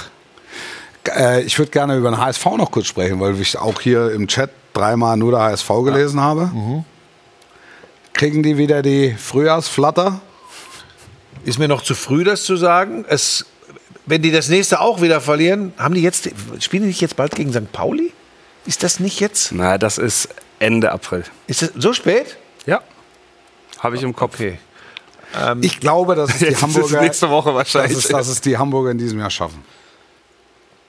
Äh, 1.08 1.42
ich 1.44 1.58
würde 1.58 1.72
gerne 1.72 1.98
über 1.98 2.12
den 2.12 2.20
HSV 2.20 2.46
noch 2.58 2.70
kurz 2.70 2.88
sprechen, 2.88 3.20
weil 3.20 3.40
ich 3.40 3.58
auch 3.58 3.82
hier 3.82 4.12
im 4.12 4.28
Chat 4.28 4.52
dreimal 4.74 5.18
nur 5.18 5.32
der 5.32 5.42
HSV 5.42 5.68
gelesen 5.84 6.20
habe. 6.20 6.46
Mhm. 6.54 6.86
Kriegen 8.14 8.44
die 8.44 8.58
wieder 8.58 8.82
die 8.82 9.16
Frühjahrsflatter? 9.18 10.22
ist 11.44 11.60
mir 11.60 11.68
noch 11.68 11.82
zu 11.82 11.96
früh, 11.96 12.24
das 12.24 12.44
zu 12.44 12.56
sagen. 12.56 13.06
Es, 13.08 13.46
wenn 14.06 14.22
die 14.22 14.32
das 14.32 14.50
nächste 14.50 14.80
auch 14.80 15.02
wieder 15.02 15.22
verlieren, 15.22 15.74
haben 15.78 15.96
die 15.96 16.02
jetzt, 16.02 16.30
spielen 16.60 16.84
die 16.84 16.90
nicht 16.90 17.02
jetzt 17.02 17.16
bald 17.16 17.36
gegen 17.36 17.52
St. 17.52 17.72
Pauli? 17.72 18.14
Ist 18.66 18.84
das 18.84 19.00
nicht 19.00 19.20
jetzt? 19.20 19.52
Na, 19.52 19.78
das 19.78 19.98
ist 19.98 20.30
Ende 20.60 20.92
April. 20.92 21.24
Ist 21.48 21.62
das 21.62 21.72
so 21.76 21.94
spät? 21.94 22.38
Ja. 22.66 22.82
Habe 23.80 23.96
ich 23.96 24.04
im 24.04 24.16
Kopf. 24.16 24.36
Okay. 24.36 24.60
Ich 25.62 25.80
glaube, 25.80 26.16
dass 26.16 26.30
es 26.30 26.40
die 26.40 26.46
Jetzt 26.46 26.58
ist 26.58 26.62
Hamburger, 26.62 27.02
nächste 27.02 27.30
Woche 27.30 27.50
dass 27.50 27.56
wahrscheinlich. 27.56 27.98
es, 27.98 28.08
dass 28.08 28.28
es 28.28 28.42
die 28.42 28.58
Hamburger 28.58 28.92
in 28.92 28.98
diesem 28.98 29.20
Jahr 29.20 29.30
schaffen. 29.30 29.64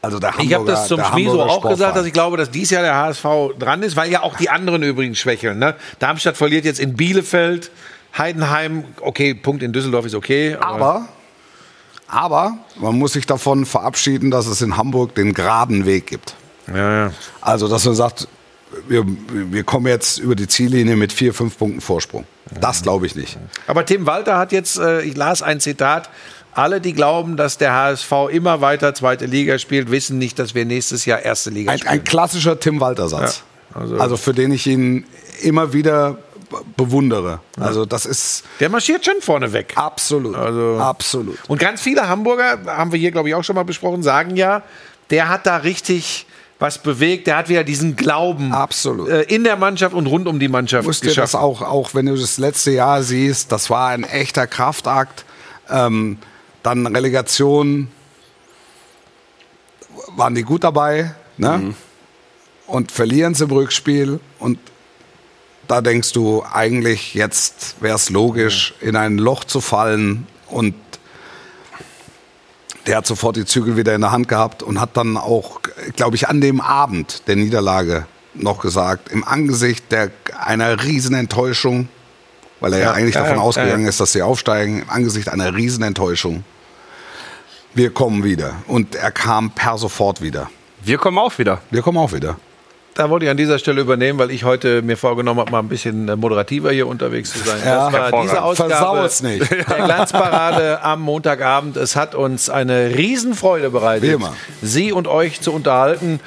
Also 0.03 0.19
der 0.19 0.33
Hamburger, 0.33 0.49
Ich 0.49 0.55
habe 0.55 0.67
das 0.67 0.89
zum 0.89 1.03
Schmieso 1.05 1.31
Hamburger 1.33 1.51
auch 1.53 1.69
gesagt, 1.69 1.97
dass 1.97 2.07
ich 2.07 2.13
glaube, 2.13 2.37
dass 2.37 2.51
dies 2.51 2.71
Jahr 2.71 2.83
der 2.83 2.97
HSV 2.97 3.25
dran 3.59 3.83
ist, 3.83 3.95
weil 3.95 4.11
ja 4.11 4.23
auch 4.23 4.37
die 4.37 4.51
anderen 4.51 4.83
übrigens 4.83 5.19
schwächeln. 5.19 5.59
Ne? 5.59 5.77
Darmstadt 6.01 6.37
verliert 6.37 6.65
jetzt 6.65 6.81
in 6.81 6.97
Bielefeld, 6.97 7.71
Heidenheim, 8.19 8.85
okay, 9.01 9.33
Punkt 9.33 9.63
in 9.63 9.73
Düsseldorf 9.73 10.05
ist 10.05 10.17
okay. 10.17 10.57
Aber, 10.61 11.09
aber 12.09 12.59
man 12.77 12.99
muss 12.99 13.13
sich 13.13 13.27
davon 13.27 13.65
verabschieden, 13.65 14.33
dass 14.33 14.47
es 14.47 14.61
in 14.61 14.77
Hamburg 14.77 15.15
den 15.15 15.35
geraden 15.35 15.87
Weg 15.87 16.09
gibt. 16.09 16.35
Ja, 16.69 17.07
ja. 17.07 17.13
Also, 17.41 17.69
dass 17.69 17.85
man 17.85 17.95
sagt, 17.95 18.29
wir, 18.89 19.05
wir 19.07 19.65
kommen 19.65 19.87
jetzt 19.87 20.19
über 20.19 20.35
die 20.35 20.49
Ziellinie 20.49 20.97
mit 20.97 21.13
vier, 21.13 21.35
fünf 21.35 21.59
Punkten 21.59 21.81
Vorsprung. 21.81 22.25
Das 22.61 22.83
glaube 22.83 23.07
ich 23.07 23.15
nicht. 23.15 23.39
Aber 23.67 23.85
Tim 23.87 24.07
Walter 24.07 24.37
hat 24.39 24.53
jetzt, 24.53 24.79
äh, 24.79 25.03
ich 25.03 25.17
las 25.17 25.43
ein 25.43 25.61
Zitat, 25.61 26.11
alle, 26.55 26.81
die 26.81 26.93
glauben, 26.93 27.37
dass 27.37 27.57
der 27.59 27.73
HSV 27.73 28.13
immer 28.31 28.61
weiter 28.61 28.95
zweite 28.95 29.25
Liga 29.27 29.59
spielt, 29.59 29.91
wissen 29.91 30.19
nicht, 30.19 30.39
dass 30.39 30.55
wir 30.55 30.65
nächstes 30.67 31.07
Jahr 31.07 31.21
erste 31.21 31.51
Liga 31.51 31.73
Ein, 31.73 31.79
spielen. 31.79 31.93
ein 31.93 32.05
klassischer 32.05 32.59
Tim 32.61 32.79
Walter-Satz. 32.81 33.43
Ja, 33.75 33.81
also- 33.81 33.97
also, 33.97 34.17
für 34.19 34.35
den 34.35 34.53
ich 34.53 34.67
ihn 34.67 35.07
immer 35.41 35.73
wieder 35.73 36.19
be- 36.51 36.61
bewundere. 36.77 37.41
Also 37.59 37.87
das 37.87 38.05
ist 38.05 38.45
der 38.61 38.69
marschiert 38.69 39.03
schon 39.05 39.21
vorne 39.23 39.51
weg. 39.55 39.73
absolut, 39.77 40.37
Also- 40.37 40.79
absolut. 40.79 41.39
Und 41.49 41.59
ganz 41.59 41.81
viele 41.81 42.07
Hamburger, 42.07 42.59
haben 42.67 42.93
wir 42.93 42.99
hier, 42.99 43.13
glaube 43.13 43.31
ich, 43.31 43.35
auch 43.35 43.45
schon 43.45 43.57
mal 43.57 43.65
besprochen, 43.65 44.03
sagen 44.03 44.37
ja, 44.37 44.63
der 45.09 45.29
hat 45.31 45.47
da 45.47 45.57
richtig 45.59 46.27
was 46.63 46.79
bewegt. 46.79 47.27
Der 47.27 47.37
hat 47.37 47.49
wieder 47.51 47.65
diesen 47.65 47.97
Glauben 47.97 48.53
Absolut. 48.53 49.09
äh, 49.09 49.23
in 49.23 49.45
der 49.45 49.57
Mannschaft 49.57 49.95
und 49.95 50.07
rund 50.07 50.27
um 50.27 50.39
die 50.39 50.49
Mannschaft 50.49 50.87
Musst 50.87 51.03
dir 51.03 51.09
das 51.09 51.33
geschaffen. 51.33 51.41
auch, 51.41 51.61
auch 51.61 51.95
wenn 51.95 52.07
du 52.07 52.17
das 52.17 52.39
letzte 52.39 52.71
Jahr 52.71 53.03
siehst, 53.03 53.53
das 53.53 53.69
war 53.69 53.89
ein 53.89 54.05
echter 54.05 54.47
Kraftakt. 54.47 55.27
Ähm, 55.69 56.19
dann 56.63 56.87
Relegation 56.87 57.89
waren 60.17 60.35
die 60.35 60.43
gut 60.43 60.65
dabei, 60.65 61.15
ne? 61.37 61.75
Und 62.67 62.93
verlieren 62.93 63.35
sie 63.35 63.45
im 63.45 63.51
Rückspiel 63.51 64.21
und 64.39 64.59
da 65.69 65.81
denkst 65.81 66.13
du 66.13 66.45
eigentlich, 66.51 67.15
jetzt 67.15 67.77
wäre 67.81 67.97
es 67.97 68.09
logisch, 68.09 68.75
in 68.81 68.97
ein 68.97 69.19
Loch 69.19 69.45
zu 69.45 69.61
fallen 69.61 70.27
und 70.49 70.75
der 72.87 72.99
hat 72.99 73.07
sofort 73.07 73.37
die 73.37 73.45
Zügel 73.45 73.77
wieder 73.77 73.95
in 73.95 74.01
der 74.01 74.13
Hand 74.13 74.29
gehabt 74.29 74.63
und 74.63 74.81
hat 74.81 74.97
dann 74.97 75.17
auch, 75.17 75.61
glaube 75.97 76.17
ich, 76.17 76.29
an 76.29 76.41
dem 76.41 76.61
Abend 76.61 77.27
der 77.29 77.37
Niederlage 77.37 78.07
noch 78.35 78.61
gesagt, 78.61 79.11
im 79.11 79.25
Angesicht 79.25 79.91
der, 79.93 80.11
einer 80.39 80.83
riesen 80.83 81.15
Enttäuschung, 81.15 81.89
weil 82.61 82.75
er 82.75 82.79
ja, 82.79 82.85
Ja, 82.87 82.93
eigentlich 82.93 83.15
davon 83.15 83.37
ja, 83.37 83.43
ausgegangen 83.43 83.83
ja. 83.83 83.89
ist, 83.89 84.01
dass 84.01 84.13
sie 84.13 84.23
aufsteigen, 84.23 84.83
im 84.83 84.91
Angesicht 84.91 85.29
einer 85.29 85.55
riesen 85.55 85.83
Enttäuschung, 85.83 86.45
wir 87.75 87.91
kommen 87.91 88.25
wieder. 88.25 88.55
Und 88.67 88.95
er 88.95 89.11
kam 89.11 89.51
per 89.51 89.79
sofort 89.79 90.21
wieder. 90.21 90.51
Wir 90.83 90.99
kommen 90.99 91.19
auch 91.19 91.37
wieder. 91.39 91.61
Wir 91.71 91.83
kommen 91.83 91.99
auch 91.99 92.13
wieder. 92.13 92.37
Da 92.95 93.09
wollte 93.09 93.25
ich 93.25 93.31
an 93.31 93.39
dieser 93.39 93.59
Stelle 93.59 93.81
übernehmen, 93.81 94.19
weil 94.19 94.31
ich 94.31 94.45
heute 94.45 94.83
mir 94.83 94.99
vorgenommen 94.99 95.41
habe, 95.41 95.51
mal 95.51 95.61
ein 95.61 95.69
bisschen 95.69 96.09
äh, 96.09 96.17
moderativer 96.17 96.73
hier 96.73 96.87
unterwegs 96.87 97.33
zu 97.33 97.39
sein. 97.39 97.59
Ja, 97.65 97.91
das 97.91 98.13
war 98.13 98.23
diese. 98.23 98.43
Ausgabe 98.43 99.09
nicht. 99.23 99.51
der 99.69 99.85
Glanzparade 99.85 100.83
am 100.83 101.01
Montagabend. 101.01 101.79
Es 101.79 101.97
hat 101.97 102.15
uns 102.15 102.51
eine 102.51 102.95
Riesenfreude 102.95 103.71
bereitet, 103.71 104.11
Wie 104.11 104.13
immer. 104.13 104.35
Sie 104.61 104.93
und 104.93 105.09
euch 105.09 105.41
zu 105.41 105.53
unterhalten. 105.53 106.21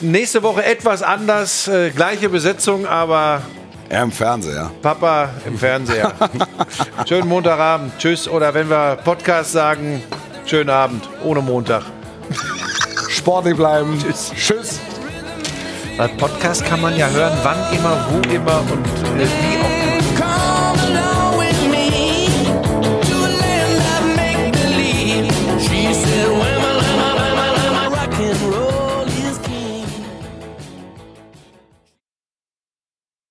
Nächste 0.00 0.42
Woche 0.42 0.64
etwas 0.64 1.02
anders, 1.02 1.68
äh, 1.68 1.90
gleiche 1.90 2.28
Besetzung, 2.28 2.86
aber 2.86 3.42
Er 3.88 4.02
im 4.02 4.10
Fernseher. 4.10 4.72
Papa 4.82 5.30
im 5.46 5.56
Fernseher. 5.56 6.12
schönen 7.08 7.28
Montagabend, 7.28 7.92
tschüss. 7.98 8.26
Oder 8.26 8.52
wenn 8.52 8.68
wir 8.68 8.98
Podcast 9.04 9.52
sagen, 9.52 10.02
schönen 10.44 10.70
Abend, 10.70 11.08
ohne 11.22 11.40
Montag. 11.40 11.84
Sportlich 13.10 13.56
bleiben. 13.56 13.96
Tschüss. 14.02 14.32
Tschüss. 14.36 14.80
Weil 15.96 16.08
Podcast 16.08 16.64
kann 16.64 16.80
man 16.80 16.96
ja 16.96 17.08
hören, 17.08 17.32
wann 17.44 17.56
immer, 17.72 17.96
wo 18.10 18.18
immer 18.28 18.60
und 18.60 18.84
äh, 19.20 19.26
wie 19.26 19.58
auch 19.58 19.84
immer. 19.84 19.93